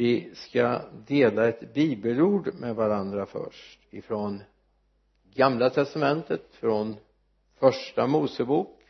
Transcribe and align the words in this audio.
vi 0.00 0.34
ska 0.34 0.82
dela 1.06 1.48
ett 1.48 1.74
bibelord 1.74 2.54
med 2.54 2.74
varandra 2.76 3.26
först. 3.26 3.80
Ifrån 3.90 4.42
gamla 5.34 5.70
testamentet 5.70 6.54
från 6.54 6.96
första 7.54 8.06
mosebok 8.06 8.82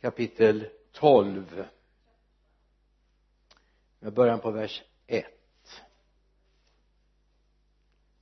kapitel 0.00 0.68
12 0.92 1.64
med 3.98 4.12
början 4.12 4.40
på 4.40 4.50
vers 4.50 4.82
1 5.06 5.26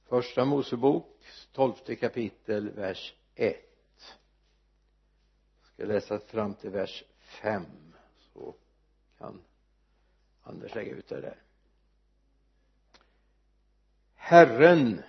första 0.04 0.44
mosebok 0.44 1.24
12 1.52 1.72
kapitel 2.00 2.70
vers 2.70 3.14
1 3.34 3.56
jag 5.60 5.66
ska 5.74 5.84
läsa 5.84 6.18
fram 6.18 6.54
till 6.54 6.70
vers 6.70 7.04
5 7.18 7.64
så 8.32 8.54
kan 9.18 9.40
Anders 10.42 10.74
lägger 10.74 10.94
ut 10.94 11.08
det 11.08 11.20
där. 11.20 11.42
Herren 14.14 15.02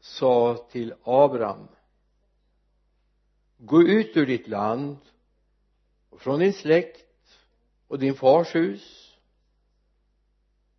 sa 0.00 0.66
till 0.70 0.94
Abraham 1.02 1.68
gå 3.58 3.82
ut 3.82 4.16
ur 4.16 4.26
ditt 4.26 4.48
land 4.48 4.96
och 6.10 6.20
från 6.20 6.40
din 6.40 6.52
släkt 6.52 7.38
och 7.88 7.98
din 7.98 8.14
fars 8.14 8.54
hus 8.54 9.16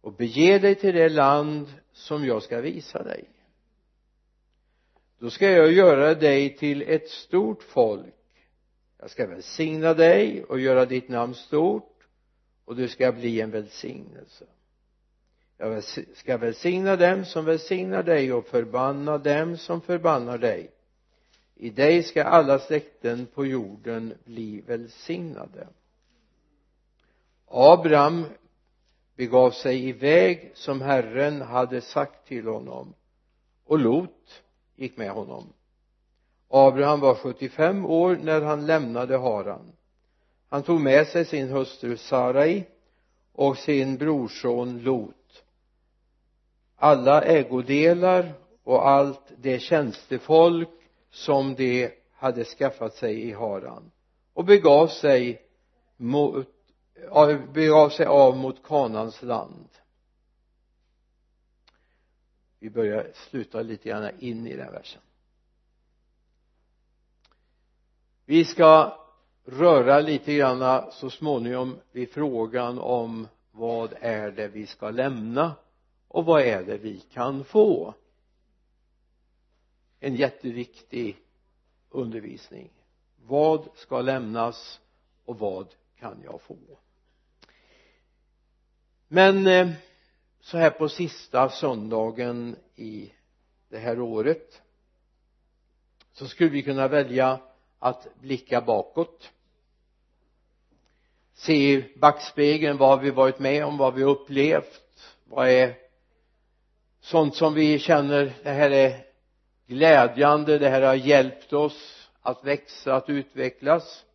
och 0.01 0.13
bege 0.13 0.59
dig 0.59 0.75
till 0.75 0.95
det 0.95 1.09
land 1.09 1.73
som 1.91 2.25
jag 2.25 2.43
ska 2.43 2.61
visa 2.61 3.03
dig. 3.03 3.29
Då 5.17 5.29
ska 5.29 5.51
jag 5.51 5.71
göra 5.71 6.15
dig 6.15 6.57
till 6.57 6.81
ett 6.81 7.09
stort 7.09 7.63
folk. 7.63 8.15
Jag 8.97 9.09
ska 9.09 9.27
välsigna 9.27 9.93
dig 9.93 10.43
och 10.43 10.59
göra 10.59 10.85
ditt 10.85 11.09
namn 11.09 11.33
stort 11.33 11.92
och 12.65 12.75
du 12.75 12.87
ska 12.87 13.11
bli 13.11 13.41
en 13.41 13.51
välsignelse. 13.51 14.45
Jag 15.57 15.83
ska 16.15 16.37
välsigna 16.37 16.95
dem 16.95 17.25
som 17.25 17.45
välsignar 17.45 18.03
dig 18.03 18.33
och 18.33 18.47
förbanna 18.47 19.17
dem 19.17 19.57
som 19.57 19.81
förbannar 19.81 20.37
dig. 20.37 20.71
I 21.55 21.69
dig 21.69 22.03
ska 22.03 22.23
alla 22.23 22.59
släkten 22.59 23.25
på 23.25 23.45
jorden 23.45 24.13
bli 24.25 24.61
välsignade. 24.61 25.67
Abraham 27.47 28.25
begav 29.15 29.51
sig 29.51 29.89
iväg 29.89 30.51
som 30.55 30.81
Herren 30.81 31.41
hade 31.41 31.81
sagt 31.81 32.27
till 32.27 32.47
honom 32.47 32.93
och 33.65 33.79
Lot 33.79 34.43
gick 34.75 34.97
med 34.97 35.11
honom. 35.11 35.53
Abraham 36.47 36.99
var 36.99 37.15
75 37.15 37.85
år 37.85 38.19
när 38.23 38.41
han 38.41 38.65
lämnade 38.65 39.17
Haran 39.17 39.71
han 40.53 40.63
tog 40.63 40.81
med 40.81 41.07
sig 41.07 41.25
sin 41.25 41.49
hustru 41.49 41.97
Sarai 41.97 42.65
och 43.31 43.57
sin 43.57 43.97
brorson 43.97 44.79
Lot. 44.79 45.43
Alla 46.75 47.21
ägodelar 47.21 48.33
och 48.63 48.87
allt 48.87 49.31
det 49.37 49.59
tjänstefolk 49.59 50.69
som 51.09 51.55
de 51.55 51.91
hade 52.11 52.45
skaffat 52.45 52.95
sig 52.95 53.21
i 53.21 53.33
Haran 53.33 53.91
och 54.33 54.45
begav 54.45 54.87
sig 54.87 55.41
mot 55.97 56.47
begav 57.53 57.89
sig 57.89 58.05
av 58.05 58.37
mot 58.37 58.63
Kanans 58.63 59.21
land. 59.21 59.69
Vi 62.59 62.69
börjar 62.69 63.11
sluta 63.13 63.61
lite 63.61 63.89
grann 63.89 64.09
in 64.19 64.47
i 64.47 64.55
den 64.55 64.71
versen. 64.71 65.01
Vi 68.25 68.45
ska 68.45 68.99
röra 69.45 69.99
lite 69.99 70.33
grann 70.33 70.91
så 70.91 71.09
småningom 71.09 71.79
vid 71.91 72.11
frågan 72.11 72.79
om 72.79 73.27
vad 73.51 73.93
är 74.01 74.31
det 74.31 74.47
vi 74.47 74.67
ska 74.67 74.89
lämna 74.89 75.55
och 76.07 76.25
vad 76.25 76.41
är 76.41 76.63
det 76.63 76.77
vi 76.77 76.99
kan 76.99 77.43
få. 77.43 77.93
En 79.99 80.15
jätteviktig 80.15 81.17
undervisning. 81.89 82.69
Vad 83.25 83.67
ska 83.75 84.01
lämnas 84.01 84.79
och 85.25 85.39
vad 85.39 85.67
kan 85.99 86.21
jag 86.23 86.41
få? 86.41 86.57
Men 89.07 89.47
eh, 89.47 89.71
så 90.39 90.57
här 90.57 90.69
på 90.69 90.89
sista 90.89 91.49
söndagen 91.49 92.55
i 92.75 93.13
det 93.69 93.77
här 93.77 93.99
året 93.99 94.61
så 96.11 96.27
skulle 96.27 96.49
vi 96.49 96.63
kunna 96.63 96.87
välja 96.87 97.39
att 97.83 98.07
blicka 98.21 98.61
bakåt. 98.61 99.31
Se 101.33 101.53
i 101.53 101.93
backspegeln 101.97 102.77
vad 102.77 103.01
vi 103.01 103.11
varit 103.11 103.39
med 103.39 103.65
om, 103.65 103.77
vad 103.77 103.93
vi 103.93 104.03
upplevt 104.03 104.81
vad 105.23 105.49
är 105.49 105.75
sånt 107.01 107.35
som 107.35 107.53
vi 107.53 107.79
känner 107.79 108.33
det 108.43 108.49
här 108.49 108.71
är 108.71 109.05
glädjande, 109.67 110.59
det 110.59 110.69
här 110.69 110.81
har 110.81 110.95
hjälpt 110.95 111.53
oss 111.53 112.09
att 112.21 112.43
växa, 112.43 112.95
att 112.95 113.09
utvecklas. 113.09 114.05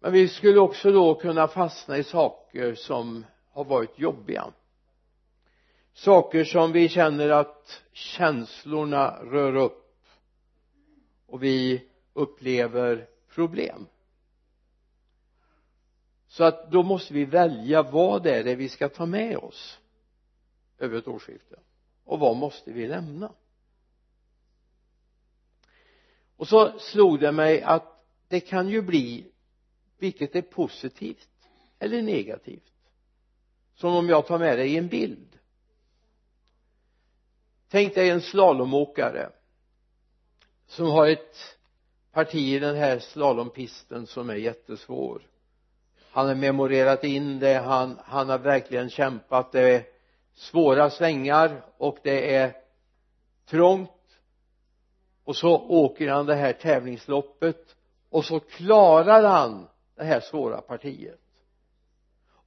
Men 0.00 0.12
vi 0.12 0.28
skulle 0.28 0.60
också 0.60 0.92
då 0.92 1.14
kunna 1.14 1.48
fastna 1.48 1.98
i 1.98 2.04
saker 2.04 2.74
som 2.74 3.26
har 3.52 3.64
varit 3.64 3.98
jobbiga. 3.98 4.52
Saker 5.94 6.44
som 6.44 6.72
vi 6.72 6.88
känner 6.88 7.28
att 7.28 7.82
känslorna 7.92 9.18
rör 9.22 9.56
upp. 9.56 9.80
Och 11.26 11.42
vi 11.42 11.88
upplever 12.14 13.08
problem. 13.28 13.86
Så 16.28 16.44
att 16.44 16.70
då 16.70 16.82
måste 16.82 17.14
vi 17.14 17.24
välja 17.24 17.82
vad 17.82 18.26
är 18.26 18.44
det 18.44 18.54
vi 18.54 18.68
ska 18.68 18.88
ta 18.88 19.06
med 19.06 19.36
oss 19.36 19.78
över 20.78 20.98
ett 20.98 21.08
årsskifte. 21.08 21.60
Och 22.04 22.18
vad 22.18 22.36
måste 22.36 22.72
vi 22.72 22.86
lämna? 22.86 23.32
Och 26.36 26.48
så 26.48 26.78
slog 26.78 27.20
det 27.20 27.32
mig 27.32 27.62
att 27.62 28.04
det 28.28 28.40
kan 28.40 28.68
ju 28.68 28.82
bli 28.82 29.30
vilket 29.98 30.36
är 30.36 30.42
positivt 30.42 31.28
eller 31.78 32.02
negativt 32.02 32.74
som 33.74 33.94
om 33.94 34.08
jag 34.08 34.26
tar 34.26 34.38
med 34.38 34.58
dig 34.58 34.76
en 34.78 34.88
bild. 34.88 35.38
Tänk 37.68 37.94
dig 37.94 38.10
en 38.10 38.20
slalomåkare 38.20 39.30
som 40.66 40.86
har 40.86 41.08
ett 41.08 41.36
parti 42.14 42.54
i 42.54 42.58
den 42.58 42.76
här 42.76 42.98
slalompisten 42.98 44.06
som 44.06 44.30
är 44.30 44.34
jättesvår. 44.34 45.22
Han 46.10 46.26
har 46.26 46.34
memorerat 46.34 47.04
in 47.04 47.38
det 47.38 47.54
han, 47.54 47.98
han 48.04 48.28
har 48.28 48.38
verkligen 48.38 48.90
kämpat. 48.90 49.52
Det 49.52 49.74
är 49.74 49.84
svåra 50.34 50.90
svängar 50.90 51.64
och 51.78 51.98
det 52.02 52.34
är 52.34 52.56
trångt. 53.46 53.90
Och 55.24 55.36
så 55.36 55.58
åker 55.68 56.08
han 56.08 56.26
det 56.26 56.34
här 56.34 56.52
tävlingsloppet 56.52 57.76
och 58.10 58.24
så 58.24 58.40
klarar 58.40 59.22
han 59.22 59.68
det 59.96 60.04
här 60.04 60.20
svåra 60.20 60.60
partiet. 60.60 61.20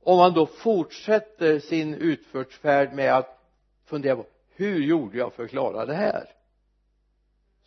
Om 0.04 0.20
han 0.20 0.34
då 0.34 0.46
fortsätter 0.46 1.60
sin 1.60 1.94
utförsfärd 1.94 2.94
med 2.94 3.18
att 3.18 3.40
fundera 3.86 4.16
på 4.16 4.26
hur 4.56 4.84
gjorde 4.84 5.18
jag 5.18 5.34
för 5.34 5.44
att 5.44 5.50
klara 5.50 5.86
det 5.86 5.94
här? 5.94 6.37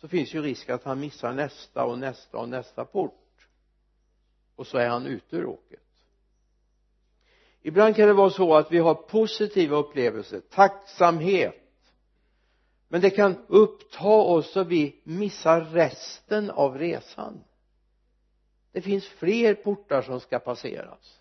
Så 0.01 0.07
finns 0.07 0.33
ju 0.33 0.41
risk 0.41 0.69
att 0.69 0.83
han 0.83 0.99
missar 0.99 1.33
nästa 1.33 1.85
och 1.85 1.99
nästa 1.99 2.37
och 2.37 2.49
nästa 2.49 2.85
port. 2.85 3.47
Och 4.55 4.67
så 4.67 4.77
är 4.77 4.89
han 4.89 5.05
ute 5.05 5.35
ur 5.35 5.45
åket. 5.45 5.79
Ibland 7.61 7.95
kan 7.95 8.07
det 8.07 8.13
vara 8.13 8.29
så 8.29 8.55
att 8.55 8.71
vi 8.71 8.77
har 8.77 8.95
positiva 8.95 9.77
upplevelser 9.77 10.39
tacksamhet. 10.39 11.55
Men 12.87 13.01
det 13.01 13.09
kan 13.09 13.45
uppta 13.47 14.07
oss 14.07 14.51
så 14.51 14.63
vi 14.63 15.01
missar 15.03 15.61
resten 15.61 16.49
av 16.49 16.77
resan. 16.77 17.43
Det 18.71 18.81
finns 18.81 19.07
fler 19.07 19.53
portar 19.53 20.01
som 20.01 20.19
ska 20.19 20.39
passeras. 20.39 21.19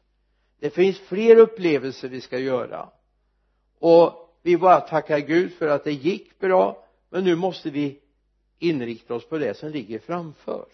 Det 0.59 0.71
finns 0.71 0.99
fler 0.99 1.37
upplevelser 1.37 2.09
vi 2.09 2.21
ska 2.21 2.39
göra. 2.39 2.89
Och 3.79 4.37
vi 4.43 4.57
bara 4.57 4.81
tackar 4.81 5.19
Gud 5.19 5.53
för 5.53 5.69
att 5.69 5.85
det 5.85 5.93
gick 5.93 6.39
bra 6.39 6.87
men 7.11 7.25
nu 7.25 7.37
måste 7.37 7.71
vi 7.71 8.01
inrikta 8.61 9.15
oss 9.15 9.29
på 9.29 9.39
det 9.39 9.55
som 9.55 9.71
ligger 9.71 9.99
framför. 9.99 10.67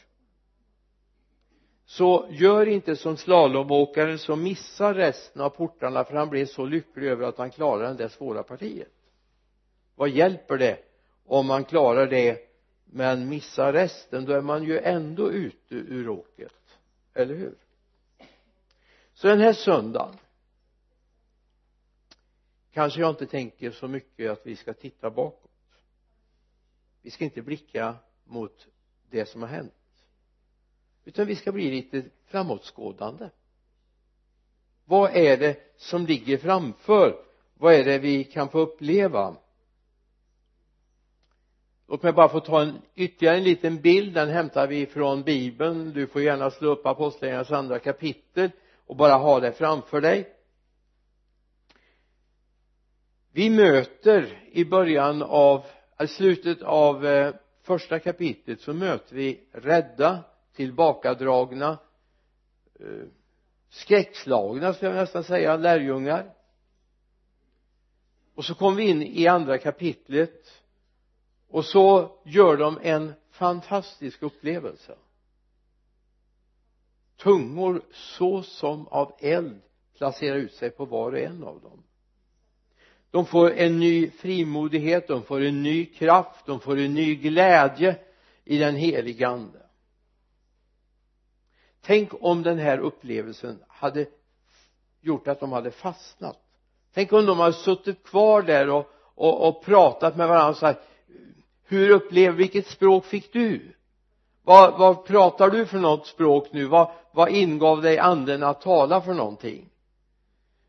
Så 1.87 2.29
gör 2.31 2.67
inte 2.67 2.97
som 2.97 3.17
slalomåkaren 3.17 4.19
som 4.19 4.43
missar 4.43 4.94
resten 4.94 5.43
av 5.43 5.50
portarna 5.50 6.05
för 6.05 6.17
han 6.17 6.31
blev 6.31 6.47
så 6.47 6.65
lycklig 6.65 7.09
över 7.09 7.27
att 7.27 7.38
han 7.38 7.50
klarade 7.50 7.88
det 7.88 7.94
där 7.94 8.09
svåra 8.09 8.43
partiet. 8.43 8.93
Vad 9.94 10.09
hjälper 10.09 10.59
det 10.59 10.79
om 11.25 11.47
man 11.47 11.65
klarar 11.65 12.06
det 12.06 12.38
men 12.85 13.29
missar 13.29 13.73
resten? 13.73 14.25
Då 14.25 14.33
är 14.33 14.41
man 14.41 14.65
ju 14.65 14.79
ändå 14.79 15.31
ute 15.31 15.75
ur 15.75 16.09
åket 16.09 16.55
eller 17.15 17.35
hur? 17.35 17.55
Så 19.15 19.29
den 19.29 19.41
här 19.41 19.53
söndagen. 19.53 20.15
Kanske 22.73 23.00
jag 23.00 23.11
inte 23.11 23.27
tänker 23.27 23.71
så 23.71 23.88
mycket 23.88 24.31
att 24.31 24.47
vi 24.47 24.56
ska 24.56 24.73
titta 24.75 25.11
bakåt 25.11 25.45
vi 27.06 27.11
ska 27.11 27.25
inte 27.25 27.43
blicka 27.43 27.94
mot 28.25 28.67
det 29.11 29.26
som 29.26 29.43
har 29.43 29.49
hänt 29.49 29.73
utan 31.05 31.26
vi 31.26 31.37
ska 31.37 31.53
bli 31.53 31.70
lite 31.70 32.05
framåtskådande. 32.25 33.29
Vad 34.85 35.17
är 35.17 35.37
det 35.37 35.75
som 35.76 36.06
ligger 36.06 36.38
framför? 36.38 37.25
Vad 37.55 37.75
är 37.75 37.85
det 37.85 37.99
vi 37.99 38.25
kan 38.25 38.49
få 38.49 38.58
uppleva? 38.58 39.37
Låt 41.88 42.03
mig 42.03 42.12
bara 42.12 42.29
få 42.29 42.41
ta 42.41 42.62
en 42.62 42.82
ytterligare 42.94 43.37
en 43.37 43.44
liten 43.44 43.81
bild. 43.81 44.14
Den 44.14 44.29
hämtar 44.29 44.67
vi 44.67 44.87
från 44.87 45.23
bibeln. 45.23 45.93
Du 45.93 46.06
får 46.06 46.23
gärna 46.23 46.50
slå 46.50 46.70
upp 46.70 46.87
apostlagärningarnas 46.87 47.50
andra 47.50 47.79
kapitel 47.79 48.50
och 48.87 48.97
bara 48.97 49.14
ha 49.14 49.41
det 49.41 49.52
framför 49.52 50.00
dig. 50.00 50.32
Vi 53.32 53.50
möter 53.50 54.43
i 54.52 54.64
början 54.64 55.23
av, 55.23 55.64
i 56.00 56.06
slutet 56.06 56.62
av 56.62 57.06
eh, 57.06 57.34
första 57.62 57.98
kapitlet 57.98 58.60
så 58.60 58.72
möter 58.72 59.16
vi 59.16 59.40
rädda 59.52 60.25
tillbakadragna 60.54 61.78
eh, 62.81 63.08
skräckslagna 63.69 64.75
skulle 64.75 64.90
jag 64.90 65.00
nästan 65.00 65.25
säga 65.25 65.56
lärjungar. 65.56 66.34
Och 68.34 68.44
så 68.44 68.54
kommer 68.54 68.76
vi 68.76 68.90
in 68.90 69.02
i 69.02 69.26
andra 69.26 69.58
kapitlet 69.58 70.62
och 71.48 71.64
så 71.64 72.16
gör 72.25 72.56
de 72.56 72.78
en 72.82 73.12
fantastisk 73.31 74.22
upplevelse. 74.22 74.96
Tungor 77.16 77.82
så 77.92 78.42
som 78.42 78.88
av 78.88 79.16
eld 79.19 79.62
placerar 79.96 80.37
ut 80.37 80.54
sig 80.54 80.70
på 80.70 80.84
var 80.84 81.12
och 81.12 81.19
en 81.19 81.44
av 81.44 81.60
dem 81.60 81.82
de 83.16 83.26
får 83.26 83.50
en 83.50 83.80
ny 83.80 84.10
frimodighet, 84.10 85.08
de 85.08 85.22
får 85.22 85.40
en 85.40 85.62
ny 85.62 85.84
kraft, 85.84 86.46
de 86.46 86.60
får 86.60 86.78
en 86.78 86.94
ny 86.94 87.14
glädje 87.14 87.96
i 88.44 88.58
den 88.58 88.76
heliga 88.76 89.28
ande. 89.28 89.58
Tänk 91.80 92.10
om 92.20 92.42
den 92.42 92.58
här 92.58 92.78
upplevelsen 92.78 93.58
hade 93.68 94.06
gjort 95.00 95.28
att 95.28 95.40
de 95.40 95.52
hade 95.52 95.70
fastnat. 95.70 96.38
Tänk 96.94 97.12
om 97.12 97.26
de 97.26 97.38
hade 97.38 97.52
suttit 97.52 98.02
kvar 98.02 98.42
där 98.42 98.70
och, 98.70 98.90
och, 99.14 99.48
och 99.48 99.64
pratat 99.64 100.16
med 100.16 100.28
varandra 100.28 100.50
och 100.50 100.56
sagt 100.56 100.80
hur 101.64 101.90
upplever, 101.90 102.36
vilket 102.36 102.66
språk 102.66 103.04
fick 103.04 103.32
du? 103.32 103.74
Vad, 104.42 104.78
vad 104.78 105.04
pratar 105.06 105.50
du 105.50 105.66
för 105.66 105.78
något 105.78 106.06
språk 106.06 106.48
nu? 106.52 106.66
Vad, 106.66 106.90
vad 107.12 107.28
ingav 107.28 107.82
dig 107.82 107.98
anden 107.98 108.42
att 108.42 108.60
tala 108.60 109.00
för 109.00 109.14
någonting? 109.14 109.68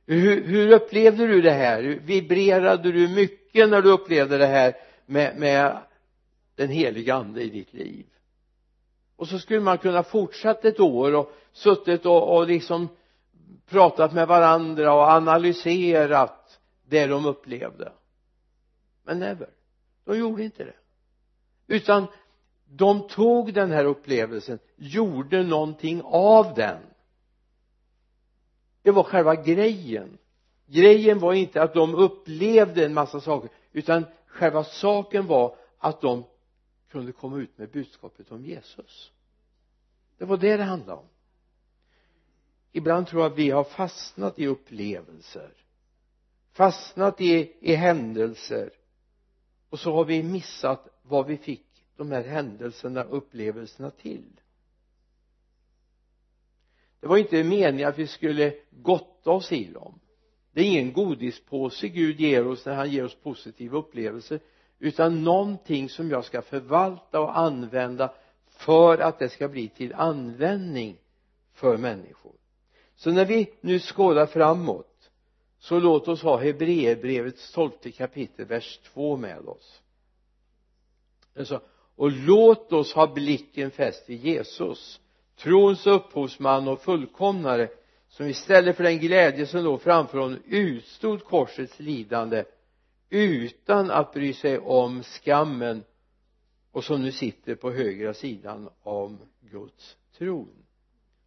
Hur, 0.07 0.43
hur 0.43 0.71
upplevde 0.71 1.27
du 1.27 1.41
det 1.41 1.51
här? 1.51 1.81
Vibrerade 1.83 2.91
du 2.91 3.07
mycket 3.07 3.69
när 3.69 3.81
du 3.81 3.91
upplevde 3.91 4.37
det 4.37 4.45
här 4.45 4.75
med, 5.05 5.37
med 5.37 5.77
den 6.55 6.69
heliga 6.69 7.15
ande 7.15 7.43
i 7.43 7.49
ditt 7.49 7.73
liv? 7.73 8.05
Och 9.15 9.27
så 9.27 9.39
skulle 9.39 9.59
man 9.59 9.77
kunna 9.77 10.03
fortsatt 10.03 10.65
ett 10.65 10.79
år 10.79 11.15
och 11.15 11.31
suttit 11.51 12.05
och, 12.05 12.37
och 12.37 12.47
liksom 12.47 12.87
pratat 13.69 14.13
med 14.13 14.27
varandra 14.27 14.93
och 14.93 15.09
analyserat 15.11 16.59
det 16.85 17.07
de 17.07 17.25
upplevde. 17.25 17.91
Men 19.03 19.19
never. 19.19 19.49
De 20.05 20.17
gjorde 20.17 20.43
inte 20.43 20.63
det. 20.63 20.75
Utan 21.67 22.07
de 22.65 23.07
tog 23.07 23.53
den 23.53 23.71
här 23.71 23.85
upplevelsen 23.85 24.59
gjorde 24.75 25.43
någonting 25.43 26.01
av 26.05 26.53
den 26.55 26.77
det 28.87 28.91
var 28.91 29.03
själva 29.03 29.35
grejen. 29.35 30.17
Grejen 30.65 31.19
var 31.19 31.33
inte 31.33 31.61
att 31.61 31.73
de 31.73 31.95
upplevde 31.95 32.85
en 32.85 32.93
massa 32.93 33.21
saker 33.21 33.49
utan 33.71 34.05
själva 34.27 34.63
saken 34.63 35.27
var 35.27 35.55
att 35.77 36.01
de 36.01 36.23
kunde 36.89 37.11
komma 37.11 37.37
ut 37.37 37.57
med 37.57 37.69
budskapet 37.69 38.31
om 38.31 38.45
Jesus. 38.45 39.11
Det 40.17 40.25
var 40.25 40.37
det 40.37 40.57
det 40.57 40.63
handlade 40.63 40.99
om. 40.99 41.05
Ibland 42.71 43.07
tror 43.07 43.21
jag 43.21 43.31
att 43.31 43.37
vi 43.37 43.49
har 43.49 43.63
fastnat 43.63 44.39
i 44.39 44.47
upplevelser 44.47 45.51
fastnat 46.51 47.21
i, 47.21 47.53
i 47.59 47.75
händelser 47.75 48.71
och 49.69 49.79
så 49.79 49.93
har 49.93 50.05
vi 50.05 50.23
missat 50.23 50.87
vad 51.01 51.27
vi 51.27 51.37
fick 51.37 51.85
de 51.95 52.11
här 52.11 52.23
händelserna 52.23 53.03
upplevelserna 53.03 53.91
till 53.91 54.39
det 56.99 57.07
var 57.07 57.17
inte 57.17 57.43
meningen 57.43 57.89
att 57.89 57.99
vi 57.99 58.07
skulle 58.07 58.53
gotta 58.71 59.31
oss 59.31 59.51
i 59.51 59.63
dem 59.63 59.99
det 60.57 60.63
är 60.63 60.65
ingen 60.65 60.93
godispåse 60.93 61.87
Gud 61.87 62.19
ger 62.19 62.47
oss 62.47 62.65
när 62.65 62.75
han 62.75 62.91
ger 62.91 63.05
oss 63.05 63.15
positiva 63.15 63.77
upplevelser 63.77 64.39
utan 64.79 65.23
någonting 65.23 65.89
som 65.89 66.09
jag 66.09 66.25
ska 66.25 66.41
förvalta 66.41 67.19
och 67.19 67.37
använda 67.37 68.13
för 68.47 68.97
att 68.97 69.19
det 69.19 69.29
ska 69.29 69.47
bli 69.47 69.69
till 69.69 69.93
användning 69.93 70.97
för 71.53 71.77
människor. 71.77 72.31
Så 72.95 73.11
när 73.11 73.25
vi 73.25 73.53
nu 73.61 73.79
skådar 73.79 74.25
framåt 74.25 75.09
så 75.59 75.79
låt 75.79 76.07
oss 76.07 76.21
ha 76.21 76.37
Hebreerbrevets 76.37 77.51
tolfte 77.51 77.91
kapitel 77.91 78.45
vers 78.45 78.79
2 78.93 79.17
med 79.17 79.39
oss. 79.39 79.81
Alltså, 81.37 81.61
och 81.95 82.11
låt 82.11 82.73
oss 82.73 82.93
ha 82.93 83.07
blicken 83.13 83.71
fäst 83.71 84.09
vid 84.09 84.25
Jesus 84.25 84.99
trons 85.37 85.87
upphovsman 85.87 86.67
och 86.67 86.81
fullkomnare 86.81 87.69
som 88.07 88.27
istället 88.27 88.77
för 88.77 88.83
den 88.83 88.99
glädje 88.99 89.45
som 89.45 89.63
låg 89.63 89.81
framför 89.81 90.17
honom 90.17 90.39
utstod 90.45 91.23
korsets 91.23 91.79
lidande 91.79 92.43
utan 93.09 93.91
att 93.91 94.13
bry 94.13 94.33
sig 94.33 94.59
om 94.59 95.03
skammen 95.03 95.83
och 96.71 96.83
som 96.83 97.01
nu 97.01 97.11
sitter 97.11 97.55
på 97.55 97.71
högra 97.71 98.13
sidan 98.13 98.69
om 98.83 99.19
Guds 99.41 99.97
tron. 100.17 100.65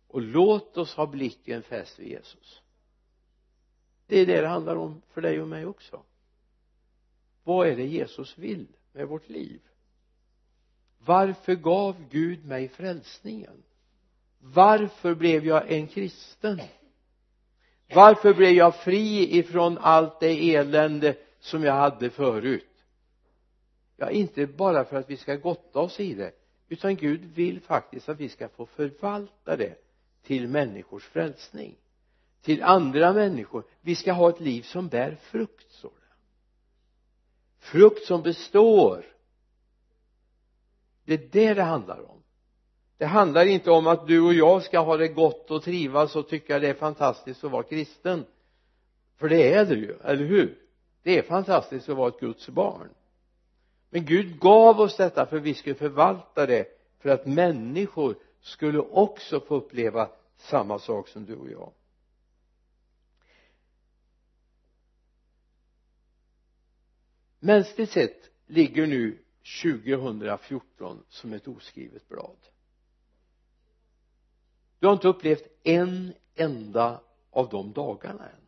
Och 0.09 0.23
låt 0.23 0.77
oss 0.77 0.95
ha 0.95 1.06
blicken 1.06 1.63
fäst 1.63 1.99
vid 1.99 2.09
Jesus. 2.09 2.63
Det 4.06 4.21
är 4.21 4.27
det 4.27 4.41
det 4.41 4.49
handlar 4.49 4.77
om 4.77 5.03
för 5.09 5.21
dig 5.21 5.41
och 5.41 5.49
mig 5.49 5.67
också. 5.67 6.03
Vad 7.45 7.69
är 7.69 7.77
det 7.77 7.87
Jesus 7.87 8.39
vill 8.39 8.67
med 8.93 9.09
vårt 9.09 9.29
liv? 9.29 9.61
Varför 10.99 11.55
gav 11.55 12.09
Gud 12.11 12.45
mig 12.45 12.69
frälsningen? 12.69 13.63
Varför 14.41 15.15
blev 15.15 15.47
jag 15.47 15.73
en 15.73 15.87
kristen? 15.87 16.61
Varför 17.95 18.35
blev 18.35 18.51
jag 18.51 18.77
fri 18.77 19.39
ifrån 19.39 19.79
allt 19.79 20.21
det 20.21 20.55
elände 20.55 21.17
som 21.41 21.65
jag 21.65 21.75
hade 21.75 22.11
förut? 22.11 22.67
Ja 23.97 24.11
inte 24.11 24.47
bara 24.47 24.85
för 24.85 24.97
att 24.97 25.11
vi 25.11 25.17
ska 25.17 25.37
gotta 25.37 25.81
oss 25.81 26.01
i 26.01 26.15
det 26.15 26.33
utan 26.69 26.97
Gud 26.97 27.25
vill 27.35 27.61
faktiskt 27.61 28.09
att 28.09 28.21
vi 28.21 28.29
ska 28.29 28.49
få 28.49 28.67
förvalta 28.67 29.57
det 29.57 29.75
till 30.23 30.49
människors 30.49 31.05
frälsning 31.05 31.77
till 32.43 32.63
andra 32.63 33.13
människor. 33.13 33.65
Vi 33.81 33.97
ska 33.97 34.13
ha 34.13 34.29
ett 34.31 34.41
liv 34.41 34.63
som 34.63 34.89
bär 34.89 35.15
frukt 35.15 35.73
står 35.73 35.91
det. 35.91 36.15
Frukt 37.59 38.05
som 38.05 38.23
består. 38.23 39.05
Det 41.05 41.15
är 41.15 41.29
det 41.32 41.55
det 41.55 41.63
handlar 41.63 42.11
om 42.11 42.23
det 43.01 43.07
handlar 43.07 43.47
inte 43.47 43.71
om 43.71 43.87
att 43.87 44.07
du 44.07 44.21
och 44.21 44.35
jag 44.35 44.63
ska 44.63 44.79
ha 44.79 44.97
det 44.97 45.09
gott 45.09 45.51
och 45.51 45.63
trivas 45.63 46.17
och 46.17 46.29
tycka 46.29 46.59
det 46.59 46.69
är 46.69 46.75
fantastiskt 46.75 47.45
att 47.45 47.51
vara 47.51 47.63
kristen. 47.63 48.27
För 49.17 49.29
det 49.29 49.53
är 49.53 49.65
det 49.65 49.75
ju, 49.75 49.93
eller 50.05 50.25
hur? 50.25 50.59
Det 51.03 51.19
är 51.19 51.23
fantastiskt 51.23 51.89
att 51.89 51.97
vara 51.97 52.09
ett 52.09 52.21
Guds 52.21 52.49
barn. 52.49 52.89
Men 53.91 54.05
Gud 54.05 54.41
gav 54.41 54.81
oss 54.81 54.97
detta 54.97 55.27
för 55.27 55.37
att 55.37 55.43
vi 55.43 55.55
skulle 55.55 55.75
förvalta 55.75 56.47
det 56.47 56.67
för 56.99 57.09
att 57.09 57.27
människor 57.27 58.17
skulle 58.41 58.79
också 58.79 59.41
få 59.41 59.55
uppleva 59.55 60.11
samma 60.37 60.79
sak 60.79 61.09
som 61.09 61.25
du 61.25 61.37
och 61.37 61.51
jag. 61.51 61.73
Mänskligt 67.39 67.91
sett 67.91 68.31
ligger 68.47 68.87
nu 68.87 69.19
2014 69.63 71.03
som 71.09 71.33
ett 71.33 71.49
oskrivet 71.49 72.09
blad 72.09 72.37
du 74.81 74.87
har 74.87 74.94
inte 74.94 75.08
upplevt 75.08 75.44
en 75.63 76.15
enda 76.34 77.01
av 77.31 77.49
de 77.49 77.72
dagarna 77.72 78.29
än. 78.29 78.46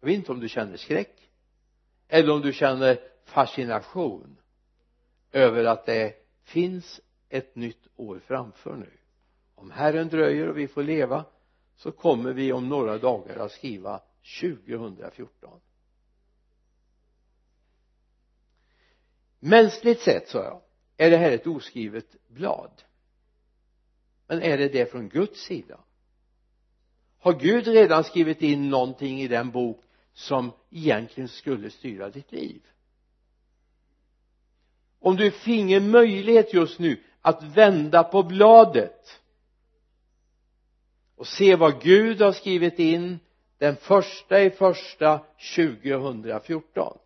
Jag 0.00 0.08
vet 0.08 0.16
inte 0.16 0.32
om 0.32 0.40
du 0.40 0.48
känner 0.48 0.76
skräck 0.76 1.30
eller 2.08 2.32
om 2.32 2.40
du 2.40 2.52
känner 2.52 2.98
fascination 3.24 4.36
över 5.32 5.64
att 5.64 5.86
det 5.86 6.14
finns 6.42 7.00
ett 7.28 7.56
nytt 7.56 7.86
år 7.96 8.18
framför 8.18 8.76
nu. 8.76 8.90
Om 9.54 9.70
Herren 9.70 10.08
dröjer 10.08 10.48
och 10.48 10.58
vi 10.58 10.68
får 10.68 10.82
leva 10.82 11.24
så 11.76 11.92
kommer 11.92 12.32
vi 12.32 12.52
om 12.52 12.68
några 12.68 12.98
dagar 12.98 13.36
att 13.36 13.52
skriva 13.52 14.00
2014 14.40 15.60
mänskligt 19.46 20.00
sett 20.00 20.28
sa 20.28 20.44
jag 20.44 20.60
är 20.96 21.10
det 21.10 21.16
här 21.16 21.32
ett 21.32 21.46
oskrivet 21.46 22.16
blad 22.28 22.82
men 24.26 24.42
är 24.42 24.58
det 24.58 24.68
det 24.68 24.90
från 24.90 25.08
Guds 25.08 25.40
sida? 25.40 25.80
Har 27.18 27.32
Gud 27.32 27.66
redan 27.66 28.04
skrivit 28.04 28.42
in 28.42 28.70
någonting 28.70 29.20
i 29.20 29.28
den 29.28 29.50
bok 29.50 29.82
som 30.12 30.52
egentligen 30.70 31.28
skulle 31.28 31.70
styra 31.70 32.10
ditt 32.10 32.32
liv? 32.32 32.62
Om 35.00 35.16
du 35.16 35.30
finge 35.30 35.80
möjlighet 35.80 36.54
just 36.54 36.78
nu 36.78 37.02
att 37.20 37.42
vända 37.42 38.02
på 38.02 38.22
bladet 38.22 39.20
och 41.16 41.26
se 41.26 41.56
vad 41.56 41.82
Gud 41.82 42.20
har 42.20 42.32
skrivit 42.32 42.78
in 42.78 43.18
den 43.58 43.76
första 43.76 44.40
i 44.40 44.50
första 44.50 45.20
2014 45.56 46.98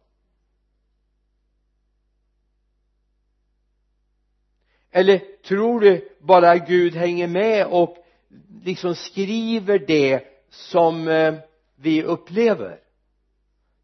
eller 4.90 5.18
tror 5.42 5.80
du 5.80 6.08
bara 6.18 6.56
Gud 6.56 6.94
hänger 6.94 7.26
med 7.26 7.66
och 7.66 7.96
liksom 8.64 8.94
skriver 8.94 9.78
det 9.78 10.24
som 10.50 11.08
eh, 11.08 11.34
vi 11.76 12.02
upplever? 12.02 12.80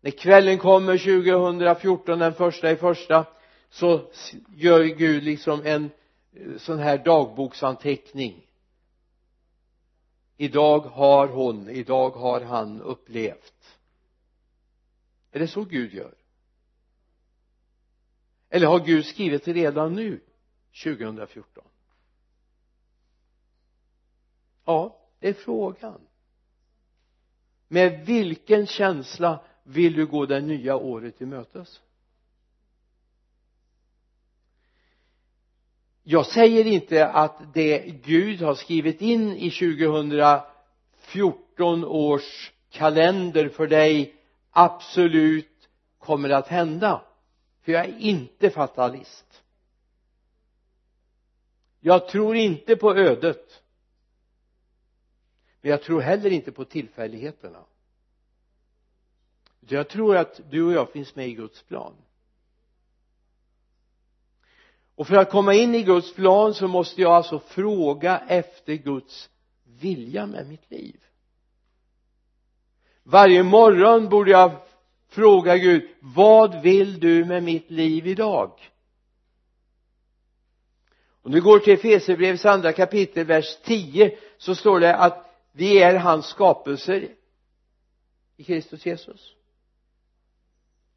När 0.01 0.11
kvällen 0.11 0.59
kommer 0.59 0.99
2014 0.99 2.19
den 2.19 2.35
första 2.35 2.71
i 2.71 2.77
första 2.77 3.27
så 3.71 4.11
gör 4.57 4.85
Gud 4.85 5.23
liksom 5.23 5.63
en 5.65 5.91
eh, 6.33 6.57
sån 6.59 6.79
här 6.79 6.99
dagboksanteckning. 6.99 8.47
Idag 10.37 10.81
har 10.81 11.29
hon, 11.29 11.69
idag 11.69 12.11
har 12.11 12.41
han 12.41 12.83
upplevt. 12.83 13.79
Är 15.33 15.39
det 15.39 15.49
så 15.49 15.65
Gud 15.65 15.95
gör? 15.95 16.15
Eller 18.51 18.67
har 18.67 18.81
Gud 18.81 19.07
skrivit 19.07 19.49
redan 19.49 19.93
nu? 19.95 20.21
2014 20.83 21.65
ja 24.67 24.97
det 25.19 25.29
är 25.29 25.33
frågan. 25.33 26.01
Med 27.69 28.07
vilken 28.07 28.67
känsla 28.67 29.41
vill 29.63 29.93
du 29.93 30.07
gå 30.07 30.27
det 30.27 30.41
nya 30.41 30.77
året 30.77 31.19
till 31.19 31.27
mötes? 31.27 31.81
Jag 36.03 36.27
säger 36.27 36.65
inte 36.65 37.07
att 37.07 37.55
det 37.55 37.79
Gud 38.05 38.43
har 38.43 38.55
skrivit 38.55 39.01
in 39.01 39.33
i 39.33 39.51
2014 39.51 41.85
års 41.85 42.53
kalender 42.71 43.49
för 43.49 43.67
dig 43.67 44.15
absolut 44.51 45.69
kommer 45.99 46.31
att 46.31 46.49
hända. 46.49 47.03
För 47.63 47.73
jag 47.73 47.85
är 47.85 47.99
inte 47.99 48.51
fatalist 48.51 49.26
jag 51.81 52.09
tror 52.09 52.37
inte 52.37 52.77
på 52.77 52.95
ödet. 52.95 53.63
Men 55.61 55.71
jag 55.71 55.83
tror 55.83 56.01
heller 56.01 56.31
inte 56.31 56.53
på 56.53 56.65
tillfälligheterna. 56.65 57.65
Jag 59.61 59.89
tror 59.89 60.17
att 60.17 60.41
du 60.51 60.63
och 60.63 60.73
jag 60.73 60.91
finns 60.91 61.15
med 61.15 61.29
i 61.29 61.35
Guds 61.35 61.63
plan. 61.63 61.95
Och 64.95 65.07
för 65.07 65.17
att 65.17 65.31
komma 65.31 65.55
in 65.55 65.75
i 65.75 65.83
Guds 65.83 66.15
plan 66.15 66.55
så 66.55 66.69
måste 66.69 67.03
jag 67.03 67.13
alltså 67.13 67.39
fråga 67.39 68.19
efter 68.19 68.75
Guds 68.75 69.31
vilja 69.65 70.27
med 70.27 70.49
mitt 70.49 70.71
liv. 70.71 71.01
Varje 73.03 73.43
morgon 73.43 74.09
borde 74.09 74.31
jag 74.31 74.53
fråga 75.09 75.57
Gud 75.57 75.89
vad 76.01 76.63
vill 76.63 77.01
du 77.01 77.25
med 77.25 77.43
mitt 77.43 77.71
liv 77.71 78.07
idag? 78.07 78.71
Om 81.27 81.33
du 81.33 81.41
går 81.41 81.59
till 81.59 81.73
Efesierbrevets 81.75 82.45
andra 82.45 82.73
kapitel 82.73 83.27
vers 83.27 83.59
10 83.65 84.19
så 84.39 84.55
står 84.55 84.81
det 84.81 84.97
att 84.97 85.27
vi 85.53 85.83
är 85.83 85.99
hans 85.99 86.27
skapelser 86.27 87.09
i 88.37 88.45
Kristus 88.45 88.87
Jesus. 88.87 89.35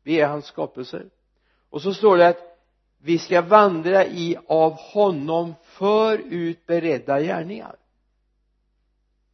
Vi 0.04 0.20
är 0.20 0.28
hans 0.28 0.46
skapelser. 0.46 1.10
Och 1.70 1.82
så 1.82 1.94
står 1.94 2.18
det 2.18 2.28
att 2.28 2.60
vi 2.98 3.20
ska 3.20 3.42
vandra 3.42 4.06
i 4.06 4.38
av 4.48 4.72
honom 4.74 5.54
förut 5.64 6.66
beredda 6.66 7.22
gärningar. 7.22 7.76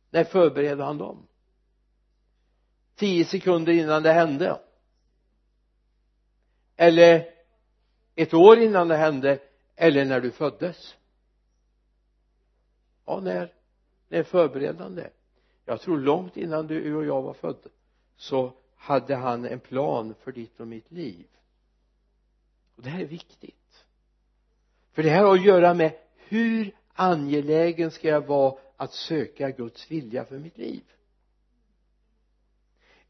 När 0.09 0.23
förberedde 0.23 0.83
han 0.83 0.97
dem? 0.97 1.27
Tio 2.95 3.25
sekunder 3.25 3.73
innan 3.73 4.03
det 4.03 4.13
hände. 4.13 4.59
Eller 6.75 7.25
ett 8.15 8.33
år 8.33 8.59
innan 8.59 8.87
det 8.87 8.97
hände 8.97 9.39
eller 9.75 10.05
när 10.05 10.21
du 10.21 10.31
föddes. 10.31 10.95
Ja 13.05 13.19
när 13.19 13.53
när 14.07 14.23
förberedande. 14.23 15.09
Jag 15.65 15.81
tror 15.81 15.99
långt 15.99 16.37
innan 16.37 16.67
du 16.67 16.95
och 16.95 17.05
jag 17.05 17.21
var 17.21 17.33
födda 17.33 17.69
så 18.17 18.53
hade 18.75 19.15
han 19.15 19.45
en 19.45 19.59
plan 19.59 20.15
för 20.23 20.31
ditt 20.31 20.59
och 20.59 20.67
mitt 20.67 20.91
liv. 20.91 21.25
Och 22.75 22.83
det 22.83 22.89
här 22.89 23.01
är 23.01 23.05
viktigt. 23.05 23.85
För 24.93 25.03
det 25.03 25.09
här 25.09 25.23
har 25.23 25.33
att 25.35 25.45
göra 25.45 25.73
med 25.73 25.91
hur 26.17 26.75
angelägen 26.93 27.91
ska 27.91 28.07
jag 28.07 28.27
vara 28.27 28.55
att 28.77 28.93
söka 28.93 29.49
Guds 29.49 29.91
vilja 29.91 30.25
för 30.25 30.39
mitt 30.39 30.57
liv? 30.57 30.83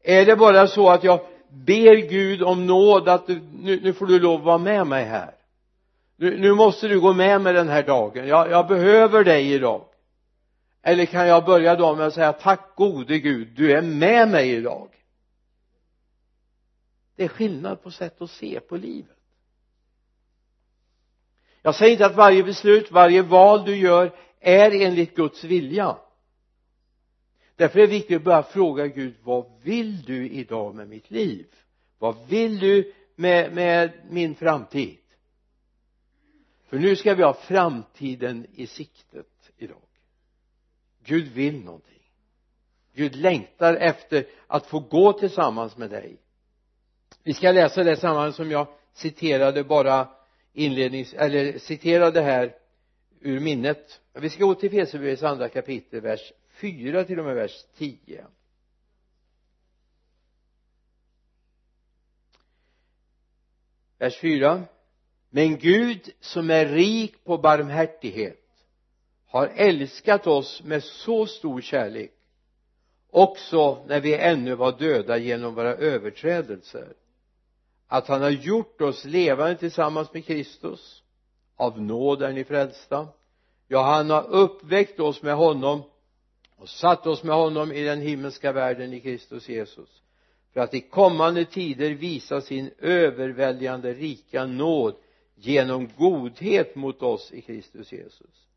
Är 0.02 0.26
det 0.26 0.36
bara 0.36 0.66
så 0.66 0.90
att 0.90 1.04
jag 1.04 1.26
ber 1.48 2.08
Gud 2.08 2.42
om 2.42 2.66
nåd 2.66 3.08
att 3.08 3.26
du, 3.26 3.40
nu, 3.40 3.80
nu 3.80 3.92
får 3.92 4.06
du 4.06 4.20
lov 4.20 4.38
att 4.40 4.46
vara 4.46 4.58
med 4.58 4.86
mig 4.86 5.04
här? 5.04 5.35
Nu, 6.16 6.38
nu 6.38 6.54
måste 6.54 6.88
du 6.88 7.00
gå 7.00 7.12
med 7.12 7.40
mig 7.40 7.52
den 7.52 7.68
här 7.68 7.82
dagen. 7.82 8.28
Jag, 8.28 8.50
jag 8.50 8.68
behöver 8.68 9.24
dig 9.24 9.52
idag. 9.52 9.84
Eller 10.82 11.06
kan 11.06 11.28
jag 11.28 11.44
börja 11.44 11.76
dagen 11.76 11.98
med 11.98 12.06
att 12.06 12.14
säga 12.14 12.32
tack 12.32 12.76
gode 12.76 13.18
Gud 13.18 13.48
du 13.56 13.72
är 13.72 13.82
med 13.82 14.28
mig 14.28 14.50
idag. 14.50 14.88
Det 17.16 17.24
är 17.24 17.28
skillnad 17.28 17.82
på 17.82 17.90
sätt 17.90 18.22
att 18.22 18.30
se 18.30 18.60
på 18.60 18.76
livet. 18.76 19.16
Jag 21.62 21.74
säger 21.74 21.92
inte 21.92 22.06
att 22.06 22.16
varje 22.16 22.42
beslut, 22.42 22.90
varje 22.90 23.22
val 23.22 23.64
du 23.64 23.76
gör 23.76 24.12
är 24.40 24.70
enligt 24.70 25.16
Guds 25.16 25.44
vilja. 25.44 25.96
Därför 27.56 27.78
är 27.78 27.86
det 27.86 27.92
viktigt 27.92 28.16
att 28.16 28.24
börja 28.24 28.42
fråga 28.42 28.86
Gud 28.86 29.14
vad 29.22 29.46
vill 29.62 30.02
du 30.02 30.28
idag 30.28 30.74
med 30.74 30.88
mitt 30.88 31.10
liv? 31.10 31.46
Vad 31.98 32.28
vill 32.28 32.58
du 32.58 32.92
med, 33.14 33.52
med 33.52 33.92
min 34.10 34.34
framtid? 34.34 34.96
För 36.76 36.80
nu 36.80 36.96
ska 36.96 37.14
vi 37.14 37.22
ha 37.22 37.34
framtiden 37.34 38.46
i 38.54 38.66
siktet 38.66 39.50
idag. 39.56 39.82
Gud 41.04 41.28
vill 41.28 41.64
någonting. 41.64 42.02
Gud 42.94 43.16
längtar 43.16 43.74
efter 43.74 44.26
att 44.46 44.66
få 44.66 44.80
gå 44.80 45.12
tillsammans 45.12 45.76
med 45.76 45.90
dig. 45.90 46.16
Vi 47.22 47.34
ska 47.34 47.52
läsa 47.52 47.84
det 47.84 47.96
sammanhang 47.96 48.32
som 48.32 48.50
jag 48.50 48.66
citerade 48.92 49.64
bara 49.64 50.08
inlednings 50.52 51.14
eller 51.14 51.58
citerade 51.58 52.20
här 52.20 52.54
ur 53.20 53.40
minnet. 53.40 54.00
Vi 54.12 54.30
ska 54.30 54.44
gå 54.44 54.54
till 54.54 54.68
Efesierbrevets 54.68 55.22
andra 55.22 55.48
kapitel 55.48 56.00
vers 56.00 56.32
4 56.60 57.04
till 57.04 57.18
och 57.18 57.24
med 57.24 57.34
vers 57.34 57.64
10 57.76 58.26
vers 63.98 64.20
4 64.20 64.64
men 65.36 65.56
Gud 65.58 66.10
som 66.20 66.50
är 66.50 66.66
rik 66.66 67.24
på 67.24 67.38
barmhärtighet 67.38 68.46
har 69.26 69.46
älskat 69.46 70.26
oss 70.26 70.62
med 70.64 70.84
så 70.84 71.26
stor 71.26 71.60
kärlek 71.60 72.12
också 73.10 73.84
när 73.86 74.00
vi 74.00 74.14
ännu 74.14 74.54
var 74.54 74.78
döda 74.78 75.18
genom 75.18 75.54
våra 75.54 75.74
överträdelser 75.74 76.92
att 77.86 78.08
han 78.08 78.22
har 78.22 78.30
gjort 78.30 78.80
oss 78.80 79.04
levande 79.04 79.56
tillsammans 79.56 80.12
med 80.12 80.24
Kristus. 80.24 81.02
Av 81.56 81.80
nåd 81.80 82.22
är 82.22 82.32
ni 82.32 82.44
frälsta. 82.44 83.08
Ja 83.68 83.82
han 83.82 84.10
har 84.10 84.26
uppväckt 84.28 85.00
oss 85.00 85.22
med 85.22 85.34
honom 85.34 85.82
och 86.56 86.68
satt 86.68 87.06
oss 87.06 87.22
med 87.22 87.36
honom 87.36 87.72
i 87.72 87.82
den 87.82 88.00
himmelska 88.00 88.52
världen 88.52 88.92
i 88.92 89.00
Kristus 89.00 89.48
Jesus 89.48 90.02
för 90.52 90.60
att 90.60 90.74
i 90.74 90.80
kommande 90.80 91.44
tider 91.44 91.90
visa 91.90 92.40
sin 92.40 92.70
överväldigande 92.78 93.92
rika 93.92 94.46
nåd 94.46 94.96
genom 95.36 95.88
godhet 95.96 96.76
mot 96.76 97.02
oss 97.02 97.32
i 97.32 97.40
Kristus 97.40 97.92
Jesus. 97.92 98.48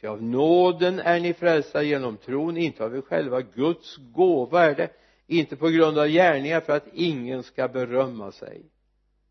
Ty 0.00 0.06
av 0.06 0.22
nåden 0.22 0.98
är 0.98 1.20
ni 1.20 1.34
frälsta 1.34 1.82
genom 1.82 2.16
tron 2.16 2.56
inte 2.56 2.84
av 2.84 2.96
er 2.96 3.00
själva. 3.00 3.40
Guds 3.40 3.96
gåva 3.96 4.64
är 4.64 4.74
det 4.74 4.90
inte 5.26 5.56
på 5.56 5.68
grund 5.68 5.98
av 5.98 6.08
gärningar 6.08 6.60
för 6.60 6.76
att 6.76 6.88
ingen 6.92 7.42
ska 7.42 7.68
berömma 7.68 8.32
sig. 8.32 8.62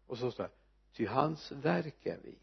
Och 0.07 0.17
så 0.17 0.31
står 0.31 0.43
det 0.43 0.49
ty 0.97 1.05
hans 1.05 1.51
verk 1.51 2.05
är 2.05 2.19
vi 2.23 2.35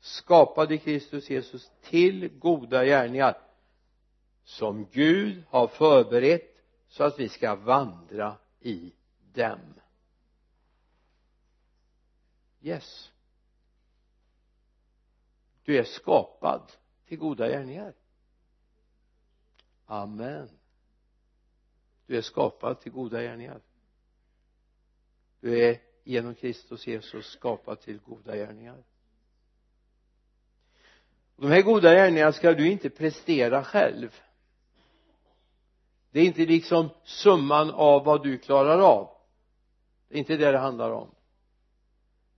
skapade 0.00 0.78
Kristus 0.78 1.30
Jesus 1.30 1.70
till 1.82 2.28
goda 2.38 2.84
gärningar 2.84 3.38
som 4.44 4.86
Gud 4.92 5.42
har 5.48 5.66
förberett 5.66 6.56
så 6.88 7.04
att 7.04 7.18
vi 7.18 7.28
ska 7.28 7.54
vandra 7.54 8.36
i 8.60 8.92
dem. 9.32 9.74
Yes 12.62 13.09
du 15.64 15.78
är 15.78 15.84
skapad 15.84 16.72
till 17.06 17.18
goda 17.18 17.48
gärningar. 17.48 17.94
Amen. 19.86 20.48
Du 22.06 22.16
är 22.16 22.22
skapad 22.22 22.80
till 22.80 22.92
goda 22.92 23.22
gärningar. 23.22 23.60
Du 25.40 25.64
är 25.64 25.78
genom 26.04 26.34
Kristus 26.34 26.86
Jesus 26.86 27.26
skapad 27.26 27.80
till 27.80 27.98
goda 27.98 28.36
gärningar. 28.36 28.84
De 31.36 31.50
här 31.50 31.62
goda 31.62 31.94
gärningarna 31.94 32.32
ska 32.32 32.52
du 32.52 32.70
inte 32.70 32.90
prestera 32.90 33.64
själv. 33.64 34.20
Det 36.10 36.20
är 36.20 36.24
inte 36.24 36.46
liksom 36.46 36.88
summan 37.04 37.70
av 37.70 38.04
vad 38.04 38.22
du 38.22 38.38
klarar 38.38 38.78
av. 38.78 39.10
Det 40.08 40.14
är 40.14 40.18
inte 40.18 40.36
det 40.36 40.52
det 40.52 40.58
handlar 40.58 40.90
om. 40.90 41.14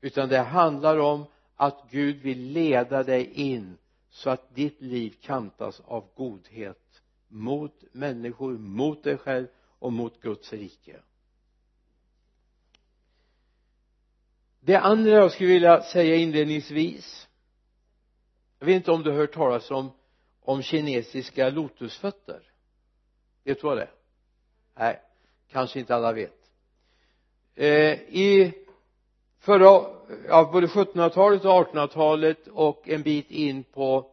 Utan 0.00 0.28
det 0.28 0.38
handlar 0.38 0.98
om 0.98 1.26
att 1.62 1.90
Gud 1.90 2.16
vill 2.16 2.38
leda 2.52 3.02
dig 3.02 3.32
in 3.32 3.78
så 4.10 4.30
att 4.30 4.54
ditt 4.54 4.80
liv 4.80 5.14
kantas 5.20 5.80
av 5.80 6.08
godhet 6.14 7.02
mot 7.28 7.84
människor, 7.92 8.58
mot 8.58 9.04
dig 9.04 9.18
själv 9.18 9.46
och 9.78 9.92
mot 9.92 10.20
Guds 10.20 10.52
rike. 10.52 11.00
Det 14.60 14.76
andra 14.76 15.10
jag 15.10 15.32
skulle 15.32 15.48
vilja 15.52 15.82
säga 15.82 16.16
inledningsvis 16.16 17.28
jag 18.58 18.66
vet 18.66 18.76
inte 18.76 18.90
om 18.90 19.02
du 19.02 19.10
har 19.10 19.18
hört 19.18 19.34
talas 19.34 19.70
om 19.70 19.92
om 20.40 20.62
kinesiska 20.62 21.50
lotusfötter. 21.50 22.42
Vet 23.44 23.60
du 23.60 23.66
vad 23.66 23.76
det 23.76 23.82
är? 23.82 23.92
Nej 24.74 25.00
kanske 25.48 25.80
inte 25.80 25.94
alla 25.94 26.12
vet. 26.12 26.50
Eh, 27.54 27.92
i 27.92 28.54
förra 29.42 29.84
ja, 30.28 30.50
både 30.52 30.66
1700-talet 30.66 31.44
och 31.44 31.74
1800-talet 31.74 32.48
och 32.48 32.88
en 32.88 33.02
bit 33.02 33.30
in 33.30 33.64
på 33.64 34.10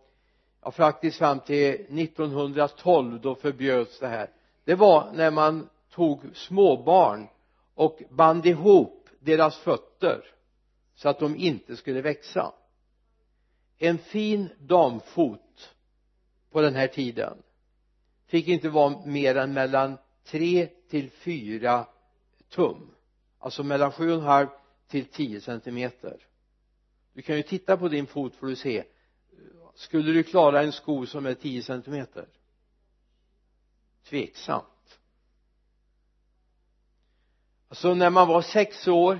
ja, 0.63 0.71
faktiskt 0.71 1.17
fram 1.17 1.39
till 1.39 1.73
1912 1.73 3.21
då 3.21 3.35
förbjöds 3.35 3.99
det 3.99 4.07
här. 4.07 4.29
Det 4.63 4.75
var 4.75 5.11
när 5.13 5.31
man 5.31 5.69
tog 5.91 6.21
småbarn 6.33 7.27
och 7.75 7.99
band 8.09 8.45
ihop 8.45 9.09
deras 9.19 9.57
fötter 9.57 10.25
så 10.95 11.09
att 11.09 11.19
de 11.19 11.35
inte 11.35 11.75
skulle 11.75 12.01
växa. 12.01 12.51
En 13.77 13.97
fin 13.97 14.49
damfot 14.59 15.75
på 16.51 16.61
den 16.61 16.75
här 16.75 16.87
tiden 16.87 17.37
fick 18.27 18.47
inte 18.47 18.69
vara 18.69 19.05
mer 19.05 19.35
än 19.35 19.53
mellan 19.53 19.97
tre 20.25 20.67
till 20.89 21.09
fyra 21.09 21.85
tum. 22.49 22.91
Alltså 23.39 23.63
mellan 23.63 23.91
sju 23.91 24.11
och 24.11 24.17
en 24.17 24.21
halv 24.21 24.47
till 24.89 25.05
tio 25.05 25.41
centimeter. 25.41 26.27
Du 27.13 27.21
kan 27.21 27.35
ju 27.35 27.43
titta 27.43 27.77
på 27.77 27.87
din 27.87 28.07
fot 28.07 28.35
får 28.35 28.47
du 28.47 28.55
se 28.55 28.83
skulle 29.75 30.11
du 30.11 30.23
klara 30.23 30.63
en 30.63 30.71
sko 30.71 31.05
som 31.05 31.25
är 31.25 31.33
tio 31.33 31.63
centimeter? 31.63 32.27
Tveksamt. 34.03 34.99
Alltså 37.69 37.93
när 37.93 38.09
man 38.09 38.27
var 38.27 38.41
sex 38.41 38.87
år 38.87 39.19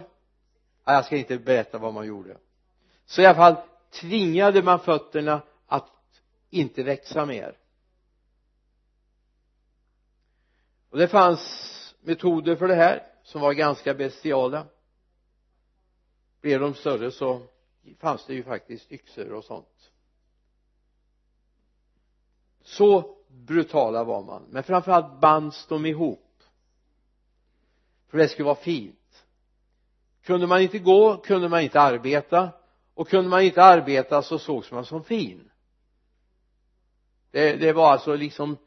jag 0.86 1.06
ska 1.06 1.18
inte 1.18 1.38
berätta 1.38 1.78
vad 1.78 1.94
man 1.94 2.08
gjorde 2.08 2.38
så 3.06 3.22
i 3.22 3.26
alla 3.26 3.36
fall 3.36 3.56
tvingade 3.92 4.64
man 4.64 4.80
fötterna 4.80 5.42
att 5.68 6.22
inte 6.50 6.84
växa 6.84 7.26
mer. 7.26 7.58
Och 10.90 10.98
det 10.98 11.08
fanns 11.08 11.96
metoder 12.02 12.56
för 12.56 12.68
det 12.68 12.76
här 12.76 13.08
som 13.24 13.42
var 13.42 13.54
ganska 13.54 13.94
bestiala 13.94 14.66
blev 16.42 16.60
de 16.60 16.74
större 16.74 17.12
så 17.12 17.42
fanns 17.98 18.26
det 18.26 18.34
ju 18.34 18.44
faktiskt 18.44 18.92
yxor 18.92 19.32
och 19.34 19.44
sånt. 19.44 19.92
Så 22.62 23.18
brutala 23.28 24.04
var 24.04 24.24
man. 24.24 24.46
Men 24.50 24.64
framförallt 24.64 25.22
bands 25.22 25.68
de 25.68 25.86
ihop. 25.86 26.44
För 28.08 28.18
det 28.18 28.28
skulle 28.28 28.46
vara 28.46 28.56
fint. 28.56 29.26
Kunde 30.24 30.48
man 30.48 30.62
inte 30.62 30.80
gå 30.80 31.18
kunde 31.18 31.50
man 31.50 31.62
inte 31.62 31.82
arbeta. 31.82 32.50
Och 32.94 33.10
kunde 33.10 33.30
man 33.30 33.42
inte 33.42 33.64
arbeta 33.64 34.22
så 34.22 34.40
sågs 34.40 34.72
man 34.72 34.86
som 34.86 35.04
fin. 35.04 35.52
Det, 37.32 37.56
det 37.56 37.74
var 37.74 37.92
alltså 37.92 38.16
liksom 38.16 38.58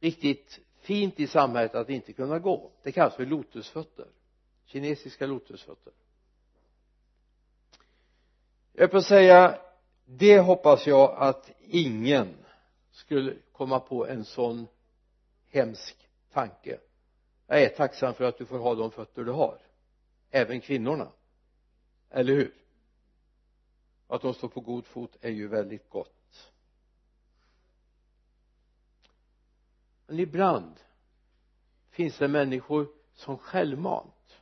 riktigt 0.00 0.60
fint 0.80 1.20
i 1.20 1.26
samhället 1.26 1.74
att 1.74 1.90
inte 1.90 2.12
kunna 2.12 2.38
gå. 2.38 2.70
Det 2.82 2.92
kallas 2.92 3.14
för 3.16 3.26
lotusfötter. 3.26 4.06
Kinesiska 4.64 5.26
lotusfötter 5.26 5.92
jag 8.78 8.90
får 8.90 8.92
på 8.92 8.96
att 8.98 9.04
säga 9.06 9.60
det 10.04 10.38
hoppas 10.38 10.86
jag 10.86 11.16
att 11.16 11.50
ingen 11.60 12.36
skulle 12.90 13.36
komma 13.52 13.80
på 13.80 14.06
en 14.06 14.24
sån 14.24 14.66
hemsk 15.50 16.08
tanke. 16.32 16.80
Jag 17.46 17.62
är 17.62 17.68
tacksam 17.68 18.14
för 18.14 18.24
att 18.24 18.38
du 18.38 18.46
får 18.46 18.58
ha 18.58 18.74
de 18.74 18.90
fötter 18.90 19.24
du 19.24 19.32
har. 19.32 19.58
Även 20.30 20.60
kvinnorna. 20.60 21.12
Eller 22.10 22.32
hur? 22.32 22.54
Att 24.06 24.22
de 24.22 24.34
står 24.34 24.48
på 24.48 24.60
god 24.60 24.86
fot 24.86 25.16
är 25.20 25.30
ju 25.30 25.48
väldigt 25.48 25.90
gott. 25.90 26.52
Men 30.06 30.18
ibland 30.18 30.80
finns 31.90 32.18
det 32.18 32.28
människor 32.28 32.88
som 33.14 33.38
självmant 33.38 34.40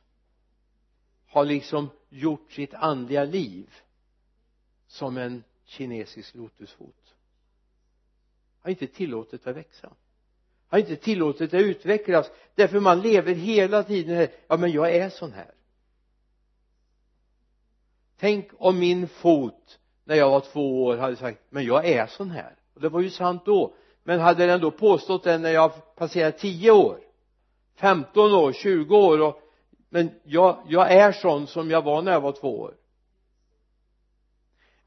har 1.27 1.45
liksom 1.45 1.89
gjort 2.09 2.51
sitt 2.51 2.73
andliga 2.73 3.23
liv 3.23 3.73
som 4.87 5.17
en 5.17 5.43
kinesisk 5.65 6.35
lotusfot 6.35 7.07
har 8.67 8.71
inte 8.71 8.87
tillåtit 8.87 9.43
det 9.43 9.53
växa. 9.53 9.89
Har 10.67 10.79
inte 10.79 10.95
tillåtit 10.95 11.51
det 11.51 11.57
utvecklas. 11.57 12.31
Därför 12.55 12.79
man 12.79 13.01
lever 13.01 13.33
hela 13.33 13.83
tiden 13.83 14.15
här. 14.15 14.29
Ja 14.47 14.57
men 14.57 14.71
jag 14.71 14.95
är 14.95 15.09
sån 15.09 15.31
här. 15.31 15.51
Tänk 18.19 18.49
om 18.57 18.79
min 18.79 19.07
fot 19.07 19.79
när 20.03 20.15
jag 20.15 20.29
var 20.29 20.39
två 20.39 20.83
år 20.83 20.97
hade 20.97 21.15
sagt 21.15 21.41
men 21.49 21.65
jag 21.65 21.85
är 21.85 22.07
sån 22.07 22.31
här. 22.31 22.55
Och 22.73 22.81
det 22.81 22.89
var 22.89 23.01
ju 23.01 23.09
sant 23.09 23.45
då. 23.45 23.73
Men 24.03 24.19
hade 24.19 24.45
den 24.45 24.61
då 24.61 24.71
påstått 24.71 25.23
det 25.23 25.37
när 25.37 25.51
jag 25.51 25.95
passerat 25.95 26.37
tio 26.37 26.71
år? 26.71 26.99
15 27.75 28.33
år, 28.33 28.53
20 28.53 28.97
år 28.97 29.21
och, 29.21 29.41
men 29.89 30.11
jag, 30.23 30.57
jag 30.67 30.91
är 30.91 31.11
sån 31.11 31.47
som 31.47 31.71
jag 31.71 31.81
var 31.81 32.01
när 32.01 32.11
jag 32.11 32.21
var 32.21 32.31
två 32.31 32.59
år 32.59 32.73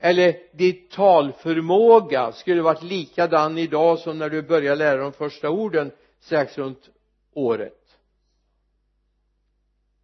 eller 0.03 0.37
din 0.53 0.89
talförmåga 0.89 2.33
skulle 2.33 2.63
varit 2.63 2.83
likadan 2.83 3.59
idag 3.59 3.99
som 3.99 4.19
när 4.19 4.31
du 4.31 4.43
började 4.43 4.77
lära 4.77 4.97
de 4.97 5.13
första 5.13 5.51
orden 5.51 5.93
strax 6.21 6.59
runt 6.59 6.91
året. 7.33 7.99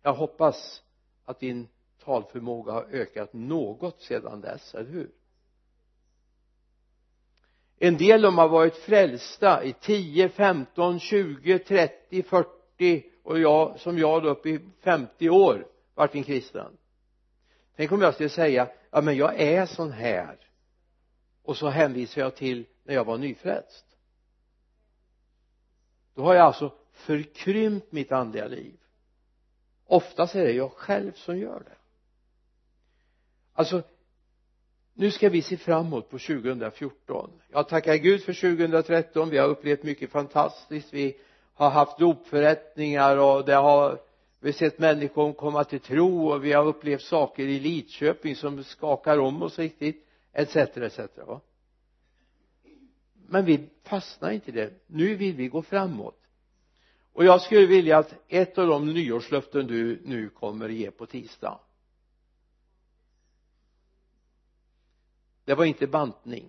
Jag 0.02 0.14
hoppas 0.14 0.82
att 1.24 1.40
din 1.40 1.68
talförmåga 2.04 2.72
har 2.72 2.86
ökat 2.90 3.32
något 3.32 4.00
sedan 4.00 4.40
dess, 4.40 4.74
eller 4.74 4.90
hur? 4.90 5.10
En 7.78 7.96
del 7.96 8.22
de 8.22 8.38
har 8.38 8.48
varit 8.48 8.76
frälsta 8.76 9.64
i 9.64 9.72
10, 9.72 10.28
15, 10.28 11.00
20, 11.00 11.58
30, 11.58 12.22
40 12.22 13.04
och 13.22 13.38
jag 13.38 13.80
som 13.80 13.98
jag 13.98 14.22
då 14.22 14.28
upp 14.28 14.46
i 14.46 14.60
50 14.80 15.30
år 15.30 15.66
varit 15.94 16.14
en 16.14 16.24
kristen 16.24 16.76
tänk 17.76 17.92
om 17.92 18.00
jag 18.00 18.14
skulle 18.14 18.28
säga 18.28 18.68
ja 18.90 19.00
men 19.00 19.16
jag 19.16 19.40
är 19.40 19.66
sån 19.66 19.92
här. 19.92 20.38
Och 21.42 21.56
så 21.56 21.68
hänvisar 21.68 22.22
jag 22.22 22.36
till 22.36 22.66
när 22.84 22.94
jag 22.94 23.04
var 23.04 23.18
nyfrälst. 23.18 23.86
Då 26.14 26.22
har 26.22 26.34
jag 26.34 26.46
alltså 26.46 26.72
förkrympt 26.92 27.92
mitt 27.92 28.12
andliga 28.12 28.46
liv. 28.46 28.76
Oftast 29.86 30.34
är 30.34 30.44
det 30.44 30.52
jag 30.52 30.72
själv 30.72 31.12
som 31.12 31.38
gör 31.38 31.60
det. 31.60 31.76
Alltså 33.52 33.82
nu 34.94 35.10
ska 35.10 35.28
vi 35.28 35.42
se 35.42 35.56
framåt 35.56 36.10
på 36.10 36.18
2014 36.18 37.30
jag 37.48 37.68
tackar 37.68 37.96
Gud 37.96 38.22
för 38.22 38.56
2013 38.56 39.30
vi 39.30 39.38
har 39.38 39.48
upplevt 39.48 39.82
mycket 39.82 40.10
fantastiskt. 40.10 40.94
Vi 40.94 41.16
har 41.54 41.70
haft 41.70 41.98
dopförrättningar 41.98 43.16
och 43.16 43.44
det 43.44 43.54
har 43.54 44.00
vi 44.46 44.52
har 44.52 44.58
sett 44.58 44.78
människor 44.78 45.32
komma 45.32 45.64
till 45.64 45.80
tro 45.80 46.28
och 46.28 46.44
vi 46.44 46.52
har 46.52 46.64
upplevt 46.66 47.02
saker 47.02 47.42
i 47.42 47.60
Lidköping 47.60 48.36
som 48.36 48.64
skakar 48.64 49.18
om 49.18 49.42
oss 49.42 49.58
riktigt 49.58 50.06
etc 50.32 50.56
etc 50.56 50.98
va? 51.16 51.40
Men 53.28 53.44
vi 53.44 53.68
fastnar 53.82 54.30
inte 54.30 54.50
i 54.50 54.54
det. 54.54 54.72
Nu 54.86 55.14
vill 55.14 55.36
vi 55.36 55.48
gå 55.48 55.62
framåt. 55.62 56.20
Och 57.12 57.24
jag 57.24 57.42
skulle 57.42 57.66
vilja 57.66 57.98
att 57.98 58.14
ett 58.28 58.58
av 58.58 58.66
de 58.66 58.94
nyårslöften 58.94 59.66
du 59.66 60.00
nu 60.04 60.28
kommer 60.28 60.68
ge 60.68 60.90
på 60.90 61.06
tisdag 61.06 61.60
det 65.44 65.54
var 65.54 65.64
inte 65.64 65.86
bantning. 65.86 66.48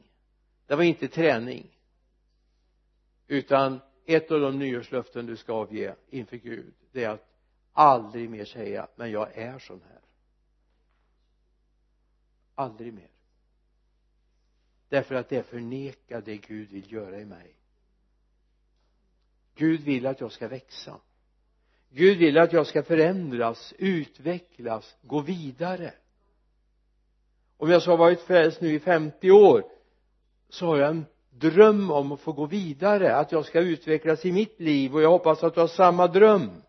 Det 0.67 0.75
var 0.75 0.83
inte 0.83 1.07
träning. 1.07 1.67
Utan 3.27 3.79
ett 4.05 4.31
av 4.31 4.39
de 4.39 4.59
nyårslöften 4.59 5.25
du 5.25 5.37
ska 5.37 5.53
avge 5.53 5.95
inför 6.09 6.37
Gud 6.37 6.73
det 6.91 7.03
är 7.03 7.09
att 7.09 7.36
aldrig 7.77 8.29
mer 8.29 8.45
säga 8.45 8.87
men 8.95 9.11
jag 9.11 9.37
är 9.37 9.59
sån 9.59 9.81
här. 9.89 10.01
Aldrig 12.55 12.93
mer. 12.93 13.09
Därför 14.89 15.15
att 15.15 15.29
det 15.29 15.43
förnekar 15.43 16.21
det 16.21 16.37
Gud 16.37 16.69
vill 16.69 16.93
göra 16.93 17.19
i 17.19 17.25
mig. 17.25 17.55
Gud 19.55 19.81
vill 19.81 20.07
att 20.07 20.21
jag 20.21 20.31
ska 20.31 20.47
växa. 20.47 20.99
Gud 21.89 22.17
vill 22.17 22.37
att 22.37 22.53
jag 22.53 22.67
ska 22.67 22.83
förändras, 22.83 23.73
utvecklas, 23.77 24.95
gå 25.01 25.21
vidare. 25.21 25.93
Om 27.57 27.69
jag 27.69 27.83
så 27.83 27.91
har 27.91 27.97
varit 27.97 28.21
frälst 28.21 28.61
nu 28.61 28.73
i 28.73 28.79
50 28.79 29.31
år 29.31 29.63
så 30.49 30.65
har 30.65 30.77
jag 30.77 30.89
en 30.89 31.05
dröm 31.29 31.91
om 31.91 32.11
att 32.11 32.19
få 32.19 32.31
gå 32.31 32.45
vidare 32.45 33.15
att 33.15 33.31
jag 33.31 33.45
ska 33.45 33.59
utvecklas 33.59 34.25
i 34.25 34.31
mitt 34.31 34.59
liv 34.59 34.95
och 34.95 35.01
jag 35.01 35.09
hoppas 35.09 35.43
att 35.43 35.53
du 35.53 35.59
har 35.59 35.67
samma 35.67 36.07
dröm 36.07 36.61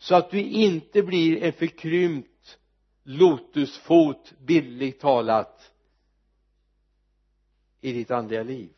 så 0.00 0.14
att 0.14 0.30
du 0.30 0.40
inte 0.40 1.02
blir 1.02 1.42
en 1.42 1.52
förkrympt 1.52 2.58
lotusfot 3.02 4.32
bildligt 4.38 5.00
talat 5.00 5.72
i 7.80 7.92
ditt 7.92 8.10
andliga 8.10 8.42
liv. 8.42 8.72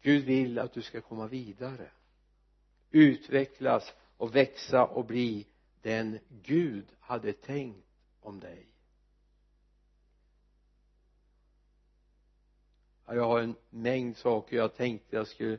Gud 0.00 0.24
vill 0.24 0.58
att 0.58 0.72
du 0.72 0.82
ska 0.82 1.00
komma 1.00 1.26
vidare 1.26 1.90
utvecklas 2.90 3.94
och 4.16 4.36
växa 4.36 4.84
och 4.84 5.04
bli 5.04 5.46
den 5.82 6.18
Gud 6.28 6.86
hade 7.00 7.32
tänkt 7.32 7.86
om 8.20 8.40
dig. 8.40 8.66
Ja, 13.06 13.14
jag 13.14 13.26
har 13.26 13.40
en 13.40 13.54
mängd 13.70 14.16
saker 14.16 14.56
jag 14.56 14.76
tänkte 14.76 15.16
jag 15.16 15.26
skulle 15.26 15.58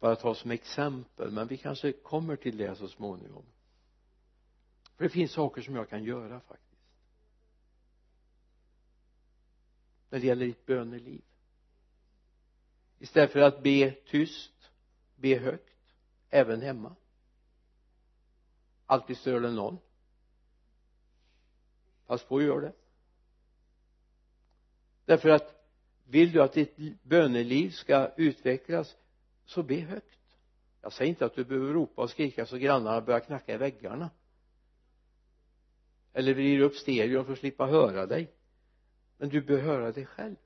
bara 0.00 0.16
ta 0.16 0.34
som 0.34 0.50
exempel 0.50 1.30
men 1.30 1.46
vi 1.46 1.56
kanske 1.56 1.92
kommer 1.92 2.36
till 2.36 2.56
det 2.56 2.76
så 2.76 2.88
småningom 2.88 3.44
för 4.96 5.04
det 5.04 5.10
finns 5.10 5.32
saker 5.32 5.62
som 5.62 5.76
jag 5.76 5.88
kan 5.88 6.04
göra 6.04 6.40
faktiskt. 6.40 6.80
När 10.10 10.18
det 10.18 10.26
gäller 10.26 10.46
ditt 10.46 10.66
böneliv. 10.66 11.22
Istället 12.98 13.32
för 13.32 13.40
att 13.40 13.62
be 13.62 13.90
tyst 13.90 14.70
be 15.16 15.38
högt 15.38 15.76
även 16.30 16.60
hemma. 16.60 16.96
Alltid 18.86 19.16
stör 19.16 19.40
det 19.40 19.50
någon. 19.50 19.78
Pass 22.06 22.24
på 22.24 22.36
att 22.36 22.42
göra 22.42 22.60
det. 22.60 22.72
Därför 25.04 25.28
att 25.28 25.64
vill 26.04 26.32
du 26.32 26.42
att 26.42 26.52
ditt 26.52 27.02
böneliv 27.02 27.70
ska 27.70 28.10
utvecklas 28.16 28.96
så 29.44 29.62
be 29.62 29.80
högt. 29.80 30.18
Jag 30.82 30.92
säger 30.92 31.08
inte 31.08 31.26
att 31.26 31.34
du 31.34 31.44
behöver 31.44 31.72
ropa 31.72 32.02
och 32.02 32.10
skrika 32.10 32.46
så 32.46 32.56
grannarna 32.56 33.00
börjar 33.00 33.20
knacka 33.20 33.54
i 33.54 33.56
väggarna 33.56 34.10
eller 36.14 36.34
vrider 36.34 36.64
upp 36.64 36.76
stereon 36.76 37.24
för 37.24 37.32
att 37.32 37.38
slippa 37.38 37.66
höra 37.66 38.06
dig. 38.06 38.32
Men 39.16 39.28
du 39.28 39.40
bör 39.40 39.58
höra 39.58 39.92
dig 39.92 40.06
själv. 40.06 40.36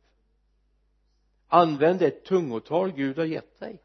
Använd 1.49 1.99
det 1.99 2.25
tungotal 2.25 2.93
Gud 2.93 3.19
har 3.19 3.25
gett 3.25 3.61
dig. 3.61 3.83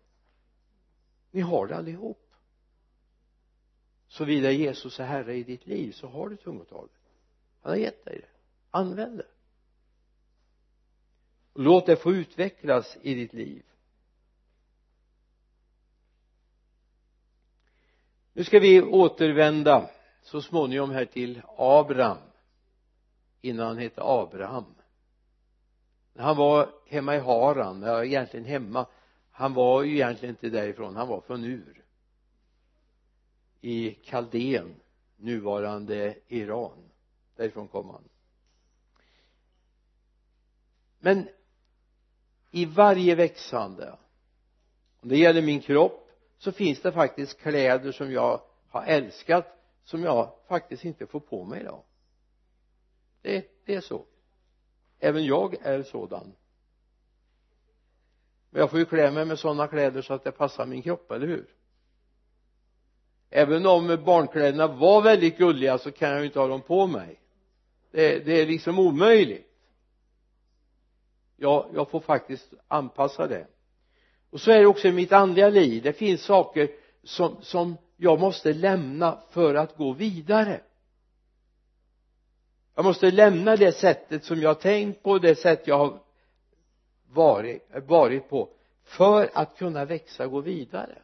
Ni 1.31 1.41
har 1.41 1.67
det 1.67 1.75
allihop. 1.75 2.33
Såvida 4.07 4.51
Jesus 4.51 4.99
är 4.99 5.05
herre 5.05 5.35
i 5.35 5.43
ditt 5.43 5.67
liv 5.67 5.91
så 5.91 6.07
har 6.07 6.29
du 6.29 6.37
tungotalet. 6.37 6.91
Han 7.61 7.71
har 7.71 7.79
gett 7.79 8.05
dig 8.05 8.19
det. 8.21 8.27
Använd 8.71 9.17
det. 9.17 9.27
Låt 11.53 11.85
det 11.85 11.95
få 11.95 12.13
utvecklas 12.13 12.97
i 13.01 13.13
ditt 13.13 13.33
liv. 13.33 13.63
Nu 18.33 18.43
ska 18.43 18.59
vi 18.59 18.81
återvända 18.81 19.89
så 20.23 20.41
småningom 20.41 20.91
här 20.91 21.05
till 21.05 21.41
Abraham 21.57 22.17
innan 23.41 23.67
han 23.67 23.77
hette 23.77 24.01
Abraham. 24.03 24.75
När 26.13 26.23
han 26.23 26.37
var 26.37 26.69
hemma 26.87 27.15
i 27.15 27.19
Haran, 27.19 27.81
ja 27.81 28.05
egentligen 28.05 28.45
hemma 28.45 28.85
han 29.35 29.53
var 29.53 29.83
ju 29.83 29.93
egentligen 29.93 30.35
inte 30.35 30.49
därifrån, 30.49 30.95
han 30.95 31.07
var 31.07 31.21
från 31.21 31.43
Ur. 31.43 31.83
I 33.61 33.91
Kaldén 33.91 34.75
nuvarande 35.15 36.15
Iran. 36.27 36.89
Därifrån 37.35 37.67
kom 37.67 37.89
han. 37.89 38.03
Men 40.99 41.29
i 42.51 42.65
varje 42.65 43.15
växande 43.15 43.97
om 44.99 45.09
det 45.09 45.17
gäller 45.17 45.41
min 45.41 45.61
kropp 45.61 46.09
så 46.37 46.51
finns 46.51 46.81
det 46.81 46.91
faktiskt 46.91 47.39
kläder 47.41 47.91
som 47.91 48.11
jag 48.11 48.41
har 48.69 48.83
älskat 48.83 49.62
som 49.83 50.03
jag 50.03 50.33
faktiskt 50.47 50.85
inte 50.85 51.07
får 51.07 51.19
på 51.19 51.43
mig 51.43 51.61
idag. 51.61 51.83
Det, 53.21 53.45
det 53.65 53.75
är 53.75 53.81
så. 53.81 54.05
Även 54.99 55.25
jag 55.25 55.55
är 55.61 55.83
sådan. 55.83 56.33
Men 58.49 58.59
jag 58.59 58.69
får 58.69 58.79
ju 58.79 58.85
klä 58.85 59.11
mig 59.11 59.25
med 59.25 59.39
sådana 59.39 59.67
kläder 59.67 60.01
så 60.01 60.13
att 60.13 60.23
det 60.23 60.31
passar 60.31 60.65
min 60.65 60.81
kropp, 60.81 61.11
eller 61.11 61.27
hur? 61.27 61.45
Även 63.29 63.65
om 63.65 64.03
barnkläderna 64.05 64.67
var 64.67 65.01
väldigt 65.01 65.37
gulliga 65.37 65.77
så 65.77 65.91
kan 65.91 66.09
jag 66.09 66.19
ju 66.19 66.25
inte 66.25 66.39
ha 66.39 66.47
dem 66.47 66.61
på 66.61 66.87
mig. 66.87 67.19
Det, 67.91 68.19
det 68.25 68.41
är 68.41 68.45
liksom 68.45 68.79
omöjligt. 68.79 69.47
Ja, 71.37 71.69
jag 71.73 71.89
får 71.89 71.99
faktiskt 71.99 72.53
anpassa 72.67 73.27
det. 73.27 73.47
Och 74.29 74.41
så 74.41 74.51
är 74.51 74.59
det 74.59 74.65
också 74.65 74.87
i 74.87 74.91
mitt 74.91 75.11
andliga 75.11 75.49
liv. 75.49 75.83
Det 75.83 75.93
finns 75.93 76.21
saker 76.21 76.69
som, 77.03 77.41
som 77.41 77.77
jag 78.03 78.19
måste 78.19 78.53
lämna 78.53 79.19
för 79.29 79.55
att 79.55 79.77
gå 79.77 79.93
vidare. 79.93 80.61
Jag 82.75 82.85
måste 82.85 83.11
lämna 83.11 83.55
det 83.55 83.71
sättet 83.71 84.25
som 84.25 84.41
jag 84.41 84.49
har 84.49 84.61
tänkt 84.61 85.03
på 85.03 85.19
det 85.19 85.35
sätt 85.35 85.67
jag 85.67 85.77
har 85.77 85.99
varit, 87.07 87.69
varit 87.87 88.29
på 88.29 88.49
för 88.83 89.29
att 89.33 89.57
kunna 89.57 89.85
växa 89.85 90.25
och 90.25 90.31
gå 90.31 90.39
vidare. 90.39 91.01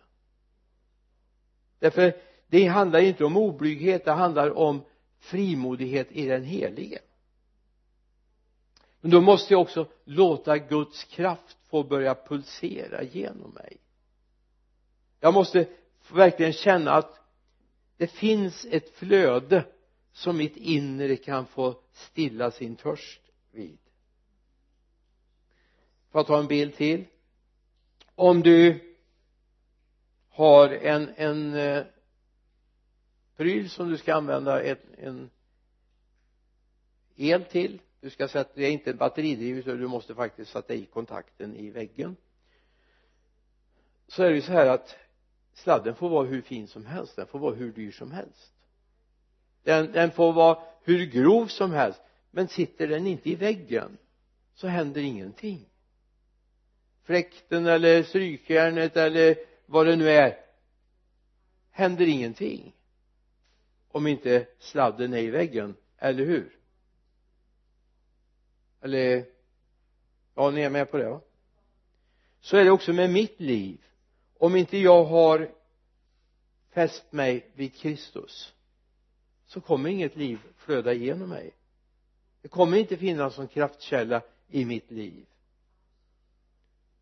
Därför 1.79 2.13
det 2.47 2.65
handlar 2.65 2.99
inte 2.99 3.25
om 3.25 3.37
oblyghet 3.37 4.05
det 4.05 4.11
handlar 4.11 4.57
om 4.57 4.81
frimodighet 5.19 6.11
i 6.11 6.27
den 6.27 6.43
helige. 6.43 6.99
Men 9.01 9.11
då 9.11 9.21
måste 9.21 9.53
jag 9.53 9.61
också 9.61 9.87
låta 10.03 10.57
Guds 10.57 11.03
kraft 11.03 11.57
få 11.69 11.83
börja 11.83 12.15
pulsera 12.15 13.03
genom 13.03 13.51
mig. 13.51 13.77
Jag 15.19 15.33
måste 15.33 15.67
verkligen 16.15 16.53
känna 16.53 16.91
att 16.91 17.19
det 17.97 18.07
finns 18.07 18.65
ett 18.65 18.89
flöde 18.89 19.65
som 20.11 20.37
mitt 20.37 20.57
inre 20.57 21.15
kan 21.15 21.45
få 21.45 21.79
stilla 21.91 22.51
sin 22.51 22.75
törst 22.75 23.21
vid. 23.51 23.77
Får 26.11 26.19
jag 26.19 26.27
ta 26.27 26.39
en 26.39 26.47
bild 26.47 26.75
till? 26.75 27.05
Om 28.15 28.41
du 28.41 28.79
har 30.29 30.69
en, 30.69 31.09
en 31.15 31.53
eh, 31.53 31.83
pryl 33.35 33.69
som 33.69 33.89
du 33.89 33.97
ska 33.97 34.15
använda 34.15 34.61
ett, 34.61 34.83
en 34.97 35.29
el 37.15 37.43
till. 37.43 37.81
Du 38.01 38.09
ska 38.09 38.27
sätta, 38.27 38.51
det 38.55 38.65
är 38.65 38.71
inte 38.71 38.93
batteridrivet 38.93 39.67
utan 39.67 39.79
du 39.79 39.87
måste 39.87 40.15
faktiskt 40.15 40.51
sätta 40.51 40.73
i 40.73 40.85
kontakten 40.85 41.55
i 41.55 41.69
väggen. 41.69 42.15
Så 44.07 44.23
är 44.23 44.29
det 44.29 44.35
ju 44.35 44.41
så 44.41 44.51
här 44.51 44.65
att 44.65 44.97
sladden 45.53 45.95
får 45.95 46.09
vara 46.09 46.27
hur 46.27 46.41
fin 46.41 46.67
som 46.67 46.85
helst 46.85 47.15
den 47.15 47.27
får 47.27 47.39
vara 47.39 47.55
hur 47.55 47.71
dyr 47.71 47.91
som 47.91 48.11
helst. 48.11 48.53
Den, 49.63 49.91
den 49.91 50.11
får 50.11 50.33
vara 50.33 50.59
hur 50.83 51.05
grov 51.05 51.47
som 51.47 51.71
helst 51.71 52.01
men 52.31 52.47
sitter 52.47 52.87
den 52.87 53.07
inte 53.07 53.29
i 53.29 53.35
väggen 53.35 53.97
så 54.53 54.67
händer 54.67 55.01
ingenting. 55.01 55.65
Fläkten 57.03 57.65
eller 57.65 58.03
strykjärnet 58.03 58.97
eller 58.97 59.35
vad 59.65 59.85
det 59.85 59.95
nu 59.95 60.09
är 60.09 60.49
händer 61.79 62.07
ingenting. 62.07 62.75
Om 63.91 64.07
inte 64.07 64.47
sladden 64.59 65.13
är 65.13 65.17
i 65.17 65.29
väggen, 65.29 65.75
eller 65.97 66.25
hur? 66.25 66.59
Eller 68.81 69.25
ja, 70.35 70.51
ni 70.51 70.61
är 70.61 70.69
med 70.69 70.91
på 70.91 70.97
det 70.97 71.09
va? 71.09 71.21
Så 72.41 72.57
är 72.57 72.63
det 72.63 72.71
också 72.71 72.93
med 72.93 73.09
mitt 73.09 73.39
liv 73.39 73.85
om 74.39 74.55
inte 74.55 74.77
jag 74.77 75.05
har 75.05 75.51
fäst 76.69 77.11
mig 77.11 77.51
vid 77.53 77.75
Kristus 77.75 78.53
så 79.45 79.61
kommer 79.61 79.89
inget 79.89 80.15
liv 80.15 80.39
flöda 80.55 80.93
igenom 80.93 81.29
mig. 81.29 81.51
Det 82.41 82.47
kommer 82.47 82.77
inte 82.77 82.97
finnas 82.97 83.37
någon 83.37 83.47
kraftkälla 83.47 84.21
i 84.47 84.65
mitt 84.65 84.91
liv. 84.91 85.25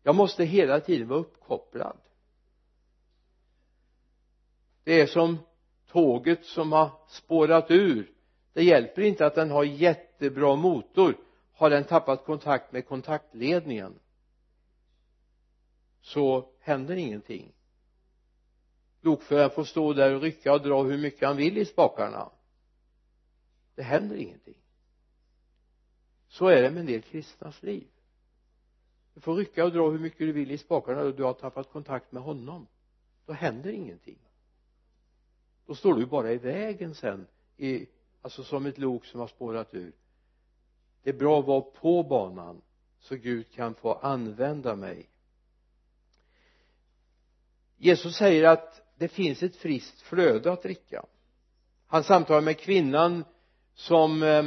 Jag 0.02 0.14
måste 0.14 0.44
hela 0.44 0.80
tiden 0.80 1.08
vara 1.08 1.20
uppkopplad. 1.20 1.96
Det 4.84 5.00
är 5.00 5.06
som 5.06 5.38
tåget 5.86 6.44
som 6.44 6.72
har 6.72 6.90
spårat 7.08 7.70
ur. 7.70 8.12
Det 8.52 8.64
hjälper 8.64 9.02
inte 9.02 9.26
att 9.26 9.34
den 9.34 9.50
har 9.50 9.64
jättebra 9.64 10.56
motor. 10.56 11.16
Har 11.52 11.70
den 11.70 11.84
tappat 11.84 12.24
kontakt 12.24 12.72
med 12.72 12.88
kontaktledningen? 12.88 13.98
Så 16.00 16.48
händer 16.60 16.96
ingenting. 16.96 17.52
Lokföraren 19.00 19.50
får 19.50 19.64
stå 19.64 19.92
där 19.92 20.14
och 20.14 20.22
rycka 20.22 20.52
och 20.52 20.62
dra 20.62 20.82
hur 20.82 20.98
mycket 20.98 21.28
han 21.28 21.36
vill 21.36 21.58
i 21.58 21.64
spakarna. 21.64 22.30
Det 23.74 23.82
händer 23.82 24.16
ingenting. 24.16 24.58
Så 26.28 26.46
är 26.46 26.62
det 26.62 26.70
med 26.70 26.80
en 26.80 26.86
del 26.86 27.02
kristnas 27.02 27.62
liv. 27.62 27.86
Du 29.14 29.20
får 29.20 29.34
rycka 29.34 29.64
och 29.64 29.72
dra 29.72 29.90
hur 29.90 29.98
mycket 29.98 30.18
du 30.18 30.32
vill 30.32 30.50
i 30.50 30.58
spakarna 30.58 31.02
och 31.02 31.14
du 31.14 31.22
har 31.22 31.32
tappat 31.32 31.70
kontakt 31.72 32.12
med 32.12 32.22
honom. 32.22 32.66
Då 33.26 33.32
händer 33.32 33.70
ingenting. 33.70 34.18
Då 35.66 35.74
står 35.74 35.94
du 35.94 36.06
bara 36.06 36.32
i 36.32 36.38
vägen 36.38 36.94
sen 36.94 37.26
i, 37.56 37.86
alltså 38.22 38.44
som 38.44 38.66
ett 38.66 38.78
lok 38.78 39.04
som 39.04 39.20
har 39.20 39.26
spårat 39.26 39.74
ur. 39.74 39.92
Det 41.02 41.10
är 41.10 41.14
bra 41.14 41.40
att 41.40 41.46
vara 41.46 41.60
på 41.60 42.02
banan 42.02 42.62
så 42.98 43.16
Gud 43.16 43.50
kan 43.50 43.74
få 43.74 43.92
använda 43.92 44.76
mig 44.76 45.08
Jesus 47.78 48.16
säger 48.16 48.44
att 48.44 48.82
det 48.96 49.08
finns 49.08 49.42
ett 49.42 49.56
friskt 49.56 50.00
flöde 50.00 50.52
att 50.52 50.62
dricka. 50.62 51.04
Han 51.86 52.04
samtalar 52.04 52.40
med 52.40 52.58
kvinnan 52.58 53.24
som 53.74 54.22
eh, 54.22 54.44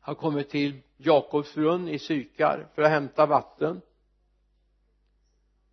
har 0.00 0.14
kommit 0.14 0.50
till 0.50 0.80
Jakobs 0.96 1.54
brunn 1.54 1.88
i 1.88 1.98
Sykar 1.98 2.68
för 2.74 2.82
att 2.82 2.90
hämta 2.90 3.26
vatten. 3.26 3.80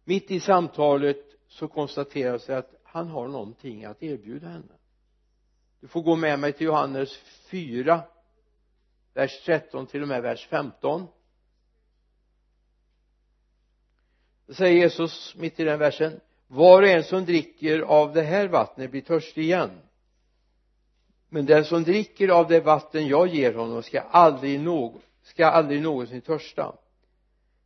Mitt 0.04 0.32
i 0.32 0.39
samtalet 0.39 1.26
så 1.48 1.67
konstateras 1.67 2.46
det 2.46 2.58
att 2.58 2.76
han 2.84 3.08
har 3.08 3.28
någonting 3.28 3.86
att 3.86 4.04
erbjuda 4.04 4.48
henne. 4.48 4.74
Du 5.80 5.88
får 5.88 6.02
gå 6.02 6.15
med 6.15 6.39
mig 6.39 6.54
till 6.54 6.67
Johannes 6.67 7.17
4 7.50 8.04
vers 9.13 9.41
13 9.46 9.88
till 9.88 10.02
och 10.02 10.08
med 10.08 10.22
vers 10.22 10.48
15 10.48 11.08
då 14.43 14.43
säger 14.54 14.82
Jesus 14.82 15.36
mitt 15.38 15.60
i 15.60 15.63
den 15.63 15.80
versen 15.80 16.20
var 16.48 16.82
och 16.82 16.88
en 16.88 17.04
som 17.04 17.26
dricker 17.26 17.80
av 17.80 18.13
det 18.13 18.22
här 18.22 18.48
vattnet 18.48 18.92
blir 18.92 19.02
törstig 19.02 19.44
igen. 19.44 19.72
Men 21.30 21.46
den 21.46 21.66
som 21.66 21.84
dricker 21.84 22.30
av 22.30 22.48
det 22.48 22.60
vatten 22.60 23.08
jag 23.08 23.28
ger 23.28 23.54
honom 23.54 23.84
ska 23.84 24.02
aldrig, 24.02 24.60
nå 24.60 24.96
ska 25.22 25.46
aldrig 25.46 25.82
någonsin 25.82 26.22
törsta. 26.22 26.76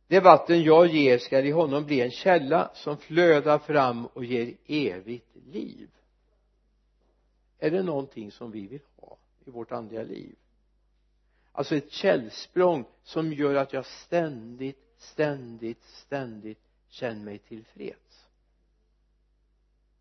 Det 0.06 0.20
vatten 0.20 0.62
jag 0.62 0.86
ger 0.86 1.18
ska 1.18 1.40
i 1.40 1.50
honom 1.50 1.84
bli 1.84 2.00
en 2.00 2.10
källa 2.10 2.70
som 2.74 2.96
flödar 2.96 3.58
fram 3.58 4.06
och 4.06 4.24
ger 4.24 4.54
evigt 4.66 5.36
liv. 5.52 5.88
Är 7.58 7.70
det 7.70 7.82
någonting 7.82 8.30
som 8.30 8.50
vi 8.50 8.66
vill 8.66 8.80
ha 8.96 9.16
i 9.44 9.50
vårt 9.50 9.72
andliga 9.72 10.02
liv? 10.02 10.36
Alltså 11.52 11.76
ett 11.76 11.92
källsprång 11.92 12.84
som 13.02 13.32
gör 13.32 13.54
att 13.54 13.72
jag 13.72 13.86
ständigt 13.86 14.88
ständigt 14.98 15.82
ständigt 15.84 16.58
känn 16.88 17.24
mig 17.24 17.38
tillfreds. 17.38 18.26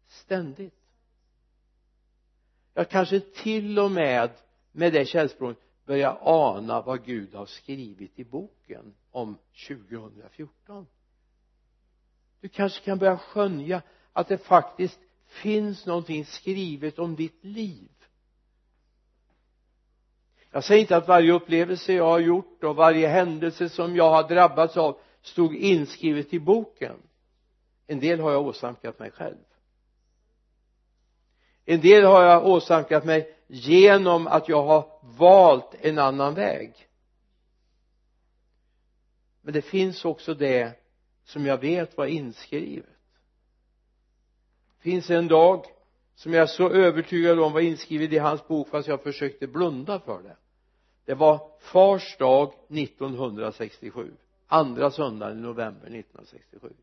Ständigt. 0.08 0.74
Jag 2.74 2.90
kanske 2.90 3.20
till 3.20 3.80
och 3.80 3.92
med 3.92 4.32
med 4.72 4.94
det 4.94 5.06
källsprånget 5.06 5.58
börjar 5.86 6.18
ana 6.22 6.82
vad 6.82 7.06
Gud 7.06 7.36
har 7.36 7.46
skrivit 7.46 8.20
i 8.20 8.24
boken 8.24 8.94
om 9.12 9.38
2014 9.68 10.88
du 12.42 12.50
kanske 12.50 12.86
kan 12.86 12.98
börja 12.98 13.18
skönja 13.18 13.82
att 14.14 14.28
det 14.28 14.38
faktiskt 14.38 15.00
finns 15.26 15.86
någonting 15.86 16.26
skrivet 16.26 17.00
om 17.00 17.16
ditt 17.16 17.44
liv. 17.44 17.90
Jag 20.52 20.64
säger 20.64 20.82
inte 20.82 20.98
att 20.98 21.08
varje 21.08 21.32
upplevelse 21.32 21.94
jag 21.94 22.06
har 22.06 22.20
gjort 22.20 22.64
och 22.64 22.76
varje 22.76 23.08
händelse 23.08 23.70
som 23.70 23.96
jag 23.96 24.10
har 24.10 24.30
drabbats 24.30 24.78
av 24.78 25.00
stod 25.28 25.56
inskrivet 25.56 26.34
i 26.34 26.40
boken. 26.40 26.96
En 27.88 28.00
del 28.00 28.20
har 28.20 28.32
jag 28.32 28.46
åsamkat 28.46 29.00
mig 29.00 29.12
själv. 29.12 29.38
En 31.66 31.82
del 31.82 32.06
har 32.06 32.24
jag 32.24 32.48
åsamkat 32.48 33.06
mig 33.06 33.36
genom 33.48 34.28
att 34.28 34.50
jag 34.50 34.64
har 34.64 35.00
valt 35.02 35.76
en 35.82 36.00
annan 36.00 36.34
väg. 36.34 36.88
Men 39.42 39.54
det 39.54 39.62
finns 39.62 40.06
också 40.06 40.34
det 40.34 40.80
som 41.24 41.46
jag 41.46 41.58
vet 41.58 41.98
var 41.98 42.06
inskrivet. 42.06 42.86
Det 44.78 44.84
finns 44.84 45.10
en 45.10 45.28
dag 45.28 45.66
som 46.16 46.34
jag 46.34 46.44
är 46.44 46.48
så 46.48 46.70
övertygad 46.70 47.40
om 47.40 47.54
var 47.54 47.62
inskrivet 47.62 48.12
i 48.12 48.18
hans 48.18 48.48
bok 48.48 48.70
fast 48.70 48.88
jag 48.88 49.04
försökte 49.04 49.48
blunda 49.48 50.00
för 50.00 50.24
det. 50.24 50.38
Det 51.06 51.14
var 51.14 51.52
fars 51.60 52.18
dag 52.18 52.54
1967 52.70 54.14
andra 54.48 54.92
söndagen 54.92 55.38
i 55.38 55.42
november 55.42 55.88
1967 55.88 56.74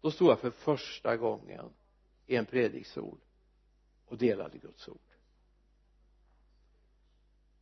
då 0.00 0.10
stod 0.10 0.30
jag 0.30 0.38
för 0.38 0.50
första 0.50 1.16
gången 1.16 1.70
i 2.26 2.36
en 2.36 2.46
predikstol 2.46 3.18
och 4.06 4.18
delade 4.18 4.58
Guds 4.58 4.88
ord. 4.88 4.98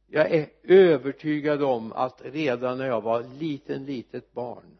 Jag 0.06 0.30
är 0.30 0.50
övertygad 0.62 1.62
om 1.62 1.92
att 1.92 2.22
redan 2.24 2.78
när 2.78 2.86
jag 2.86 3.00
var 3.00 3.22
liten 3.22 3.84
litet 3.84 4.32
barn 4.32 4.78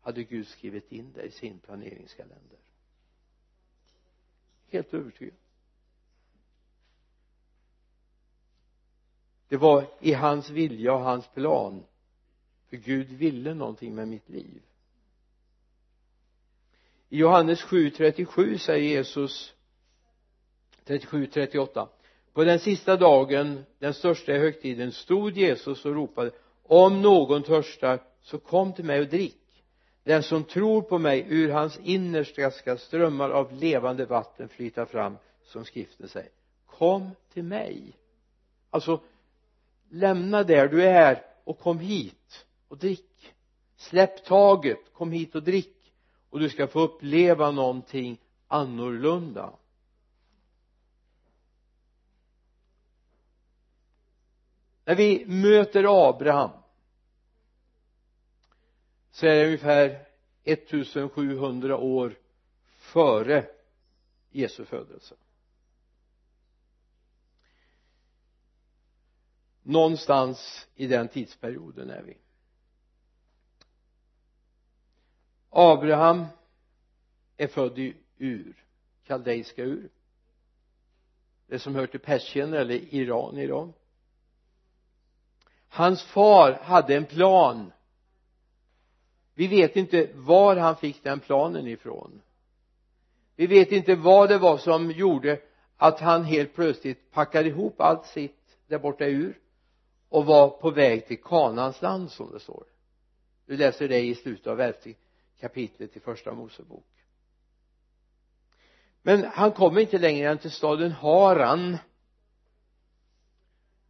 hade 0.00 0.24
Gud 0.24 0.48
skrivit 0.48 0.92
in 0.92 1.12
det 1.12 1.22
i 1.22 1.30
sin 1.30 1.58
planeringskalender. 1.58 2.58
Helt 4.68 4.94
övertygad. 4.94 5.36
Det 9.48 9.56
var 9.56 9.86
i 10.00 10.12
hans 10.12 10.50
vilja 10.50 10.94
och 10.94 11.00
hans 11.00 11.28
plan 11.28 11.84
för 12.70 12.76
Gud 12.76 13.08
ville 13.08 13.54
någonting 13.54 13.94
med 13.94 14.08
mitt 14.08 14.28
liv. 14.28 14.62
I 17.08 17.18
Johannes 17.18 17.64
7.37 17.64 18.58
säger 18.58 18.88
Jesus 18.88 19.54
37-38 20.86 21.88
på 22.32 22.44
den 22.44 22.58
sista 22.58 22.96
dagen 22.96 23.64
den 23.78 23.94
största 23.94 24.32
i 24.32 24.38
högtiden 24.38 24.92
stod 24.92 25.36
Jesus 25.36 25.84
och 25.84 25.94
ropade 25.94 26.30
om 26.62 27.02
någon 27.02 27.42
törstar 27.42 28.02
så 28.20 28.38
kom 28.38 28.72
till 28.72 28.84
mig 28.84 29.00
och 29.00 29.06
drick. 29.06 29.36
Den 30.04 30.22
som 30.22 30.44
tror 30.44 30.82
på 30.82 30.98
mig 30.98 31.26
ur 31.28 31.50
hans 31.50 31.78
innersta 31.78 32.50
ska 32.50 32.76
strömmar 32.76 33.30
av 33.30 33.52
levande 33.52 34.06
vatten 34.06 34.48
flyta 34.48 34.86
fram 34.86 35.16
som 35.42 35.64
skriften 35.64 36.08
säger. 36.08 36.30
Kom 36.66 37.10
till 37.32 37.44
mig 37.44 37.96
alltså 38.70 39.00
lämna 39.88 40.42
där 40.42 40.68
du 40.68 40.82
är 40.82 41.22
och 41.44 41.58
kom 41.58 41.78
hit 41.78 42.46
och 42.70 42.78
drick. 42.78 43.34
Släpp 43.76 44.24
taget 44.24 44.92
kom 44.92 45.12
hit 45.12 45.34
och 45.34 45.42
drick. 45.42 45.92
Och 46.30 46.40
du 46.40 46.48
ska 46.48 46.66
få 46.66 46.80
uppleva 46.80 47.50
någonting 47.50 48.18
annorlunda. 48.48 49.52
När 54.84 54.94
vi 54.94 55.26
möter 55.26 56.08
Abraham 56.08 56.50
så 59.10 59.26
är 59.26 59.34
det 59.36 59.46
ungefär 59.46 60.06
1700 60.44 61.76
år 61.76 62.18
före 62.78 63.46
Jesu 64.30 64.64
födelse. 64.64 65.14
Någonstans 69.62 70.68
i 70.74 70.86
den 70.86 71.08
tidsperioden 71.08 71.90
är 71.90 72.02
vi. 72.02 72.18
Abraham 75.50 76.26
är 77.36 77.46
född 77.46 77.78
i 77.78 77.96
Ur 78.18 78.64
kaldeiska 79.06 79.62
Ur. 79.62 79.88
Det 81.46 81.58
som 81.58 81.74
hör 81.74 81.86
till 81.86 82.00
Persien 82.00 82.54
eller 82.54 82.94
Iran 82.94 83.38
idag 83.38 83.72
hans 85.70 86.02
far 86.02 86.52
hade 86.52 86.96
en 86.96 87.04
plan. 87.04 87.72
Vi 89.34 89.46
vet 89.46 89.76
inte 89.76 90.10
var 90.14 90.56
han 90.56 90.76
fick 90.76 91.02
den 91.02 91.20
planen 91.20 91.66
ifrån. 91.66 92.20
Vi 93.36 93.46
vet 93.46 93.72
inte 93.72 93.94
vad 93.94 94.28
det 94.28 94.38
var 94.38 94.58
som 94.58 94.90
gjorde 94.90 95.40
att 95.76 96.00
han 96.00 96.24
helt 96.24 96.54
plötsligt 96.54 97.10
packade 97.10 97.48
ihop 97.48 97.80
allt 97.80 98.06
sitt 98.06 98.58
där 98.66 98.78
borta 98.78 99.04
ur 99.04 99.38
och 100.08 100.26
var 100.26 100.48
på 100.48 100.70
väg 100.70 101.06
till 101.06 101.22
Kanans 101.22 101.82
land 101.82 102.10
som 102.10 102.32
det 102.32 102.40
står. 102.40 102.64
Du 103.46 103.56
läser 103.56 103.88
det 103.88 104.00
i 104.00 104.14
slutet 104.14 104.46
av 104.46 104.60
elfte 104.60 104.94
kapitlet 105.40 105.96
i 105.96 106.00
första 106.00 106.32
Mosebok. 106.32 106.86
Men 109.02 109.24
han 109.24 109.52
kommer 109.52 109.80
inte 109.80 109.98
längre 109.98 110.30
än 110.30 110.38
till 110.38 110.50
staden 110.50 110.92
Haran. 110.92 111.78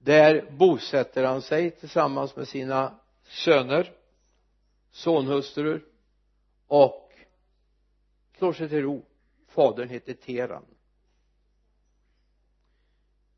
Där 0.03 0.51
bosätter 0.51 1.25
han 1.25 1.43
sig 1.43 1.71
tillsammans 1.71 2.37
med 2.37 2.49
sina 2.49 2.99
söner 3.25 3.93
sonhustrur 4.91 5.87
och 6.67 7.13
slår 8.39 8.53
sig 8.53 8.69
till 8.69 8.83
ro. 8.83 9.03
Fadern 9.47 9.89
heter 9.89 10.15
Teran. 10.15 10.65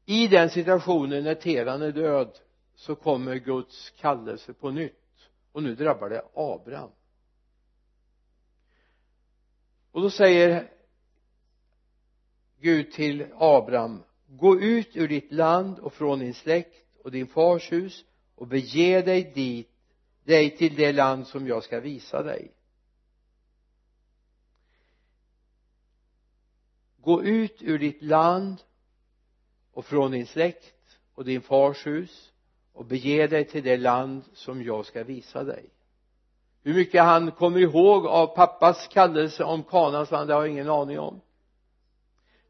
I 0.04 0.28
den 0.28 0.50
situationen 0.50 1.24
när 1.24 1.34
Teran 1.34 1.82
är 1.82 1.92
död 1.92 2.38
så 2.74 2.94
kommer 2.94 3.36
Guds 3.36 3.90
kallelse 3.90 4.52
på 4.52 4.70
nytt. 4.70 5.28
Och 5.52 5.62
nu 5.62 5.74
drabbar 5.74 6.08
det 6.08 6.24
Abraham 6.34 6.90
och 9.92 10.02
då 10.02 10.10
säger 10.10 10.70
Gud 12.60 12.92
till 12.92 13.26
Abraham 13.34 14.02
gå 14.26 14.60
ut 14.60 14.96
ur 14.96 15.08
ditt 15.08 15.32
land 15.32 15.78
och 15.78 15.92
från 15.92 16.18
din 16.18 16.34
släkt 16.34 16.86
och 17.04 17.10
din 17.10 17.26
fars 17.26 17.72
hus 17.72 18.04
och 18.34 18.46
bege 18.46 19.02
dig 19.02 19.32
dit 19.34 19.68
dig 20.24 20.56
till 20.56 20.74
det 20.74 20.92
land 20.92 21.26
som 21.26 21.46
jag 21.46 21.64
ska 21.64 21.80
visa 21.80 22.22
dig. 22.22 22.52
Gå 26.96 27.24
ut 27.24 27.62
ur 27.62 27.78
ditt 27.78 28.02
land 28.02 28.62
och 29.72 29.84
från 29.84 30.10
din 30.10 30.26
släkt 30.26 30.98
och 31.14 31.24
din 31.24 31.40
fars 31.40 31.86
hus 31.86 32.32
och 32.72 32.84
bege 32.84 33.26
dig 33.26 33.44
till 33.44 33.62
det 33.62 33.76
land 33.76 34.24
som 34.32 34.62
jag 34.62 34.86
ska 34.86 35.04
visa 35.04 35.44
dig 35.44 35.70
hur 36.62 36.74
mycket 36.74 37.02
han 37.02 37.30
kommer 37.30 37.60
ihåg 37.60 38.06
av 38.06 38.26
pappas 38.26 38.88
kallelse 38.88 39.44
om 39.44 39.62
Kanans 39.62 40.10
land 40.10 40.28
det 40.28 40.34
har 40.34 40.40
jag 40.40 40.50
ingen 40.50 40.70
aning 40.70 40.98
om. 40.98 41.20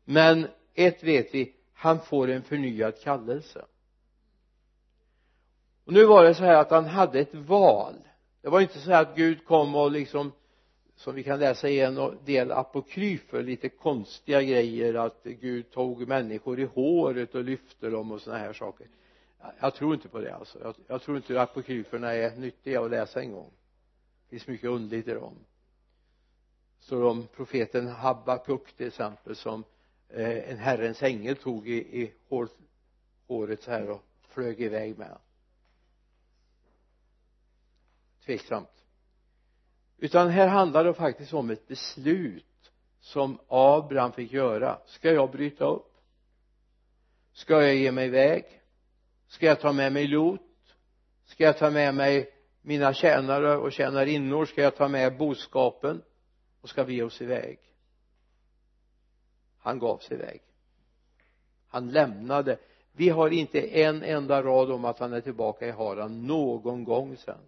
Men 0.04 0.46
ett 0.74 1.02
vet 1.02 1.34
vi 1.34 1.54
han 1.74 2.00
får 2.00 2.30
en 2.30 2.42
förnyad 2.42 3.00
kallelse. 3.00 3.64
Och 5.84 5.92
nu 5.92 6.04
var 6.04 6.24
det 6.24 6.34
så 6.34 6.44
här 6.44 6.54
att 6.54 6.70
han 6.70 6.86
hade 6.86 7.20
ett 7.20 7.34
val. 7.34 7.94
Det 8.42 8.48
var 8.48 8.60
inte 8.60 8.78
så 8.78 8.90
här 8.90 9.02
att 9.02 9.16
Gud 9.16 9.44
kom 9.46 9.74
och 9.74 9.90
liksom 9.90 10.32
som 10.96 11.14
vi 11.14 11.22
kan 11.22 11.38
läsa 11.38 11.68
i 11.68 11.80
en 11.80 12.18
del 12.24 12.52
apokryfer 12.52 13.42
lite 13.42 13.68
konstiga 13.68 14.42
grejer 14.42 14.94
att 14.94 15.22
Gud 15.22 15.70
tog 15.70 16.08
människor 16.08 16.60
i 16.60 16.64
håret 16.64 17.34
och 17.34 17.44
lyfte 17.44 17.90
dem 17.90 18.12
och 18.12 18.20
sådana 18.20 18.40
här 18.40 18.52
saker. 18.52 18.86
Jag 19.60 19.74
tror 19.74 19.94
inte 19.94 20.08
på 20.08 20.18
det 20.18 20.34
alltså. 20.34 20.58
Jag, 20.62 20.74
jag 20.86 21.02
tror 21.02 21.16
inte 21.16 21.42
apokryferna 21.42 22.12
är 22.12 22.36
nyttiga 22.36 22.80
att 22.80 22.90
läsa 22.90 23.20
en 23.20 23.32
gång 23.32 23.50
finns 24.32 24.46
mycket 24.46 24.70
underligt 24.70 25.08
i 25.08 25.14
dem. 25.14 25.34
Så 26.78 27.10
om 27.10 27.26
profeten 27.26 27.86
Habakuk 27.86 28.72
till 28.76 28.86
exempel 28.86 29.36
som 29.36 29.64
eh, 30.08 30.50
en 30.50 30.58
herrens 30.58 31.02
ängel 31.02 31.36
tog 31.36 31.68
i, 31.68 32.02
i 32.02 32.12
hår, 32.28 32.48
håret 33.26 33.62
så 33.62 33.70
här 33.70 33.90
och 33.90 34.02
flög 34.22 34.60
iväg 34.60 34.98
med. 34.98 35.18
Tveksamt. 38.24 38.84
Utan 39.98 40.28
här 40.28 40.48
handlar 40.48 40.84
det 40.84 40.94
faktiskt 40.94 41.32
om 41.32 41.50
ett 41.50 41.68
beslut 41.68 42.72
som 43.00 43.38
Abraham 43.48 44.12
fick 44.12 44.32
göra. 44.32 44.78
Ska 44.86 45.12
jag 45.12 45.30
bryta 45.30 45.64
upp? 45.64 45.92
Ska 47.32 47.62
jag 47.62 47.74
ge 47.74 47.92
mig 47.92 48.06
iväg 48.06 48.62
ska 49.32 49.46
jag 49.46 49.60
ta 49.60 49.72
med 49.72 49.92
mig 49.92 50.06
Lot? 50.06 50.40
Ska 51.24 51.44
jag 51.44 51.58
ta 51.58 51.70
med 51.70 51.94
mig 51.94 52.30
mina 52.62 52.94
tjänare 52.94 53.56
och 53.56 53.72
tjänarinnor 53.72 54.44
ska 54.44 54.62
jag 54.62 54.76
ta 54.76 54.88
med 54.88 55.16
boskapen 55.18 56.02
och 56.60 56.68
ska 56.68 56.84
vi 56.84 56.94
ge 56.94 57.02
oss 57.02 57.22
iväg. 57.22 57.58
Han 59.58 59.78
gav 59.78 59.98
sig 59.98 60.16
iväg. 60.16 60.42
Han 61.68 61.90
lämnade. 61.90 62.58
Vi 62.92 63.08
har 63.08 63.30
inte 63.30 63.60
en 63.60 64.02
enda 64.02 64.42
rad 64.42 64.70
om 64.70 64.84
att 64.84 64.98
han 64.98 65.12
är 65.12 65.20
tillbaka 65.20 65.66
i 65.66 65.70
Haran 65.70 66.26
någon 66.26 66.84
gång 66.84 67.16
sen. 67.16 67.38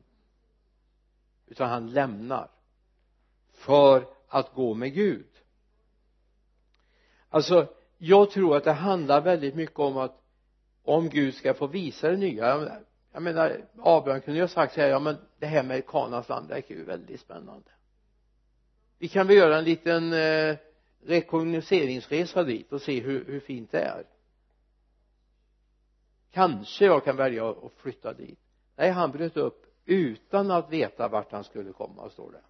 Utan 1.46 1.68
han 1.68 1.90
lämnar 1.90 2.50
för 3.52 4.06
att 4.28 4.54
gå 4.54 4.74
med 4.74 4.94
Gud. 4.94 5.26
Alltså 7.28 7.66
jag 7.98 8.30
tror 8.30 8.56
att 8.56 8.64
det 8.64 8.72
handlar 8.72 9.20
väldigt 9.20 9.54
mycket 9.54 9.78
om 9.78 9.96
att 9.96 10.20
om 10.82 11.08
Gud 11.08 11.34
ska 11.34 11.54
få 11.54 11.66
visa 11.66 12.10
det 12.10 12.16
nya 12.16 12.78
jag 13.14 13.22
menar 13.22 13.64
Abraham 13.78 14.20
kunde 14.20 14.38
ju 14.38 14.42
ha 14.42 14.48
sagt 14.48 14.74
så 14.74 14.80
här 14.80 14.88
ja 14.88 14.98
men 14.98 15.16
det 15.38 15.46
här 15.46 15.62
med 15.62 15.86
Kanans 15.86 16.28
land 16.28 16.48
verkar 16.48 16.74
ju 16.74 16.84
väldigt 16.84 17.20
spännande. 17.20 17.70
Vi 18.98 19.08
kan 19.08 19.26
väl 19.26 19.36
göra 19.36 19.58
en 19.58 19.64
liten 19.64 20.12
eh, 20.12 20.56
rekognoseringsresa 21.04 22.42
dit 22.42 22.72
och 22.72 22.82
se 22.82 23.00
hur, 23.00 23.24
hur 23.24 23.40
fint 23.40 23.72
det 23.72 23.80
är. 23.80 24.04
Kanske 26.30 26.84
jag 26.84 27.04
kan 27.04 27.16
välja 27.16 27.50
att 27.50 27.72
flytta 27.76 28.12
dit. 28.12 28.38
Nej 28.76 28.90
han 28.90 29.10
bröt 29.10 29.36
upp 29.36 29.66
utan 29.84 30.50
att 30.50 30.72
veta 30.72 31.08
vart 31.08 31.32
han 31.32 31.44
skulle 31.44 31.72
komma 31.72 32.10
står 32.10 32.32
det. 32.32 32.42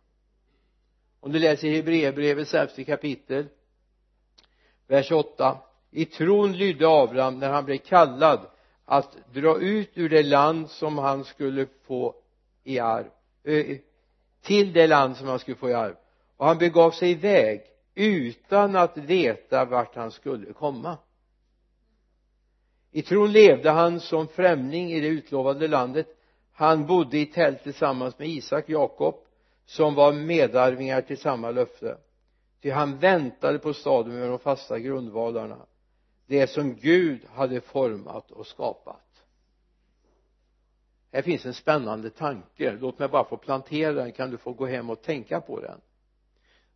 Om 1.21 1.33
du 1.33 1.39
läser 1.39 1.69
Hebreerbrevets 1.69 2.55
elfte 2.55 2.85
kapitel 2.85 3.47
vers 4.87 5.13
8 5.13 5.59
i 5.91 6.05
tron 6.05 6.53
lydde 6.53 6.89
Abraham 6.89 7.39
när 7.39 7.51
han 7.51 7.65
blev 7.65 7.79
kallad 7.79 8.47
att 8.85 9.17
dra 9.33 9.61
ut 9.61 9.91
ur 9.95 10.09
det 10.09 10.23
land 10.23 10.71
som 10.71 10.99
han 10.99 11.25
skulle 11.25 11.67
få 11.87 12.15
i 12.65 12.79
arv 12.79 13.07
till 14.43 14.73
det 14.73 14.87
land 14.87 15.17
som 15.17 15.29
han 15.29 15.39
skulle 15.39 15.57
få 15.57 15.71
i 15.71 15.75
arv. 15.75 15.97
Och 16.37 16.47
han 16.47 16.59
begav 16.59 16.91
sig 16.91 17.11
iväg 17.11 17.63
utan 17.95 18.77
att 18.77 18.97
veta 18.97 19.65
vart 19.65 19.97
han 19.97 20.11
skulle 20.11 20.53
komma. 20.53 20.99
I 22.91 23.03
tron 23.03 23.33
levde 23.33 23.71
han 23.71 24.01
som 24.01 24.29
främling 24.29 24.93
i 24.93 25.01
det 25.01 25.07
utlovade 25.07 25.69
landet. 25.69 26.07
Han 26.53 26.87
bodde 26.87 27.19
i 27.19 27.27
tält 27.27 27.63
tillsammans 27.63 28.19
med 28.19 28.29
Isak, 28.29 28.69
Jakob 28.69 29.15
som 29.67 29.95
var 29.95 30.13
medarvingar 30.13 31.01
till 31.01 31.19
samma 31.19 31.51
löfte. 31.51 31.97
Ty 32.63 32.71
han 32.71 32.99
väntade 32.99 33.59
på 33.59 33.75
staden 33.75 34.19
med 34.19 34.29
de 34.29 34.39
fasta 34.39 34.79
grundvalarna 34.79 35.67
det 36.27 36.47
som 36.47 36.75
Gud 36.75 37.25
hade 37.25 37.61
format 37.61 38.31
och 38.31 38.47
skapat. 38.47 39.01
Här 41.13 41.23
finns 41.23 41.47
en 41.47 41.55
spännande 41.55 42.11
tanke. 42.11 42.73
Låt 42.73 42.99
mig 42.99 43.09
bara 43.09 43.25
få 43.25 43.37
plantera 43.37 43.93
den. 43.93 44.13
Kan 44.13 44.31
du 44.31 44.37
få 44.37 44.53
gå 44.53 44.67
hem 44.67 44.91
och 44.91 45.03
tänka 45.03 45.41
på 45.41 45.61
den? 45.61 45.81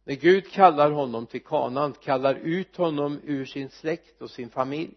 När 0.05 0.15
Gud 0.15 0.51
kallar 0.51 0.91
honom 0.91 1.27
till 1.27 1.45
kanan 1.45 1.93
kallar 1.93 2.35
ut 2.35 2.77
honom 2.77 3.21
ur 3.25 3.45
sin 3.45 3.71
släkt 3.71 4.23
och 4.23 4.31
sin 4.31 4.51
familj. 4.51 4.95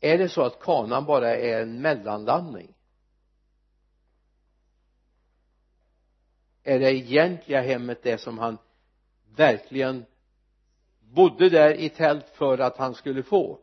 Är 0.00 0.18
det 0.18 0.28
så 0.28 0.42
att 0.42 0.60
kanan 0.60 1.04
bara 1.04 1.36
är 1.36 1.62
en 1.62 1.82
mellanlandning? 1.82 2.74
Är 6.62 6.78
det 6.78 6.94
egentliga 6.94 7.60
hemmet 7.60 8.02
det 8.02 8.18
som 8.18 8.38
han 8.38 8.58
verkligen 9.36 10.04
bodde 11.14 11.48
där 11.48 11.74
i 11.74 11.88
tält 11.88 12.28
för 12.28 12.58
att 12.58 12.76
han 12.76 12.94
skulle 12.94 13.22
få 13.22 13.58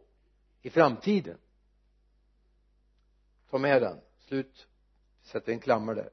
i 0.62 0.70
framtiden. 0.70 1.38
Ta 3.50 3.58
med 3.58 3.82
den. 3.82 4.00
Slut. 4.20 4.68
Sätter 5.22 5.52
en 5.52 5.60
klammer 5.60 5.96
där. 5.96 6.10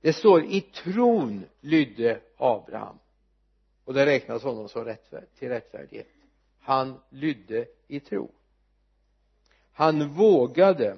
Det 0.00 0.12
står 0.12 0.44
i 0.44 0.60
tron 0.60 1.44
lydde 1.60 2.20
Abraham. 2.36 2.98
Och 3.84 3.94
det 3.94 4.06
räknas 4.06 4.42
honom 4.42 4.68
som 4.68 4.84
rättvärd, 4.84 5.28
till 5.38 5.48
rättfärdighet. 5.48 6.08
Han 6.58 7.00
lydde 7.10 7.66
i 7.86 8.00
tro. 8.00 8.30
Han 9.72 10.08
vågade 10.08 10.96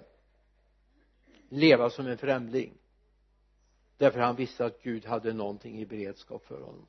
leva 1.48 1.90
som 1.90 2.06
en 2.06 2.18
främling 2.18 2.78
därför 3.98 4.20
han 4.20 4.36
visste 4.36 4.64
att 4.64 4.82
Gud 4.82 5.06
hade 5.06 5.32
någonting 5.32 5.80
i 5.80 5.86
beredskap 5.86 6.44
för 6.44 6.60
honom. 6.60 6.86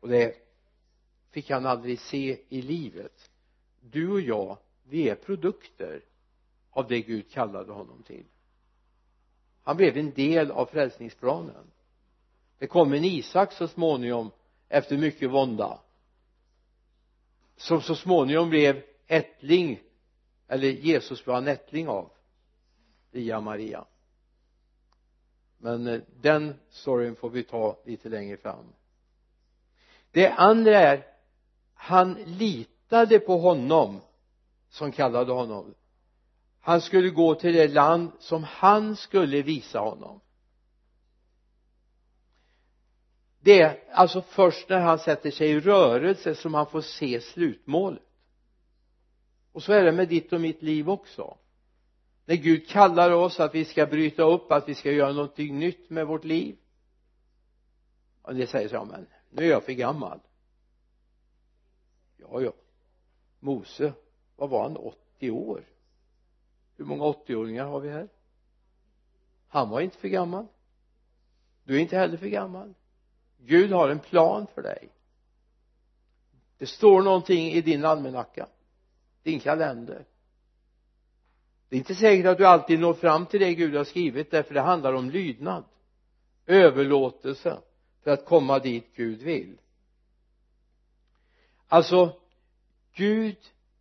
Och 0.00 0.08
det 0.08 0.36
fick 1.32 1.50
han 1.50 1.66
aldrig 1.66 2.00
se 2.00 2.40
i 2.48 2.62
livet. 2.62 3.30
Du 3.80 4.10
och 4.10 4.20
jag 4.20 4.58
vi 4.82 5.08
är 5.08 5.14
produkter 5.14 6.04
av 6.70 6.88
det 6.88 7.00
Gud 7.00 7.30
kallade 7.30 7.72
honom 7.72 8.02
till. 8.02 8.24
Han 9.62 9.76
blev 9.76 9.96
en 9.96 10.12
del 10.12 10.50
av 10.50 10.66
frälsningsplanen. 10.66 11.70
Det 12.58 12.66
kom 12.66 12.92
en 12.92 13.04
Isak 13.04 13.52
så 13.52 13.68
småningom 13.68 14.30
efter 14.68 14.98
mycket 14.98 15.30
vånda 15.30 15.80
som 17.56 17.80
så 17.80 17.94
småningom 17.94 18.50
blev 18.50 18.82
ättling 19.06 19.80
eller 20.48 20.68
Jesus 20.68 21.26
var 21.26 21.38
en 21.38 21.48
ättling 21.48 21.88
av 21.88 22.10
via 23.10 23.40
Maria. 23.40 23.84
Men 25.58 25.86
eh, 25.86 26.00
den 26.20 26.54
storyn 26.68 27.16
får 27.16 27.30
vi 27.30 27.42
ta 27.42 27.82
lite 27.84 28.08
längre 28.08 28.36
fram. 28.36 28.72
Det 30.10 30.28
andra 30.28 30.80
är 30.80 31.11
han 31.82 32.14
litade 32.14 33.18
på 33.18 33.38
honom 33.38 34.00
som 34.68 34.92
kallade 34.92 35.32
honom. 35.32 35.74
Han 36.60 36.80
skulle 36.80 37.10
gå 37.10 37.34
till 37.34 37.54
det 37.54 37.68
land 37.68 38.12
som 38.18 38.44
han 38.44 38.96
skulle 38.96 39.42
visa 39.42 39.78
honom. 39.78 40.20
Det 43.40 43.60
är 43.60 43.82
alltså 43.92 44.22
först 44.22 44.68
när 44.68 44.80
han 44.80 44.98
sätter 44.98 45.30
sig 45.30 45.50
i 45.50 45.60
rörelse 45.60 46.34
som 46.34 46.54
han 46.54 46.66
får 46.66 46.80
se 46.80 47.20
slutmålet. 47.20 48.02
Och 49.52 49.62
så 49.62 49.72
är 49.72 49.84
det 49.84 49.92
med 49.92 50.08
ditt 50.08 50.32
och 50.32 50.40
mitt 50.40 50.62
liv 50.62 50.90
också. 50.90 51.36
När 52.24 52.36
Gud 52.36 52.68
kallar 52.68 53.10
oss 53.10 53.40
att 53.40 53.54
vi 53.54 53.64
ska 53.64 53.86
bryta 53.86 54.22
upp 54.22 54.52
att 54.52 54.68
vi 54.68 54.74
ska 54.74 54.92
göra 54.92 55.12
någonting 55.12 55.58
nytt 55.58 55.90
med 55.90 56.06
vårt 56.06 56.24
liv. 56.24 56.56
Och 58.22 58.34
det 58.34 58.46
säger 58.46 58.68
så 58.68 58.74
ja 58.74 58.84
men 58.84 59.06
nu 59.30 59.44
är 59.44 59.50
jag 59.50 59.64
för 59.64 59.72
gammal 59.72 60.20
ja 62.30 62.40
ja. 62.40 62.52
Mose 63.40 63.92
vad 64.36 64.50
var 64.50 64.62
han? 64.62 64.76
80 64.76 65.30
år? 65.30 65.64
Hur 66.76 66.84
många 66.84 67.04
80-åringar 67.04 67.64
har 67.64 67.80
vi 67.80 67.90
här? 67.90 68.08
Han 69.48 69.70
var 69.70 69.80
inte 69.80 69.96
för 69.96 70.08
gammal. 70.08 70.46
Du 71.64 71.76
är 71.76 71.80
inte 71.80 71.96
heller 71.96 72.16
för 72.16 72.26
gammal. 72.26 72.74
Gud 73.38 73.72
har 73.72 73.88
en 73.88 73.98
plan 73.98 74.46
för 74.54 74.62
dig. 74.62 74.88
Det 76.58 76.66
står 76.66 77.02
någonting 77.02 77.50
i 77.50 77.60
din 77.60 77.84
almanacka 77.84 78.48
din 79.22 79.40
kalender. 79.40 80.04
Det 81.68 81.76
är 81.76 81.78
inte 81.78 81.94
säkert 81.94 82.26
att 82.26 82.38
du 82.38 82.46
alltid 82.46 82.80
når 82.80 82.94
fram 82.94 83.26
till 83.26 83.40
det 83.40 83.54
Gud 83.54 83.74
har 83.74 83.84
skrivit 83.84 84.30
därför 84.30 84.54
det 84.54 84.60
handlar 84.60 84.92
om 84.92 85.10
lydnad 85.10 85.64
överlåtelse 86.46 87.58
för 88.02 88.10
att 88.10 88.24
komma 88.24 88.58
dit 88.58 88.86
Gud 88.94 89.22
vill 89.22 89.58
alltså 91.72 92.16
Gud 92.94 93.36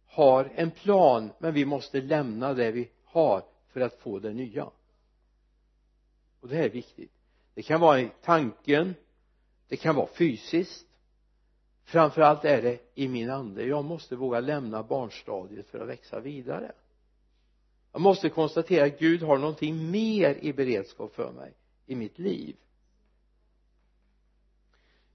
har 0.05 0.51
en 0.55 0.71
plan 0.71 1.31
men 1.39 1.53
vi 1.53 1.65
måste 1.65 2.01
lämna 2.01 2.53
det 2.53 2.71
vi 2.71 2.89
har 3.05 3.43
för 3.67 3.81
att 3.81 3.99
få 3.99 4.19
det 4.19 4.33
nya. 4.33 4.69
Och 6.39 6.47
det 6.47 6.55
här 6.55 6.63
är 6.63 6.69
viktigt. 6.69 7.11
Det 7.53 7.61
kan 7.61 7.81
vara 7.81 8.01
i 8.01 8.11
tanken 8.21 8.95
det 9.71 9.77
kan 9.77 9.95
vara 9.95 10.07
fysiskt. 10.07 10.87
Framförallt 11.83 12.45
är 12.45 12.61
det 12.61 12.79
i 12.95 13.07
min 13.07 13.29
ande. 13.29 13.65
Jag 13.65 13.85
måste 13.85 14.15
våga 14.15 14.39
lämna 14.39 14.83
barnstadiet 14.83 15.67
för 15.67 15.79
att 15.79 15.87
växa 15.87 16.19
vidare. 16.19 16.71
Jag 17.91 18.01
måste 18.01 18.29
konstatera 18.29 18.85
att 18.85 18.99
Gud 18.99 19.21
har 19.21 19.37
någonting 19.37 19.91
mer 19.91 20.37
i 20.41 20.53
beredskap 20.53 21.15
för 21.15 21.31
mig 21.31 21.53
i 21.85 21.95
mitt 21.95 22.19
liv. 22.19 22.55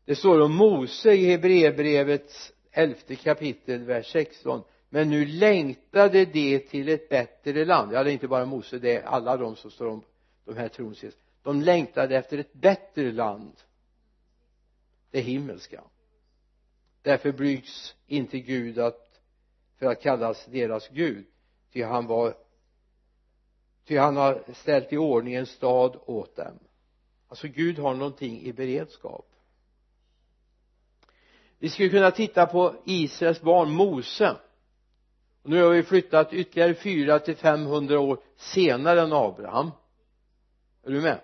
Det 0.04 0.16
står 0.16 0.40
om 0.40 0.54
Mose 0.54 1.12
i 1.12 1.30
Hebreerbrevets 1.30 2.52
elfte 2.76 3.16
kapitel 3.16 3.84
vers 3.84 4.12
16 4.12 4.62
men 4.88 5.10
nu 5.10 5.26
längtade 5.26 6.24
de 6.24 6.58
till 6.58 6.88
ett 6.88 7.08
bättre 7.08 7.64
land. 7.64 7.92
Ja 7.92 8.04
det 8.04 8.10
är 8.10 8.12
inte 8.12 8.28
bara 8.28 8.46
Mose 8.46 8.78
det 8.78 8.96
är 8.96 9.02
alla 9.02 9.36
de 9.36 9.56
som 9.56 9.70
står 9.70 9.86
om 9.86 10.02
de 10.44 10.56
här 10.56 10.68
trons 10.68 11.04
de 11.42 11.60
längtade 11.60 12.16
efter 12.16 12.38
ett 12.38 12.52
bättre 12.52 13.12
land. 13.12 13.52
Det 15.10 15.20
himmelska. 15.20 15.84
Därför 17.02 17.32
blygs 17.32 17.94
inte 18.06 18.38
Gud 18.40 18.78
att 18.78 19.20
för 19.78 19.86
att 19.86 20.02
kallas 20.02 20.46
deras 20.46 20.88
Gud. 20.88 21.26
Ty 21.72 21.82
han 21.82 22.06
var 22.06 22.34
ty 23.84 23.98
han 23.98 24.16
har 24.16 24.44
ställt 24.54 24.92
i 24.92 24.96
ordning 24.96 25.34
en 25.34 25.46
stad 25.46 25.96
åt 26.06 26.36
dem. 26.36 26.58
Alltså 27.28 27.48
Gud 27.48 27.78
har 27.78 27.94
någonting 27.94 28.42
i 28.42 28.52
beredskap 28.52 29.35
vi 31.58 31.68
skulle 31.68 31.88
kunna 31.88 32.10
titta 32.10 32.46
på 32.46 32.74
Israels 32.84 33.40
barn 33.40 33.70
Mose. 33.70 34.36
Och 35.42 35.50
nu 35.50 35.62
har 35.62 35.70
vi 35.70 35.82
flyttat 35.82 36.32
ytterligare 36.32 36.74
fyra 36.74 37.18
till 37.18 37.36
500 37.36 38.00
år 38.00 38.18
senare 38.36 39.00
än 39.00 39.12
Abraham. 39.12 39.70
Är 40.86 40.90
du 40.90 41.00
med? 41.00 41.20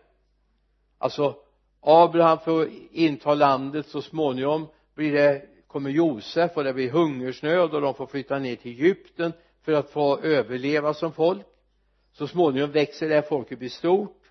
Alltså 0.98 1.36
Abraham 1.80 2.38
får 2.38 2.68
inta 2.92 3.34
landet 3.34 3.86
så 3.86 4.02
småningom. 4.02 4.66
Blir 4.94 5.12
det 5.12 5.42
kommer 5.66 5.90
Josef 5.90 6.56
och 6.56 6.64
det 6.64 6.72
blir 6.72 6.90
hungersnöd 6.90 7.74
och 7.74 7.80
de 7.80 7.94
får 7.94 8.06
flytta 8.06 8.38
ner 8.38 8.56
till 8.56 8.70
Egypten 8.70 9.32
för 9.62 9.72
att 9.72 9.90
få 9.90 10.18
överleva 10.20 10.94
som 10.94 11.12
folk. 11.12 11.46
Så 12.12 12.26
småningom 12.26 12.70
växer 12.70 13.08
det 13.08 13.14
här 13.14 13.22
folket 13.22 13.58
blir 13.58 13.68
stort. 13.68 14.22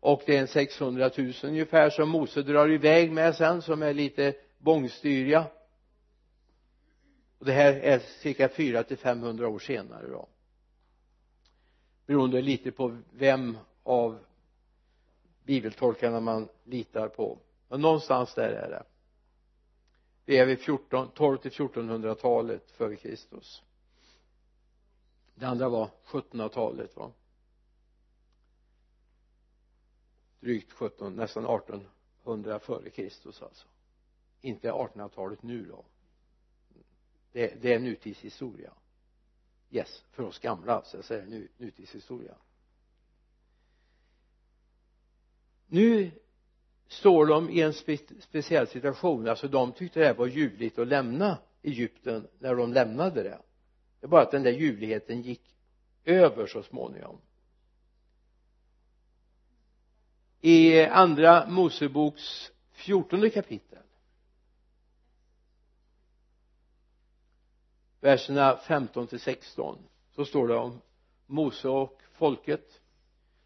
Och 0.00 0.22
det 0.26 0.36
är 0.36 0.40
en 0.40 0.48
600 0.48 1.10
000 1.16 1.32
ungefär 1.42 1.90
som 1.90 2.08
Mose 2.08 2.42
drar 2.42 2.70
iväg 2.70 3.12
med 3.12 3.34
sen 3.36 3.62
som 3.62 3.82
är 3.82 3.94
lite 3.94 4.34
bångstyriga. 4.60 5.46
Och 7.38 7.46
det 7.46 7.52
här 7.52 7.72
är 7.72 7.98
cirka 7.98 8.48
4 8.48 8.82
till 8.82 8.98
500 8.98 9.48
år 9.48 9.58
senare 9.58 10.06
då. 10.06 10.28
Beroende 12.06 12.42
lite 12.42 12.72
på 12.72 12.98
vem 13.12 13.58
av 13.82 14.18
bibeltolkarna 15.44 16.20
man 16.20 16.48
litar 16.64 17.08
på. 17.08 17.38
Men 17.68 17.80
någonstans 17.80 18.34
där 18.34 18.48
är 18.48 18.70
det. 18.70 18.84
Vi 20.24 20.38
är 20.38 20.46
vid 20.46 20.60
14, 20.60 21.10
12 21.14 21.36
till 21.36 21.50
1400-talet 21.50 22.70
före 22.70 22.96
Kristus. 22.96 23.62
Det 25.34 25.46
andra 25.46 25.68
var 25.68 25.90
1700-talet 26.06 26.96
va? 26.96 27.12
Drygt 30.40 30.72
17 30.72 31.16
nästan 31.16 31.44
1800 31.44 32.58
före 32.58 32.90
Kristus 32.90 33.42
alltså 33.42 33.66
inte 34.40 34.70
1800-talet 34.70 35.42
nu 35.42 35.64
då. 35.64 35.84
Det, 37.32 37.62
det 37.62 37.74
är 37.74 37.78
nutidshistoria. 37.78 38.72
Yes 39.70 40.04
för 40.10 40.22
oss 40.22 40.38
gamla 40.38 40.82
så 40.84 40.96
jag 40.96 41.04
säger 41.04 41.26
nu, 41.26 41.48
nutidshistoria. 41.56 42.34
Nu 45.66 46.10
står 46.88 47.26
de 47.26 47.50
i 47.50 47.60
en 47.60 47.72
spe, 47.72 47.98
speciell 48.20 48.66
situation. 48.66 49.28
Alltså 49.28 49.48
de 49.48 49.72
tyckte 49.72 50.00
det 50.00 50.06
här 50.06 50.14
var 50.14 50.26
ljuvligt 50.26 50.78
att 50.78 50.88
lämna 50.88 51.38
Egypten 51.62 52.28
när 52.38 52.54
de 52.54 52.72
lämnade 52.72 53.22
det. 53.22 53.42
Det 54.00 54.06
är 54.06 54.08
bara 54.08 54.22
att 54.22 54.30
den 54.30 54.42
där 54.42 54.52
ljuvligheten 54.52 55.22
gick 55.22 55.56
över 56.04 56.46
så 56.46 56.62
småningom. 56.62 57.20
I 60.40 60.82
andra 60.82 61.46
Moseboks 61.46 62.52
fjortonde 62.72 63.30
kapitel 63.30 63.82
verserna 68.00 68.56
15 68.56 69.06
till 69.06 69.20
16 69.20 69.78
så 70.16 70.24
står 70.24 70.48
det 70.48 70.56
om 70.56 70.80
Mose 71.26 71.68
och 71.68 72.02
folket. 72.12 72.80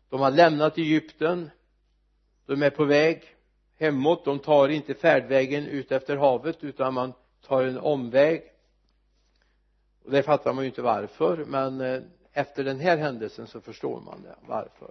De 0.09 0.21
har 0.21 0.31
lämnat 0.31 0.79
Egypten. 0.79 1.51
De 2.47 2.63
är 2.63 2.71
på 2.71 2.85
väg 2.85 3.23
hemåt. 3.79 4.25
De 4.25 4.39
tar 4.39 4.69
inte 4.69 4.95
färdvägen 4.95 5.67
ut 5.67 5.93
efter 5.93 6.17
havet 6.17 6.65
utan 6.65 6.95
man 6.95 7.13
tar 7.47 7.65
en 7.65 7.79
omväg. 7.79 8.43
Och 10.05 10.11
det 10.11 10.23
fattar 10.23 10.53
man 10.53 10.65
ju 10.65 10.69
inte 10.69 10.83
varför 10.83 11.45
men 11.45 11.81
eh, 11.81 12.03
efter 12.33 12.65
den 12.65 12.81
här 12.81 12.97
händelsen 12.97 13.47
så 13.47 13.61
förstår 13.61 14.01
man 14.01 14.23
det 14.23 14.35
varför. 14.47 14.91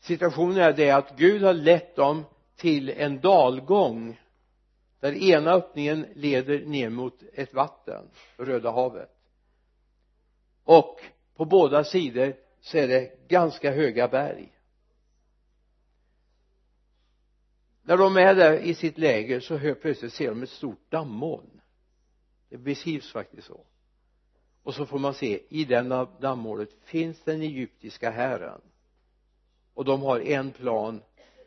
Situationen 0.00 0.58
är 0.58 0.72
det 0.72 0.90
att 0.90 1.16
Gud 1.16 1.42
har 1.42 1.54
lett 1.54 1.96
dem 1.96 2.24
till 2.56 2.88
en 2.88 3.20
dalgång 3.20 4.20
den 5.00 5.16
ena 5.16 5.52
öppningen 5.52 6.06
leder 6.14 6.66
ner 6.66 6.90
mot 6.90 7.22
ett 7.32 7.54
vatten 7.54 8.10
Röda 8.36 8.70
havet. 8.70 9.16
Och 10.64 11.00
på 11.34 11.44
båda 11.44 11.84
sidor 11.84 12.36
så 12.60 12.78
är 12.78 12.88
det 12.88 13.28
ganska 13.28 13.70
höga 13.70 14.08
berg. 14.08 14.52
När 17.82 17.96
de 17.96 18.16
är 18.16 18.34
där 18.34 18.58
i 18.58 18.74
sitt 18.74 18.98
läger 18.98 19.40
så 19.40 19.56
hör 19.56 19.74
plötsligt 19.74 20.12
ser 20.12 20.28
de 20.28 20.42
ett 20.42 20.50
stort 20.50 20.90
dammoln. 20.90 21.60
Det 22.48 22.56
beskrivs 22.56 23.12
faktiskt 23.12 23.46
så. 23.46 23.64
Och 24.62 24.74
så 24.74 24.86
får 24.86 24.98
man 24.98 25.14
se 25.14 25.42
i 25.48 25.64
den 25.64 25.88
dammolnet 26.20 26.70
finns 26.84 27.22
den 27.22 27.42
egyptiska 27.42 28.10
hären. 28.10 28.60
Och 29.74 29.84
de 29.84 30.02
har 30.02 30.20
en 30.20 30.52
plan 30.52 31.02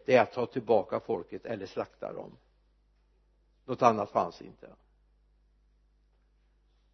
det 0.06 0.16
är 0.16 0.22
att 0.22 0.34
ta 0.34 0.46
tillbaka 0.46 1.00
folket 1.00 1.46
eller 1.46 1.66
slakta 1.66 2.14
dem 2.14 2.38
något 3.66 3.82
annat 3.82 4.12
fanns 4.12 4.42
inte. 4.42 4.70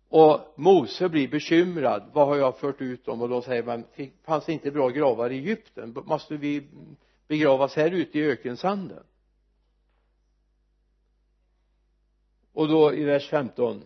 Och 0.09 0.53
Mose 0.55 1.09
blir 1.09 1.27
bekymrad. 1.27 2.09
Vad 2.13 2.27
har 2.27 2.35
jag 2.35 2.57
fört 2.57 2.81
ut 2.81 3.05
dem? 3.05 3.21
Och 3.21 3.29
då 3.29 3.41
säger 3.41 3.63
man 3.63 3.83
fanns 4.23 4.45
det 4.45 4.53
inte 4.53 4.71
bra 4.71 4.89
gravar 4.89 5.29
i 5.29 5.37
Egypten. 5.37 5.97
Måste 6.05 6.37
vi 6.37 6.67
begravas 7.27 7.75
här 7.75 7.91
ute 7.91 8.19
i 8.19 8.31
ökensanden 8.31 9.03
och 12.53 12.67
då 12.67 12.93
i 12.93 13.03
vers 13.03 13.29
15 13.29 13.83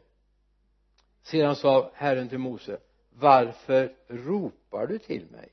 sedan 1.21 1.55
sa 1.55 1.91
Herren 1.93 2.29
till 2.29 2.37
Mose 2.37 2.77
varför 3.09 3.95
ropar 4.07 4.87
du 4.87 4.99
till 4.99 5.25
mig? 5.31 5.49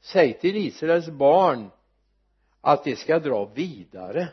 Säg 0.00 0.38
till 0.38 0.56
Israels 0.56 1.08
barn 1.08 1.70
att 2.60 2.84
de 2.84 2.96
ska 2.96 3.18
dra 3.18 3.44
vidare 3.44 4.28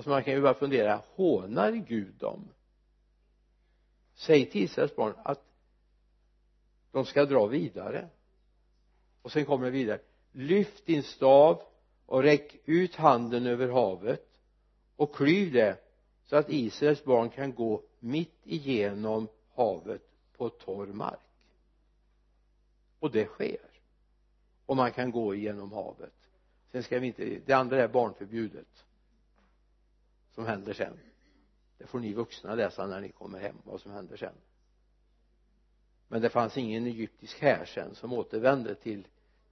alltså 0.00 0.10
man 0.10 0.24
kan 0.24 0.34
ju 0.34 0.40
bara 0.40 0.54
fundera 0.54 1.02
hånar 1.14 1.72
Gud 1.72 2.14
dem? 2.14 2.48
Säg 4.14 4.50
till 4.50 4.62
Israels 4.62 4.96
barn 4.96 5.14
att 5.24 5.44
de 6.92 7.04
ska 7.04 7.24
dra 7.24 7.46
vidare. 7.46 8.08
Och 9.22 9.32
sen 9.32 9.44
kommer 9.44 9.64
det 9.64 9.70
vidare. 9.70 10.00
Lyft 10.32 10.86
din 10.86 11.02
stav 11.02 11.62
och 12.06 12.22
räck 12.22 12.56
ut 12.64 12.94
handen 12.94 13.46
över 13.46 13.68
havet 13.68 14.26
och 14.96 15.14
klyv 15.14 15.52
det 15.52 15.78
så 16.26 16.36
att 16.36 16.50
Israels 16.50 17.04
barn 17.04 17.30
kan 17.30 17.54
gå 17.54 17.82
mitt 17.98 18.40
igenom 18.42 19.28
havet 19.54 20.02
på 20.36 20.48
torr 20.48 20.86
mark. 20.86 21.20
Och 22.98 23.10
det 23.10 23.26
sker. 23.26 23.70
Och 24.66 24.76
man 24.76 24.92
kan 24.92 25.10
gå 25.10 25.34
igenom 25.34 25.72
havet. 25.72 26.14
Sen 26.72 26.82
ska 26.82 26.98
vi 26.98 27.06
inte 27.06 27.40
det 27.46 27.52
andra 27.52 27.82
är 27.82 27.88
barnförbjudet 27.88 28.86
som 30.40 30.46
händer 30.46 30.74
sen. 30.74 30.98
Det 31.78 31.86
får 31.86 32.00
ni 32.00 32.12
vuxna 32.12 32.54
läsa 32.54 32.86
när 32.86 33.00
ni 33.00 33.12
kommer 33.12 33.40
hem 33.40 33.56
vad 33.64 33.80
som 33.80 33.92
händer 33.92 34.16
sen. 34.16 34.34
Men 36.08 36.22
det 36.22 36.30
fanns 36.30 36.56
ingen 36.56 36.86
egyptisk 36.86 37.40
här 37.40 37.64
sen 37.64 37.94
som 37.94 38.12
återvände 38.12 38.74
till 38.74 39.08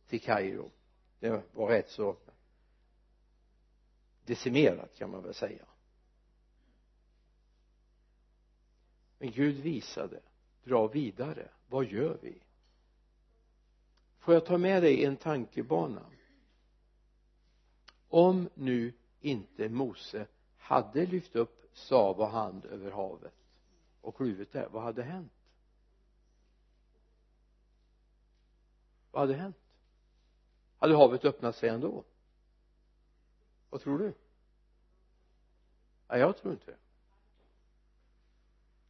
till 0.07 0.21
Kairo. 0.21 0.71
Det 1.19 1.43
var 1.53 1.69
rätt 1.69 1.91
så 1.91 2.17
decimerat 4.25 4.95
kan 4.97 5.11
man 5.11 5.23
väl 5.23 5.35
säga. 5.35 5.67
Men 9.19 9.31
Gud 9.31 9.57
visade 9.57 10.21
dra 10.65 10.87
vidare 10.87 11.49
vad 11.67 11.85
gör 11.85 12.19
vi? 12.23 12.43
Får 14.19 14.35
jag 14.35 14.47
ta 14.47 14.59
med 14.59 14.83
dig 14.83 15.05
en 15.05 15.17
tankebana? 15.17 16.11
Om 18.09 18.49
nu 18.55 18.93
inte 19.21 19.69
Mose 19.69 20.27
hade 20.69 21.07
lyft 21.07 21.37
upp 21.37 21.71
stav 21.73 22.21
och 22.21 22.29
hand 22.29 22.65
över 22.65 22.91
havet 22.91 23.35
och 24.01 24.17
kluvit 24.17 24.53
det 24.53 24.69
vad 24.71 24.83
hade 24.83 25.03
hänt? 25.03 25.33
Vad 29.11 29.21
hade 29.21 29.35
hänt? 29.35 29.57
Hade 30.79 30.97
havet 30.97 31.25
öppnat 31.25 31.57
sig 31.57 31.69
ändå? 31.69 32.05
Vad 33.71 33.81
tror 33.81 33.99
du? 33.99 34.15
Nej 36.09 36.21
jag 36.21 36.37
tror 36.37 36.53
inte 36.53 36.71
det. 36.71 36.77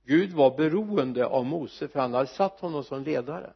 Gud 0.04 0.32
var 0.32 0.56
beroende 0.56 1.26
av 1.26 1.44
Mose 1.44 1.88
för 1.88 2.00
han 2.00 2.14
hade 2.14 2.26
satt 2.26 2.60
honom 2.60 2.84
som 2.84 3.02
ledare. 3.02 3.52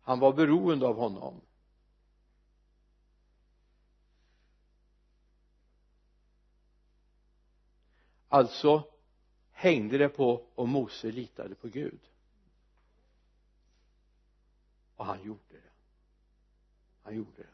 Han 0.00 0.18
var 0.18 0.32
beroende 0.32 0.86
av 0.86 0.96
honom. 0.96 1.40
Alltså 8.28 8.82
hängde 9.50 9.98
det 9.98 10.08
på 10.08 10.46
om 10.54 10.70
Mose 10.70 11.10
litade 11.10 11.54
på 11.54 11.68
Gud. 11.68 12.00
Och 14.96 15.06
han 15.06 15.22
gjorde 15.22 15.40
det. 15.48 15.70
Han 17.02 17.16
gjorde 17.16 17.42
det. 17.42 17.48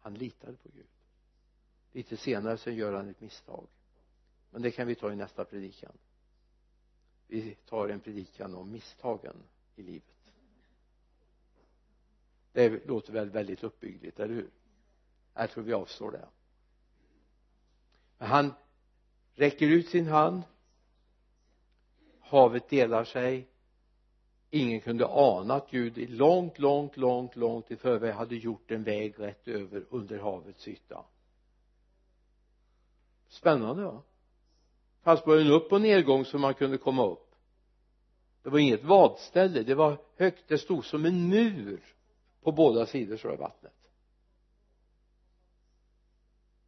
Han 0.00 0.14
litade 0.14 0.56
på 0.56 0.68
Gud. 0.68 0.86
Lite 1.92 2.16
senare 2.16 2.58
så 2.58 2.70
gör 2.70 2.92
han 2.92 3.08
ett 3.08 3.20
misstag. 3.20 3.66
Men 4.50 4.62
det 4.62 4.70
kan 4.70 4.86
vi 4.86 4.94
ta 4.94 5.12
i 5.12 5.16
nästa 5.16 5.44
predikan. 5.44 5.92
Vi 7.26 7.54
tar 7.54 7.88
en 7.88 8.00
predikan 8.00 8.54
om 8.54 8.72
misstagen 8.72 9.36
i 9.76 9.82
livet. 9.82 10.16
Det 12.52 12.86
låter 12.86 13.12
väl 13.12 13.30
väldigt 13.30 13.64
uppbyggligt, 13.64 14.20
eller 14.20 14.34
hur? 14.34 14.50
Jag 15.34 15.50
tror 15.50 15.64
vi 15.64 15.72
avstår 15.72 16.10
det. 16.10 16.28
Men 18.18 18.28
han 18.28 18.54
räcker 19.36 19.66
ut 19.66 19.88
sin 19.88 20.06
hand. 20.06 20.42
Havet 22.20 22.68
delar 22.68 23.04
sig. 23.04 23.48
Ingen 24.50 24.80
kunde 24.80 25.06
ana 25.06 25.54
att 25.54 25.70
Gud 25.70 26.10
långt, 26.10 26.58
långt, 26.58 26.96
långt, 26.96 27.36
långt 27.36 27.70
i 27.70 27.76
förväg 27.76 28.14
hade 28.14 28.36
gjort 28.36 28.70
en 28.70 28.82
väg 28.82 29.14
rätt 29.18 29.48
över 29.48 29.84
under 29.90 30.18
havets 30.18 30.68
yta. 30.68 31.04
Spännande 33.28 33.82
va? 33.82 34.02
Fanns 35.02 35.24
både 35.24 35.40
en 35.40 35.50
upp 35.50 35.72
och 35.72 35.80
nedgång 35.80 36.24
så 36.24 36.38
man 36.38 36.54
kunde 36.54 36.78
komma 36.78 37.06
upp. 37.06 37.34
Det 38.42 38.50
var 38.50 38.58
inget 38.58 38.84
vadställe. 38.84 39.62
Det 39.62 39.74
var 39.74 39.98
högt. 40.16 40.48
Det 40.48 40.58
stod 40.58 40.84
som 40.84 41.04
en 41.04 41.28
mur 41.28 41.80
på 42.42 42.52
båda 42.52 42.86
sidor 42.86 43.26
av 43.26 43.38
vattnet. 43.38 43.72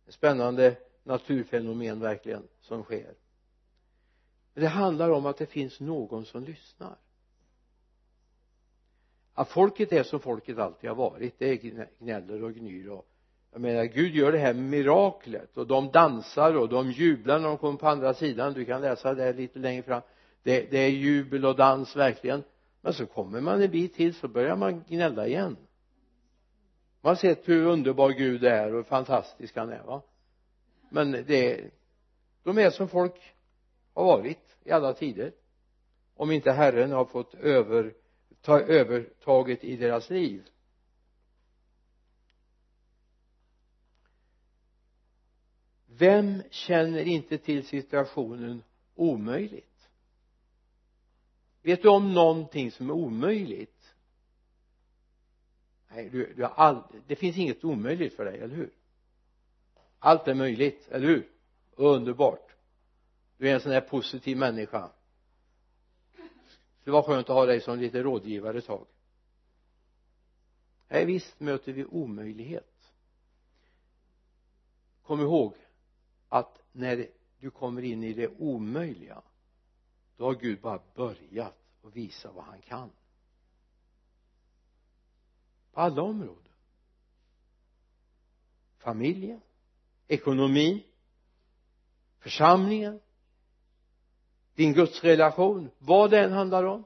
Spännande 0.08 0.76
naturfenomen 1.08 2.00
verkligen 2.00 2.42
som 2.60 2.82
sker. 2.82 3.14
Men 4.54 4.62
det 4.62 4.68
handlar 4.68 5.10
om 5.10 5.26
att 5.26 5.36
det 5.36 5.46
finns 5.46 5.80
någon 5.80 6.24
som 6.24 6.44
lyssnar. 6.44 6.96
Att 9.34 9.48
folket 9.48 9.92
är 9.92 10.02
som 10.02 10.20
folket 10.20 10.58
alltid 10.58 10.90
har 10.90 10.96
varit. 10.96 11.38
Det 11.38 11.56
gnäller 11.98 12.42
och 12.44 12.54
gnyr 12.54 12.88
och 12.88 13.08
jag 13.52 13.60
menar 13.60 13.84
Gud 13.84 14.14
gör 14.14 14.32
det 14.32 14.38
här 14.38 14.54
miraklet 14.54 15.56
och 15.56 15.66
de 15.66 15.90
dansar 15.90 16.56
och 16.56 16.68
de 16.68 16.90
jublar 16.90 17.38
när 17.38 17.48
de 17.48 17.58
kommer 17.58 17.78
på 17.78 17.88
andra 17.88 18.14
sidan. 18.14 18.52
Du 18.52 18.64
kan 18.64 18.80
läsa 18.80 19.14
det 19.14 19.32
lite 19.32 19.58
längre 19.58 19.82
fram. 19.82 20.02
Det, 20.42 20.70
det 20.70 20.78
är 20.78 20.88
jubel 20.88 21.44
och 21.44 21.56
dans 21.56 21.96
verkligen. 21.96 22.42
Men 22.80 22.92
så 22.92 23.06
kommer 23.06 23.40
man 23.40 23.62
en 23.62 23.70
bit 23.70 23.94
till 23.94 24.14
så 24.14 24.28
börjar 24.28 24.56
man 24.56 24.84
gnälla 24.88 25.26
igen. 25.26 25.56
Man 27.00 27.10
har 27.10 27.16
sett 27.16 27.48
hur 27.48 27.66
underbar 27.66 28.10
Gud 28.10 28.44
är 28.44 28.68
och 28.68 28.76
hur 28.76 28.82
fantastisk 28.82 29.56
han 29.56 29.72
är 29.72 29.82
va? 29.82 30.02
Men 30.90 31.12
det 31.12 31.70
de 32.42 32.58
är 32.58 32.70
som 32.70 32.88
folk 32.88 33.34
har 33.94 34.04
varit 34.04 34.56
i 34.64 34.70
alla 34.70 34.94
tider. 34.94 35.32
Om 36.14 36.32
inte 36.32 36.52
Herren 36.52 36.92
har 36.92 37.04
fått 37.04 37.34
över 37.34 37.94
ta 38.40 38.60
övertaget 38.60 39.64
i 39.64 39.76
deras 39.76 40.10
liv. 40.10 40.48
Vem 45.86 46.42
känner 46.50 47.04
inte 47.04 47.38
till 47.38 47.66
situationen 47.66 48.62
omöjligt? 48.94 49.90
Vet 51.62 51.82
du 51.82 51.88
om 51.88 52.14
någonting 52.14 52.70
som 52.70 52.90
är 52.90 52.94
omöjligt? 52.94 53.94
Nej 55.88 56.08
du, 56.10 56.34
du 56.34 56.42
har 56.42 56.50
aldrig 56.50 57.02
det 57.06 57.16
finns 57.16 57.36
inget 57.36 57.64
omöjligt 57.64 58.14
för 58.14 58.24
dig, 58.24 58.38
eller 58.40 58.54
hur? 58.54 58.70
Allt 59.98 60.28
är 60.28 60.34
möjligt, 60.34 60.88
eller 60.88 61.06
hur? 61.06 61.28
Underbart. 61.70 62.52
Du 63.36 63.48
är 63.48 63.54
en 63.54 63.60
sån 63.60 63.72
här 63.72 63.80
positiv 63.80 64.36
människa. 64.36 64.90
Det 66.84 66.90
var 66.90 67.02
skönt 67.02 67.30
att 67.30 67.36
ha 67.36 67.46
dig 67.46 67.60
som 67.60 67.78
lite 67.78 68.02
rådgivare 68.02 68.58
ett 68.58 68.66
tag. 68.66 68.86
Nej 70.88 71.04
visst 71.04 71.40
möter 71.40 71.72
vi 71.72 71.84
omöjlighet. 71.84 72.92
Kom 75.02 75.20
ihåg 75.20 75.54
att 76.28 76.62
när 76.72 77.08
du 77.38 77.50
kommer 77.50 77.82
in 77.82 78.04
i 78.04 78.12
det 78.12 78.28
omöjliga 78.28 79.22
då 80.16 80.24
har 80.24 80.34
Gud 80.34 80.60
bara 80.60 80.82
börjat 80.94 81.58
och 81.82 81.96
visa 81.96 82.32
vad 82.32 82.44
han 82.44 82.60
kan. 82.60 82.90
På 85.72 85.80
alla 85.80 86.02
områden. 86.02 86.52
Familjen 88.78 89.40
ekonomin 90.08 90.82
församlingen 92.18 93.00
din 94.54 94.72
gudsrelation 94.72 95.70
vad 95.78 96.10
det 96.10 96.24
än 96.24 96.32
handlar 96.32 96.64
om 96.64 96.84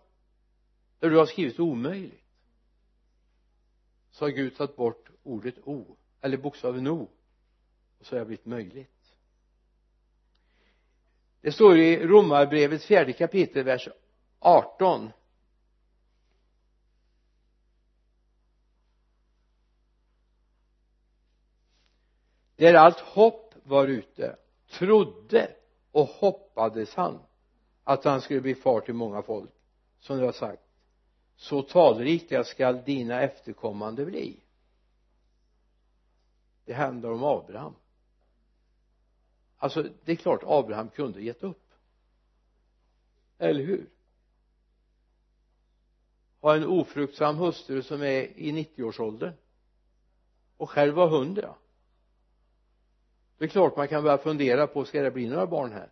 där 0.98 1.10
du 1.10 1.16
har 1.16 1.26
skrivit 1.26 1.60
omöjligt 1.60 2.22
så 4.10 4.24
har 4.24 4.30
Gud 4.30 4.56
tagit 4.56 4.76
bort 4.76 5.10
ordet 5.22 5.54
o 5.64 5.96
eller 6.20 6.36
bokstaven 6.36 6.86
o 6.86 7.08
och 7.98 8.06
så 8.06 8.14
har 8.14 8.20
det 8.20 8.26
blivit 8.26 8.46
möjligt. 8.46 9.14
Det 11.40 11.52
står 11.52 11.78
i 11.78 12.06
romarbrevets 12.06 12.86
fjärde 12.86 13.12
kapitel 13.12 13.64
vers 13.64 13.88
18 14.38 15.10
där 22.56 22.74
allt 22.74 23.00
hopp 23.00 23.54
var 23.62 23.86
ute 23.86 24.36
trodde 24.70 25.54
och 25.92 26.06
hoppades 26.06 26.94
han 26.94 27.18
att 27.84 28.04
han 28.04 28.20
skulle 28.20 28.40
bli 28.40 28.54
far 28.54 28.80
till 28.80 28.94
många 28.94 29.22
folk. 29.22 29.50
Som 29.98 30.18
det 30.18 30.24
har 30.24 30.32
sagt 30.32 30.62
så 31.36 31.62
talrika 31.62 32.44
skall 32.44 32.82
dina 32.84 33.20
efterkommande 33.20 34.04
bli. 34.04 34.40
Det 36.64 36.72
handlar 36.72 37.10
om 37.10 37.24
Abraham. 37.24 37.74
Alltså 39.56 39.88
det 40.04 40.12
är 40.12 40.16
klart 40.16 40.42
Abraham 40.46 40.88
kunde 40.88 41.22
gett 41.22 41.42
upp. 41.42 41.72
Eller 43.38 43.64
hur? 43.64 43.90
Ha 46.40 46.56
en 46.56 46.64
ofruktsam 46.64 47.36
hustru 47.36 47.82
som 47.82 48.02
är 48.02 48.22
i 48.22 48.52
90-årsåldern 48.52 49.34
och 50.56 50.70
själv 50.70 50.94
var 50.94 51.08
hundra 51.08 51.54
det 53.42 53.46
är 53.46 53.50
klart 53.50 53.76
man 53.76 53.88
kan 53.88 54.02
börja 54.02 54.18
fundera 54.18 54.66
på 54.66 54.84
ska 54.84 55.02
det 55.02 55.10
bli 55.10 55.28
några 55.28 55.46
barn 55.46 55.72
här? 55.72 55.90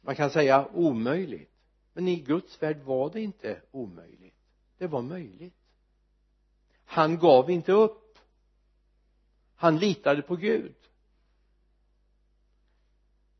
Man 0.00 0.16
kan 0.16 0.30
säga 0.30 0.68
omöjligt. 0.72 1.50
Men 1.92 2.08
i 2.08 2.16
Guds 2.16 2.62
värld 2.62 2.82
var 2.82 3.10
det 3.10 3.20
inte 3.20 3.60
omöjligt. 3.70 4.34
Det 4.78 4.86
var 4.86 5.02
möjligt. 5.02 5.54
Han 6.84 7.18
gav 7.18 7.50
inte 7.50 7.72
upp. 7.72 8.18
Han 9.54 9.78
litade 9.78 10.22
på 10.22 10.36
Gud. 10.36 10.76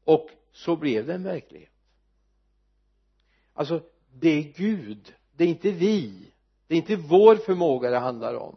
Och 0.05 0.31
så 0.53 0.77
blev 0.77 1.07
det 1.07 1.15
en 1.15 1.25
verklighet. 1.25 1.73
Alltså 3.53 3.83
det 4.13 4.29
är 4.29 4.43
Gud. 4.43 5.15
Det 5.33 5.45
är 5.45 5.49
inte 5.49 5.71
vi. 5.71 6.33
Det 6.67 6.75
är 6.75 6.79
inte 6.79 6.97
vår 6.97 7.37
förmåga 7.37 7.91
det 7.91 7.99
handlar 7.99 8.35
om. 8.35 8.57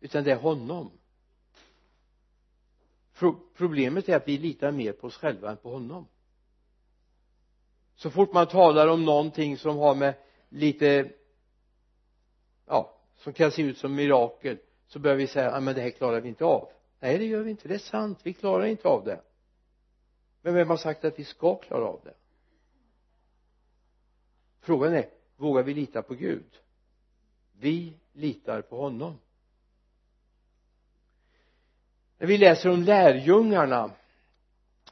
Utan 0.00 0.24
det 0.24 0.32
är 0.32 0.36
honom 0.36 0.90
problemet 3.56 4.08
är 4.08 4.16
att 4.16 4.28
vi 4.28 4.38
litar 4.38 4.70
mer 4.70 4.92
på 4.92 5.06
oss 5.06 5.16
själva 5.16 5.50
än 5.50 5.56
på 5.56 5.70
honom. 5.70 6.08
Så 7.94 8.10
fort 8.10 8.32
man 8.32 8.46
talar 8.46 8.88
om 8.88 9.04
någonting 9.04 9.56
som 9.56 9.76
har 9.76 9.94
med 9.94 10.14
lite 10.48 11.12
ja 12.66 12.96
som 13.16 13.32
kan 13.32 13.50
se 13.50 13.62
ut 13.62 13.78
som 13.78 13.94
mirakel 13.94 14.58
så 14.86 14.98
börjar 14.98 15.16
vi 15.16 15.26
säga 15.26 15.50
ja 15.50 15.60
men 15.60 15.74
det 15.74 15.80
här 15.80 15.90
klarar 15.90 16.20
vi 16.20 16.28
inte 16.28 16.44
av. 16.44 16.68
Nej 17.00 17.18
det 17.18 17.24
gör 17.24 17.42
vi 17.42 17.50
inte. 17.50 17.68
Det 17.68 17.74
är 17.74 17.78
sant. 17.78 18.18
Vi 18.22 18.32
klarar 18.32 18.66
inte 18.66 18.88
av 18.88 19.04
det. 19.04 19.20
Men 20.42 20.54
vem 20.54 20.68
har 20.68 20.76
sagt 20.76 21.04
att 21.04 21.18
vi 21.18 21.24
ska 21.24 21.54
klara 21.54 21.84
av 21.84 22.00
det? 22.04 22.14
Frågan 24.60 24.94
är 24.94 25.08
vågar 25.36 25.62
vi 25.62 25.74
lita 25.74 26.02
på 26.02 26.14
Gud? 26.14 26.58
Vi 27.52 27.96
litar 28.12 28.62
på 28.62 28.76
honom 28.76 29.18
när 32.18 32.26
vi 32.26 32.38
läser 32.38 32.70
om 32.70 32.82
lärjungarna 32.82 33.90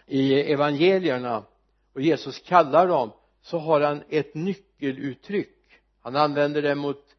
i 0.06 0.52
evangelierna 0.52 1.44
och 1.92 2.00
Jesus 2.00 2.38
kallar 2.38 2.88
dem 2.88 3.10
så 3.40 3.58
har 3.58 3.80
han 3.80 4.02
ett 4.08 4.34
nyckeluttryck. 4.34 5.80
Han 6.00 6.16
använder 6.16 6.62
det 6.62 6.74
mot 6.74 7.16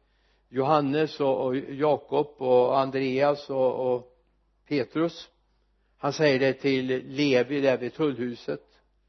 Johannes 0.48 1.20
och, 1.20 1.46
och 1.46 1.56
Jakob 1.56 2.34
och 2.38 2.78
Andreas 2.78 3.50
och, 3.50 3.94
och 3.94 4.16
Petrus. 4.68 5.28
Han 5.98 6.12
säger 6.12 6.38
det 6.38 6.52
till 6.52 6.86
Levi 7.06 7.60
där 7.60 7.78
vid 7.78 7.94
tullhuset. 7.94 8.62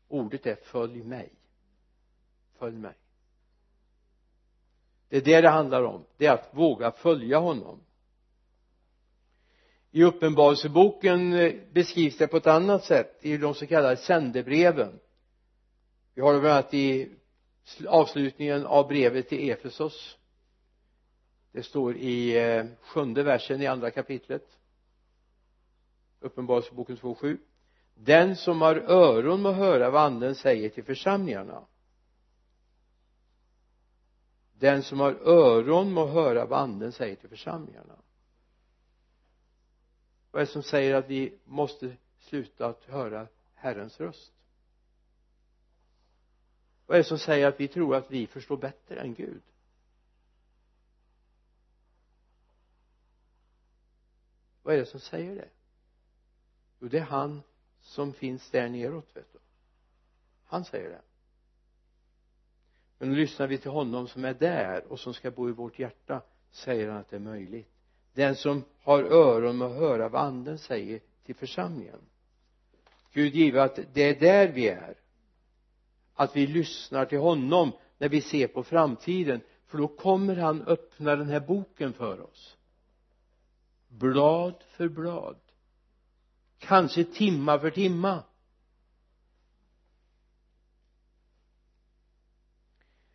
Ordet 0.07 0.45
är 0.45 0.55
följ 0.55 1.03
mig. 1.03 1.29
Följ 2.59 2.75
mig. 2.75 2.93
Det 5.09 5.17
är 5.17 5.21
det 5.21 5.41
det 5.41 5.49
handlar 5.49 5.83
om. 5.83 6.03
Det 6.17 6.25
är 6.25 6.33
att 6.33 6.49
våga 6.51 6.91
följa 6.91 7.39
honom 7.39 7.79
i 9.91 10.03
uppenbarelseboken 10.03 11.33
eh, 11.33 11.53
beskrivs 11.71 12.17
det 12.17 12.27
på 12.27 12.37
ett 12.37 12.47
annat 12.47 12.83
sätt 12.83 13.19
i 13.21 13.37
de 13.37 13.53
så 13.53 13.67
kallade 13.67 13.97
sändebreven. 13.97 14.99
Vi 16.13 16.21
har 16.21 16.33
det 16.33 16.39
bland 16.39 16.53
annat 16.53 16.73
i 16.73 17.11
avslutningen 17.87 18.65
av 18.65 18.87
brevet 18.87 19.29
till 19.29 19.49
Efesos. 19.49 20.17
Det 21.51 21.63
står 21.63 21.97
i 21.97 22.37
eh, 22.37 22.65
sjunde 22.81 23.23
versen 23.23 23.61
i 23.61 23.67
andra 23.67 23.91
kapitlet. 23.91 24.43
Uppenbarelseboken 26.19 26.97
2.7 26.97 27.37
den 27.99 28.35
som 28.35 28.61
har 28.61 28.75
öron 28.75 29.41
må 29.41 29.51
höra 29.51 29.89
vad 29.89 30.01
anden 30.01 30.35
säger 30.35 30.69
till 30.69 30.83
församlingarna. 30.83 31.65
Den 34.53 34.83
som 34.83 34.99
har 34.99 35.13
öron 35.13 35.91
må 35.91 36.05
höra 36.05 36.45
vad 36.45 36.59
anden 36.59 36.91
säger 36.91 37.15
till 37.15 37.29
församlingarna 37.29 37.95
vad 40.31 40.41
är 40.41 40.45
det 40.45 40.51
som 40.51 40.63
säger 40.63 40.95
att 40.95 41.07
vi 41.07 41.37
måste 41.45 41.97
sluta 42.19 42.65
att 42.65 42.83
höra 42.83 43.27
Herrens 43.53 43.99
röst? 43.99 44.33
Vad 46.85 46.95
är 46.97 47.03
det 47.03 47.07
som 47.07 47.19
säger 47.19 47.47
att 47.47 47.59
vi 47.59 47.67
tror 47.67 47.95
att 47.95 48.11
vi 48.11 48.27
förstår 48.27 48.57
bättre 48.57 48.99
än 48.99 49.13
Gud? 49.13 49.41
Vad 54.63 54.75
är 54.75 54.79
det 54.79 54.85
som 54.85 54.99
säger 54.99 55.35
det? 55.35 55.49
Jo 56.79 56.87
det 56.87 56.97
är 56.97 57.03
han 57.03 57.41
som 57.81 58.13
finns 58.13 58.51
där 58.51 58.69
neråt 58.69 59.15
vet 59.15 59.33
du. 59.33 59.39
Han 60.45 60.65
säger 60.65 60.89
det. 60.89 61.01
Men 62.97 63.15
lyssnar 63.15 63.47
vi 63.47 63.57
till 63.57 63.71
honom 63.71 64.07
som 64.07 64.25
är 64.25 64.33
där 64.33 64.85
och 64.85 64.99
som 64.99 65.13
ska 65.13 65.31
bo 65.31 65.49
i 65.49 65.51
vårt 65.51 65.79
hjärta 65.79 66.21
säger 66.51 66.89
han 66.89 66.97
att 66.97 67.09
det 67.09 67.15
är 67.15 67.19
möjligt 67.19 67.76
den 68.17 68.35
som 68.35 68.63
har 68.83 69.03
öron 69.03 69.61
att 69.61 69.75
höra 69.75 70.09
vad 70.09 70.21
anden 70.21 70.57
säger 70.57 70.99
till 71.25 71.35
församlingen. 71.35 71.99
Gud 73.13 73.35
give 73.35 73.63
att 73.63 73.79
det 73.93 74.03
är 74.03 74.19
där 74.19 74.47
vi 74.47 74.67
är. 74.67 74.95
Att 76.13 76.35
vi 76.35 76.47
lyssnar 76.47 77.05
till 77.05 77.17
honom 77.19 77.71
när 77.97 78.09
vi 78.09 78.21
ser 78.21 78.47
på 78.47 78.63
framtiden. 78.63 79.41
För 79.67 79.77
då 79.77 79.87
kommer 79.87 80.35
han 80.35 80.61
öppna 80.61 81.15
den 81.15 81.29
här 81.29 81.39
boken 81.39 81.93
för 81.93 82.21
oss. 82.21 82.57
Blad 83.87 84.63
för 84.69 84.87
blad. 84.87 85.37
Kanske 86.59 87.03
timma 87.03 87.59
för 87.59 87.69
timma. 87.71 88.23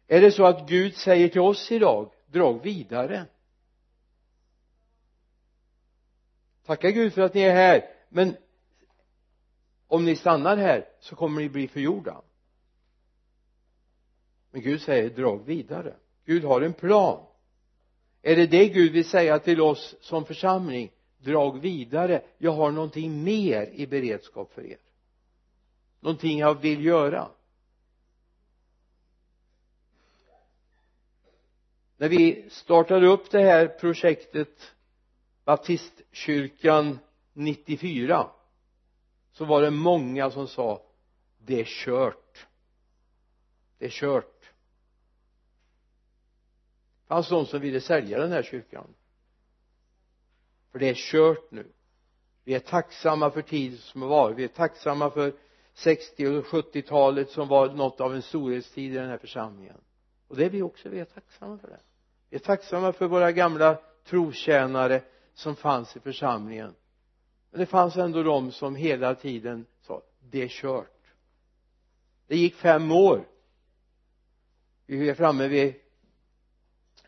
Är 0.06 0.20
det 0.20 0.32
så 0.32 0.46
att 0.46 0.68
Gud 0.68 0.96
säger 0.96 1.28
till 1.28 1.40
oss 1.40 1.72
idag 1.72 2.10
drag 2.26 2.62
vidare. 2.62 3.26
Tacka 6.66 6.90
Gud 6.90 7.12
för 7.12 7.22
att 7.22 7.34
ni 7.34 7.40
är 7.40 7.54
här. 7.54 7.84
Men 8.08 8.36
om 9.86 10.04
ni 10.04 10.16
stannar 10.16 10.56
här 10.56 10.88
så 11.00 11.16
kommer 11.16 11.40
ni 11.40 11.48
bli 11.48 11.68
förgjorda. 11.68 12.22
Men 14.50 14.62
Gud 14.62 14.80
säger 14.80 15.10
drag 15.10 15.44
vidare. 15.44 15.94
Gud 16.24 16.44
har 16.44 16.60
en 16.60 16.72
plan. 16.72 17.26
Är 18.22 18.36
det 18.36 18.46
det 18.46 18.68
Gud 18.68 18.92
vill 18.92 19.08
säga 19.08 19.38
till 19.38 19.60
oss 19.60 19.94
som 20.00 20.24
församling? 20.24 20.90
Drag 21.18 21.60
vidare. 21.60 22.22
Jag 22.38 22.52
har 22.52 22.70
någonting 22.70 23.24
mer 23.24 23.66
i 23.66 23.86
beredskap 23.86 24.52
för 24.52 24.66
er. 24.66 24.78
Någonting 26.00 26.38
jag 26.38 26.60
vill 26.60 26.84
göra. 26.84 27.28
När 31.96 32.08
vi 32.08 32.48
startade 32.50 33.06
upp 33.06 33.30
det 33.30 33.42
här 33.42 33.66
projektet 33.66 34.74
baptistkyrkan 35.44 36.98
94 37.32 38.30
så 39.32 39.44
var 39.44 39.62
det 39.62 39.70
många 39.70 40.30
som 40.30 40.48
sa 40.48 40.82
det 41.38 41.60
är 41.60 41.64
kört. 41.64 42.46
Det 43.78 43.84
är 43.84 43.90
kört. 43.90 44.40
Det 47.02 47.08
fanns 47.08 47.28
de 47.28 47.46
som 47.46 47.60
ville 47.60 47.80
sälja 47.80 48.18
den 48.18 48.32
här 48.32 48.42
kyrkan. 48.42 48.94
För 50.72 50.78
det 50.78 50.88
är 50.88 50.94
kört 50.94 51.50
nu. 51.50 51.72
Vi 52.44 52.54
är 52.54 52.60
tacksamma 52.60 53.30
för 53.30 53.42
tid 53.42 53.80
som 53.80 54.02
har 54.02 54.08
varit. 54.08 54.36
Vi 54.36 54.44
är 54.44 54.48
tacksamma 54.48 55.10
för 55.10 55.34
60 55.74 56.26
och 56.26 56.44
70-talet 56.44 57.30
som 57.30 57.48
var 57.48 57.72
något 57.72 58.00
av 58.00 58.14
en 58.14 58.22
storhetstid 58.22 58.92
i 58.92 58.96
den 58.96 59.08
här 59.08 59.18
församlingen. 59.18 59.80
Och 60.28 60.36
det 60.36 60.44
är 60.44 60.50
vi 60.50 60.62
också. 60.62 60.88
Vi 60.88 61.00
är 61.00 61.04
tacksamma 61.04 61.58
för 61.58 61.68
det. 61.68 61.80
Vi 62.30 62.36
är 62.36 62.40
tacksamma 62.40 62.92
för 62.92 63.06
våra 63.06 63.32
gamla 63.32 63.78
trotjänare 64.04 65.02
som 65.34 65.56
fanns 65.56 65.96
i 65.96 66.00
församlingen. 66.00 66.74
Men 67.50 67.60
det 67.60 67.66
fanns 67.66 67.96
ändå 67.96 68.22
de 68.22 68.52
som 68.52 68.76
hela 68.76 69.14
tiden 69.14 69.66
sa 69.82 70.02
det 70.20 70.42
är 70.42 70.48
kört. 70.48 71.02
Det 72.26 72.36
gick 72.36 72.54
fem 72.54 72.92
år. 72.92 73.28
Vi 74.86 75.08
är 75.08 75.14
framme 75.14 75.48
vid 75.48 75.74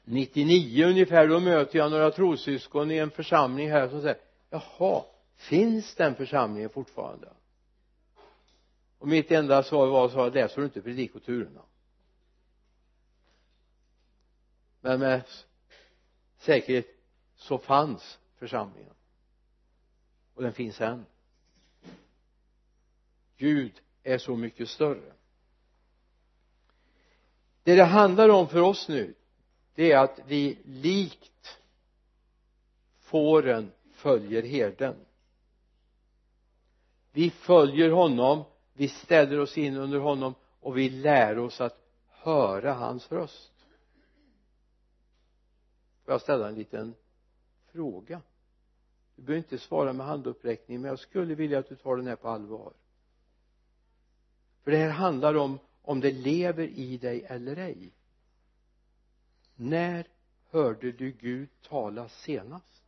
99 0.05 0.87
ungefär. 0.87 1.29
Då 1.29 1.41
möter 1.41 1.79
jag 1.79 1.91
några 1.91 2.11
trossyskon 2.11 2.91
i 2.91 2.99
en 2.99 3.11
församling 3.11 3.71
här 3.71 3.89
som 3.89 4.01
säger 4.03 4.19
jaha 4.51 5.05
finns 5.37 5.95
den 5.95 6.15
församlingen 6.15 6.71
fortfarande? 6.71 7.29
Och 8.99 9.09
mitt 9.09 9.31
enda 9.31 9.63
svar 9.63 9.87
var 9.87 10.09
så 10.09 10.31
läser 10.31 10.57
du 10.61 10.65
inte 10.65 10.83
predikoturerna? 10.83 11.63
Men 14.81 15.01
med 15.01 15.23
säkerhet 16.39 16.94
så 17.45 17.59
fanns 17.59 18.19
församlingen. 18.37 18.95
Och 20.35 20.43
den 20.43 20.53
finns 20.53 20.81
än. 20.81 21.07
Gud 23.37 23.81
är 24.03 24.19
så 24.19 24.37
mycket 24.37 24.69
större. 24.69 25.13
Det 27.63 27.75
det 27.75 27.85
handlar 27.85 28.29
om 28.29 28.49
för 28.49 28.61
oss 28.61 28.89
nu 28.89 29.15
det 29.75 29.93
är 29.93 29.99
att 29.99 30.21
vi 30.27 30.59
likt 30.65 31.59
fåren 32.99 33.73
följer 33.93 34.43
herden. 34.43 34.97
Vi 37.13 37.31
följer 37.31 37.91
honom 37.91 38.45
vi 38.75 38.89
ställer 38.89 39.41
oss 39.41 39.59
in 39.59 39.77
under 39.77 39.99
honom 39.99 40.35
och 40.61 40.79
vi 40.79 40.91
lär 40.91 41.39
oss 41.39 41.61
att 41.61 41.79
höra 42.09 42.73
hans 42.73 43.13
röst. 43.13 43.53
Får 46.05 46.15
jag 46.15 46.21
ställa 46.21 46.49
en 46.49 46.55
liten 46.55 46.95
fråga. 47.75 48.23
Du 49.17 49.23
behöver 49.23 49.39
inte 49.39 49.59
svara 49.59 49.93
med 49.93 50.07
handuppräckning 50.07 50.81
men 50.81 50.89
jag 50.89 50.99
skulle 50.99 51.35
vilja 51.35 51.59
att 51.59 51.69
du 51.69 51.77
tar 51.77 51.97
den 51.97 52.07
här 52.07 52.17
på 52.17 52.29
allvar. 52.29 52.73
För 54.63 54.71
det 54.71 54.77
här 54.77 54.91
handlar 54.91 55.35
om 55.35 55.59
om 55.83 56.01
det 56.01 56.13
lever 56.13 56.67
i 56.69 56.99
dig 56.99 57.23
eller 57.23 57.57
ej. 57.57 57.93
När 59.55 60.07
hörde 60.51 60.93
du 60.93 61.11
Gud 61.11 61.49
tala 61.63 62.09
senast? 62.09 62.83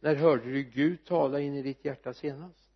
När 0.00 0.14
hörde 0.14 0.52
du 0.52 0.62
Gud 0.62 1.04
tala 1.04 1.40
in 1.40 1.54
i 1.54 1.62
ditt 1.62 1.84
hjärta 1.84 2.14
senast? 2.14 2.68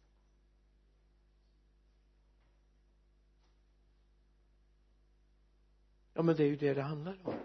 Ja 6.15 6.23
men 6.23 6.37
det 6.37 6.43
är 6.43 6.49
ju 6.49 6.57
det 6.57 6.75
det 6.75 6.83
handlar 6.83 7.19
om. 7.23 7.39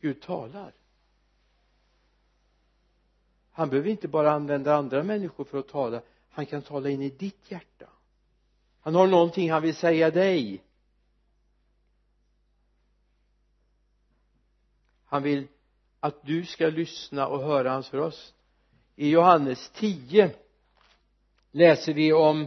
Gud 0.00 0.22
talar 0.22 0.81
han 3.52 3.68
behöver 3.70 3.90
inte 3.90 4.08
bara 4.08 4.32
använda 4.32 4.74
andra 4.74 5.02
människor 5.02 5.44
för 5.44 5.58
att 5.58 5.68
tala. 5.68 6.02
Han 6.30 6.46
kan 6.46 6.62
tala 6.62 6.90
in 6.90 7.02
i 7.02 7.10
ditt 7.10 7.50
hjärta. 7.50 7.86
Han 8.80 8.94
har 8.94 9.06
någonting 9.06 9.50
han 9.50 9.62
vill 9.62 9.74
säga 9.74 10.10
dig. 10.10 10.62
Han 15.04 15.22
vill 15.22 15.48
att 16.00 16.26
du 16.26 16.46
ska 16.46 16.66
lyssna 16.66 17.26
och 17.26 17.42
höra 17.42 17.70
hans 17.70 17.94
röst. 17.94 18.34
I 18.96 19.10
Johannes 19.10 19.70
10 19.70 20.34
läser 21.50 21.94
vi 21.94 22.12
om 22.12 22.46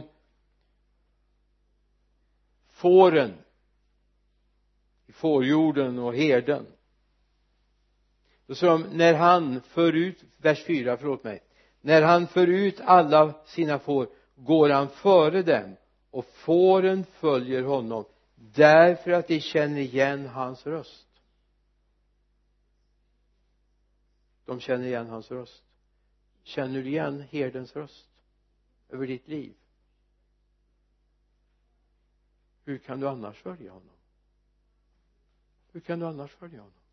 fåren 2.70 3.34
i 5.06 5.12
fårjorden 5.12 5.98
och 5.98 6.14
herden 6.14 6.66
då 8.46 8.54
sa 8.54 8.66
de 8.66 8.82
när 8.82 9.14
han 9.14 9.60
för 9.60 9.92
ut 9.92 10.24
vers 10.38 10.64
4 10.64 10.96
förlåt 10.96 11.24
mig 11.24 11.42
när 11.80 12.02
han 12.02 12.26
för 12.26 12.46
ut 12.46 12.80
alla 12.80 13.34
sina 13.46 13.78
får 13.78 14.08
går 14.34 14.70
han 14.70 14.88
före 14.88 15.42
dem 15.42 15.76
och 16.10 16.24
fåren 16.24 17.04
följer 17.04 17.62
honom 17.62 18.04
därför 18.34 19.10
att 19.10 19.28
de 19.28 19.40
känner 19.40 19.80
igen 19.80 20.26
hans 20.26 20.66
röst. 20.66 21.06
De 24.44 24.60
känner 24.60 24.86
igen 24.86 25.06
hans 25.06 25.30
röst. 25.30 25.62
Känner 26.42 26.82
du 26.82 26.88
igen 26.88 27.24
herdens 27.30 27.76
röst 27.76 28.08
över 28.88 29.06
ditt 29.06 29.28
liv? 29.28 29.54
Hur 32.64 32.78
kan 32.78 33.00
du 33.00 33.08
annars 33.08 33.36
följa 33.36 33.72
honom? 33.72 33.96
Hur 35.72 35.80
kan 35.80 35.98
du 35.98 36.06
annars 36.06 36.30
följa 36.30 36.60
honom? 36.60 36.85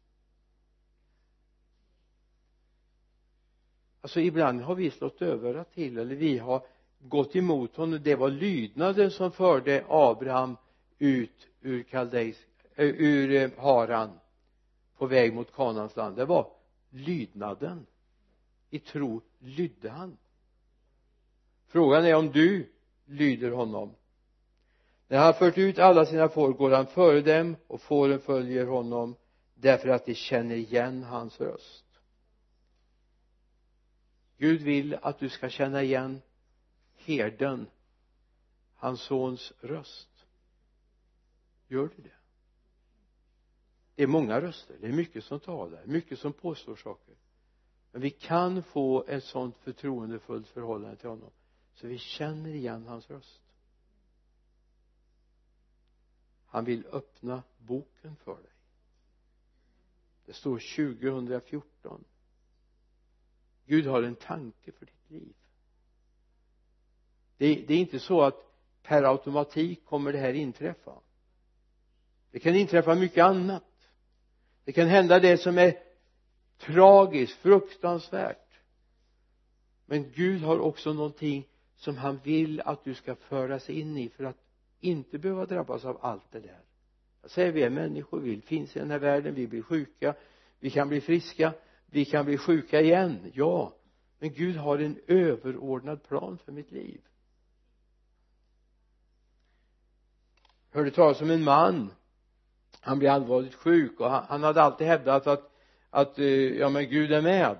Alltså 4.03 4.19
ibland 4.19 4.61
har 4.61 4.75
vi 4.75 4.91
slått 4.91 5.21
över 5.21 5.63
till 5.73 5.97
eller 5.97 6.15
vi 6.15 6.37
har 6.37 6.65
gått 6.99 7.35
emot 7.35 7.75
honom. 7.75 7.99
Det 8.03 8.15
var 8.15 8.29
lydnaden 8.29 9.11
som 9.11 9.31
förde 9.31 9.85
Abraham 9.87 10.57
ut 10.99 11.47
ur 11.61 11.83
Kaldejs 11.83 12.37
äh, 12.75 12.85
eh, 12.85 12.95
ur 12.97 13.31
eh, 13.31 13.49
Haran 13.57 14.19
på 14.97 15.05
väg 15.05 15.33
mot 15.33 15.55
Kanans 15.55 15.95
land. 15.95 16.15
Det 16.15 16.25
var 16.25 16.51
lydnaden. 16.89 17.85
I 18.69 18.79
tro 18.79 19.21
lydde 19.39 19.89
han. 19.89 20.17
Frågan 21.67 22.05
är 22.05 22.15
om 22.15 22.31
du 22.31 22.69
lyder 23.05 23.51
honom. 23.51 23.95
När 25.07 25.17
han 25.17 25.33
fört 25.33 25.57
ut 25.57 25.79
alla 25.79 26.05
sina 26.05 26.29
får 26.29 26.53
går 26.53 26.71
han 26.71 26.87
före 26.87 27.21
dem 27.21 27.55
och 27.67 27.81
fåren 27.81 28.19
följer 28.19 28.65
honom 28.65 29.15
därför 29.55 29.89
att 29.89 30.05
de 30.05 30.13
känner 30.13 30.55
igen 30.55 31.03
hans 31.03 31.41
röst. 31.41 31.82
Gud 34.37 34.61
vill 34.61 34.93
att 35.01 35.19
du 35.19 35.29
ska 35.29 35.49
känna 35.49 35.83
igen 35.83 36.21
herden 36.95 37.67
hans 38.75 39.01
sons 39.01 39.53
röst. 39.59 40.25
Gör 41.67 41.89
du 41.95 42.03
det? 42.03 42.15
Det 43.95 44.03
är 44.03 44.07
många 44.07 44.41
röster 44.41 44.77
det 44.81 44.87
är 44.87 44.91
mycket 44.93 45.23
som 45.23 45.39
talar 45.39 45.85
mycket 45.85 46.19
som 46.19 46.33
påstår 46.33 46.75
saker. 46.75 47.15
Men 47.91 48.01
vi 48.01 48.09
kan 48.09 48.63
få 48.63 49.05
ett 49.07 49.23
sådant 49.23 49.57
förtroendefullt 49.57 50.47
förhållande 50.47 50.95
till 50.95 51.09
honom 51.09 51.31
så 51.73 51.87
vi 51.87 51.97
känner 51.97 52.53
igen 52.53 52.87
hans 52.87 53.09
röst. 53.09 53.41
Han 56.45 56.65
vill 56.65 56.85
öppna 56.91 57.43
boken 57.57 58.15
för 58.15 58.35
dig. 58.35 58.51
Det 60.25 60.33
står 60.33 60.59
2014 60.75 62.03
Gud 63.65 63.85
har 63.85 64.03
en 64.03 64.15
tanke 64.15 64.71
för 64.71 64.85
ditt 64.85 65.09
liv. 65.09 65.33
Det, 67.37 67.55
det 67.67 67.73
är 67.73 67.77
inte 67.77 67.99
så 67.99 68.21
att 68.21 68.53
per 68.83 69.03
automatik 69.03 69.85
kommer 69.85 70.13
det 70.13 70.19
här 70.19 70.33
inträffa. 70.33 70.93
Det 72.31 72.39
kan 72.39 72.55
inträffa 72.55 72.95
mycket 72.95 73.23
annat. 73.23 73.63
Det 74.63 74.71
kan 74.71 74.87
hända 74.87 75.19
det 75.19 75.37
som 75.37 75.57
är 75.57 75.77
tragiskt, 76.57 77.37
fruktansvärt. 77.37 78.59
Men 79.85 80.11
Gud 80.11 80.41
har 80.41 80.59
också 80.59 80.93
någonting 80.93 81.47
som 81.75 81.97
han 81.97 82.19
vill 82.23 82.61
att 82.61 82.83
du 82.83 82.93
ska 82.93 83.15
föras 83.15 83.69
in 83.69 83.97
i 83.97 84.09
för 84.09 84.23
att 84.23 84.37
inte 84.79 85.17
behöva 85.17 85.45
drabbas 85.45 85.85
av 85.85 85.97
allt 86.01 86.31
det 86.31 86.39
där. 86.39 86.59
Jag 87.21 87.31
säger 87.31 87.51
vi 87.51 87.63
är 87.63 87.69
människor, 87.69 88.19
vi 88.19 88.41
finns 88.41 88.75
i 88.75 88.79
den 88.79 88.91
här 88.91 88.99
världen, 88.99 89.35
vi 89.35 89.47
blir 89.47 89.61
sjuka 89.61 90.15
vi 90.63 90.69
kan 90.69 90.89
bli 90.89 91.01
friska 91.01 91.53
vi 91.93 92.05
kan 92.05 92.25
bli 92.25 92.37
sjuka 92.37 92.81
igen, 92.81 93.31
ja. 93.33 93.73
Men 94.19 94.33
Gud 94.33 94.55
har 94.55 94.77
en 94.77 94.99
överordnad 95.07 96.03
plan 96.03 96.37
för 96.37 96.51
mitt 96.51 96.71
liv. 96.71 97.01
Jag 100.71 100.79
hörde 100.79 100.91
talas 100.91 101.21
om 101.21 101.29
en 101.29 101.43
man? 101.43 101.91
Han 102.79 102.99
blev 102.99 103.11
allvarligt 103.11 103.55
sjuk 103.55 103.99
och 103.99 104.09
han, 104.09 104.25
han 104.27 104.43
hade 104.43 104.61
alltid 104.61 104.87
hävdat 104.87 105.27
att 105.27 105.53
att 105.93 106.19
eh, 106.19 106.25
ja 106.57 106.69
men 106.69 106.89
Gud 106.89 107.11
är 107.11 107.21
med. 107.21 107.57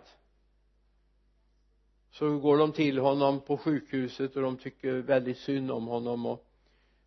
Så 2.11 2.39
går 2.39 2.57
de 2.57 2.71
till 2.71 2.99
honom 2.99 3.39
på 3.39 3.57
sjukhuset 3.57 4.35
och 4.35 4.41
de 4.41 4.57
tycker 4.57 4.93
väldigt 4.93 5.37
synd 5.37 5.71
om 5.71 5.87
honom 5.87 6.25
och 6.25 6.45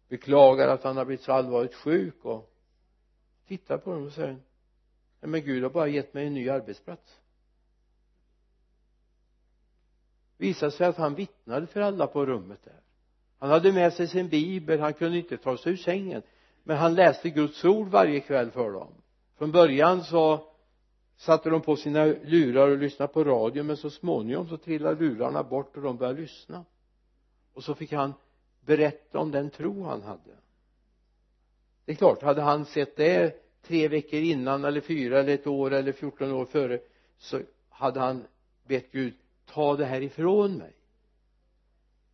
beklagar 0.08 0.68
att 0.68 0.84
han 0.84 0.96
har 0.96 1.04
blivit 1.04 1.24
så 1.24 1.32
allvarligt 1.32 1.74
sjuk 1.74 2.24
och 2.24 2.52
tittar 3.46 3.78
på 3.78 3.92
dem 3.92 4.06
och 4.06 4.12
säger 4.12 4.36
men 5.26 5.44
Gud 5.44 5.62
har 5.62 5.70
bara 5.70 5.88
gett 5.88 6.14
mig 6.14 6.26
en 6.26 6.34
ny 6.34 6.48
arbetsplats. 6.48 7.20
Visade 10.38 10.72
sig 10.72 10.86
att 10.86 10.96
han 10.96 11.14
vittnade 11.14 11.66
för 11.66 11.80
alla 11.80 12.06
på 12.06 12.26
rummet 12.26 12.64
där. 12.64 12.80
Han 13.38 13.50
hade 13.50 13.72
med 13.72 13.92
sig 13.92 14.08
sin 14.08 14.28
bibel 14.28 14.80
han 14.80 14.94
kunde 14.94 15.18
inte 15.18 15.36
ta 15.36 15.56
sig 15.56 15.72
ur 15.72 15.76
sängen. 15.76 16.22
Men 16.62 16.76
han 16.76 16.94
läste 16.94 17.30
Guds 17.30 17.64
ord 17.64 17.88
varje 17.88 18.20
kväll 18.20 18.50
för 18.50 18.72
dem. 18.72 18.92
Från 19.38 19.52
början 19.52 20.04
så 20.04 20.52
satte 21.16 21.50
de 21.50 21.62
på 21.62 21.76
sina 21.76 22.04
lurar 22.04 22.68
och 22.68 22.78
lyssnade 22.78 23.12
på 23.12 23.24
radio 23.24 23.62
men 23.62 23.76
så 23.76 23.90
småningom 23.90 24.48
så 24.48 24.56
trillade 24.56 25.00
lurarna 25.00 25.42
bort 25.42 25.76
och 25.76 25.82
de 25.82 25.96
började 25.96 26.20
lyssna. 26.20 26.64
Och 27.52 27.64
så 27.64 27.74
fick 27.74 27.92
han 27.92 28.14
berätta 28.60 29.18
om 29.18 29.30
den 29.30 29.50
tro 29.50 29.82
han 29.82 30.02
hade. 30.02 30.36
Det 31.84 31.92
är 31.92 31.96
klart 31.96 32.22
hade 32.22 32.42
han 32.42 32.64
sett 32.64 32.96
det 32.96 33.45
tre 33.66 33.88
veckor 33.88 34.20
innan 34.20 34.64
eller 34.64 34.80
fyra 34.80 35.20
eller 35.20 35.34
ett 35.34 35.46
år 35.46 35.72
eller 35.72 35.92
fjorton 35.92 36.32
år 36.32 36.44
före 36.44 36.80
så 37.18 37.42
hade 37.68 38.00
han 38.00 38.24
bett 38.66 38.92
Gud 38.92 39.14
ta 39.46 39.76
det 39.76 39.84
här 39.84 40.00
ifrån 40.00 40.56
mig. 40.58 40.72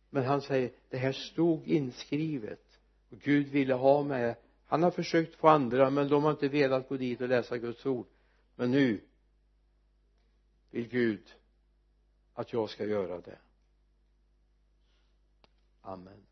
Men 0.09 0.23
han 0.23 0.41
säger 0.41 0.71
det 0.89 0.97
här 0.97 1.11
stod 1.11 1.67
inskrivet. 1.67 2.79
Och 3.09 3.19
Gud 3.19 3.47
ville 3.47 3.73
ha 3.73 4.03
mig 4.03 4.35
han 4.73 4.83
har 4.83 4.91
försökt 4.91 5.35
få 5.35 5.47
andra 5.47 5.89
men 5.89 6.07
de 6.07 6.23
har 6.23 6.31
inte 6.31 6.47
velat 6.47 6.89
gå 6.89 6.97
dit 6.97 7.21
och 7.21 7.29
läsa 7.29 7.57
Guds 7.57 7.85
ord. 7.85 8.07
Men 8.55 8.71
nu 8.71 9.01
vill 10.69 10.87
Gud 10.87 11.35
att 12.33 12.53
jag 12.53 12.69
ska 12.69 12.85
göra 12.85 13.21
det. 13.21 13.37
Amen. 15.81 16.25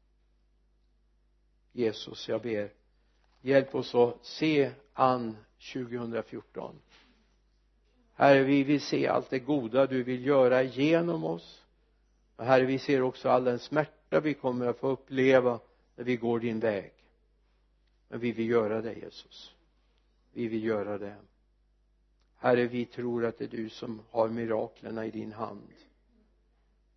Jesus 1.71 2.29
jag 2.29 2.41
ber 2.41 2.71
hjälp 3.41 3.75
oss 3.75 3.95
att 3.95 4.25
se 4.25 4.71
an 4.93 5.37
2014 5.73 6.75
herre 8.21 8.43
vi 8.43 8.63
vill 8.63 8.81
se 8.81 9.07
allt 9.07 9.29
det 9.29 9.39
goda 9.39 9.87
du 9.87 10.03
vill 10.03 10.25
göra 10.25 10.63
genom 10.63 11.23
oss. 11.23 11.65
Och 12.35 12.45
herre 12.45 12.65
vi 12.65 12.79
ser 12.79 13.01
också 13.01 13.29
all 13.29 13.43
den 13.43 13.59
smärta 13.59 14.19
vi 14.19 14.33
kommer 14.33 14.67
att 14.67 14.79
få 14.79 14.87
uppleva 14.87 15.59
när 15.95 16.03
vi 16.03 16.15
går 16.15 16.39
din 16.39 16.59
väg. 16.59 16.93
Men 18.07 18.19
vi 18.19 18.31
vill 18.31 18.49
göra 18.49 18.81
det 18.81 18.93
Jesus. 18.93 19.53
Vi 20.33 20.47
vill 20.47 20.63
göra 20.63 20.97
det. 20.97 21.15
Herre 22.35 22.67
vi 22.67 22.85
tror 22.85 23.25
att 23.25 23.37
det 23.37 23.45
är 23.45 23.57
du 23.57 23.69
som 23.69 24.01
har 24.09 24.29
miraklerna 24.29 25.05
i 25.05 25.11
din 25.11 25.31
hand. 25.31 25.73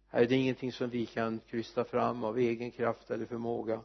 Herre 0.09 0.27
det 0.27 0.35
är 0.35 0.39
ingenting 0.39 0.73
som 0.73 0.91
vi 0.91 1.07
kan 1.07 1.41
krysta 1.47 1.85
fram 1.85 2.25
av 2.25 2.39
egen 2.39 2.71
kraft 2.71 3.11
eller 3.11 3.27
förmåga. 3.27 3.81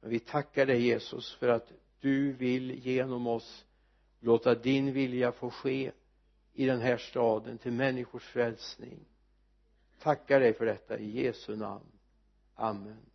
Men 0.00 0.10
vi 0.10 0.18
tackar 0.18 0.66
dig 0.66 0.86
Jesus 0.86 1.34
för 1.34 1.48
att 1.48 1.72
du 2.00 2.32
vill 2.32 2.86
genom 2.86 3.26
oss 3.26 3.64
låta 4.20 4.54
din 4.54 4.92
vilja 4.92 5.32
få 5.32 5.50
ske 5.50 5.92
i 6.52 6.66
den 6.66 6.80
här 6.80 6.96
staden 6.96 7.58
till 7.58 7.72
människors 7.72 8.24
frälsning. 8.24 8.98
Tackar 10.02 10.40
dig 10.40 10.54
för 10.54 10.66
detta 10.66 10.98
i 10.98 11.24
Jesu 11.24 11.56
namn. 11.56 11.92
Amen. 12.54 13.09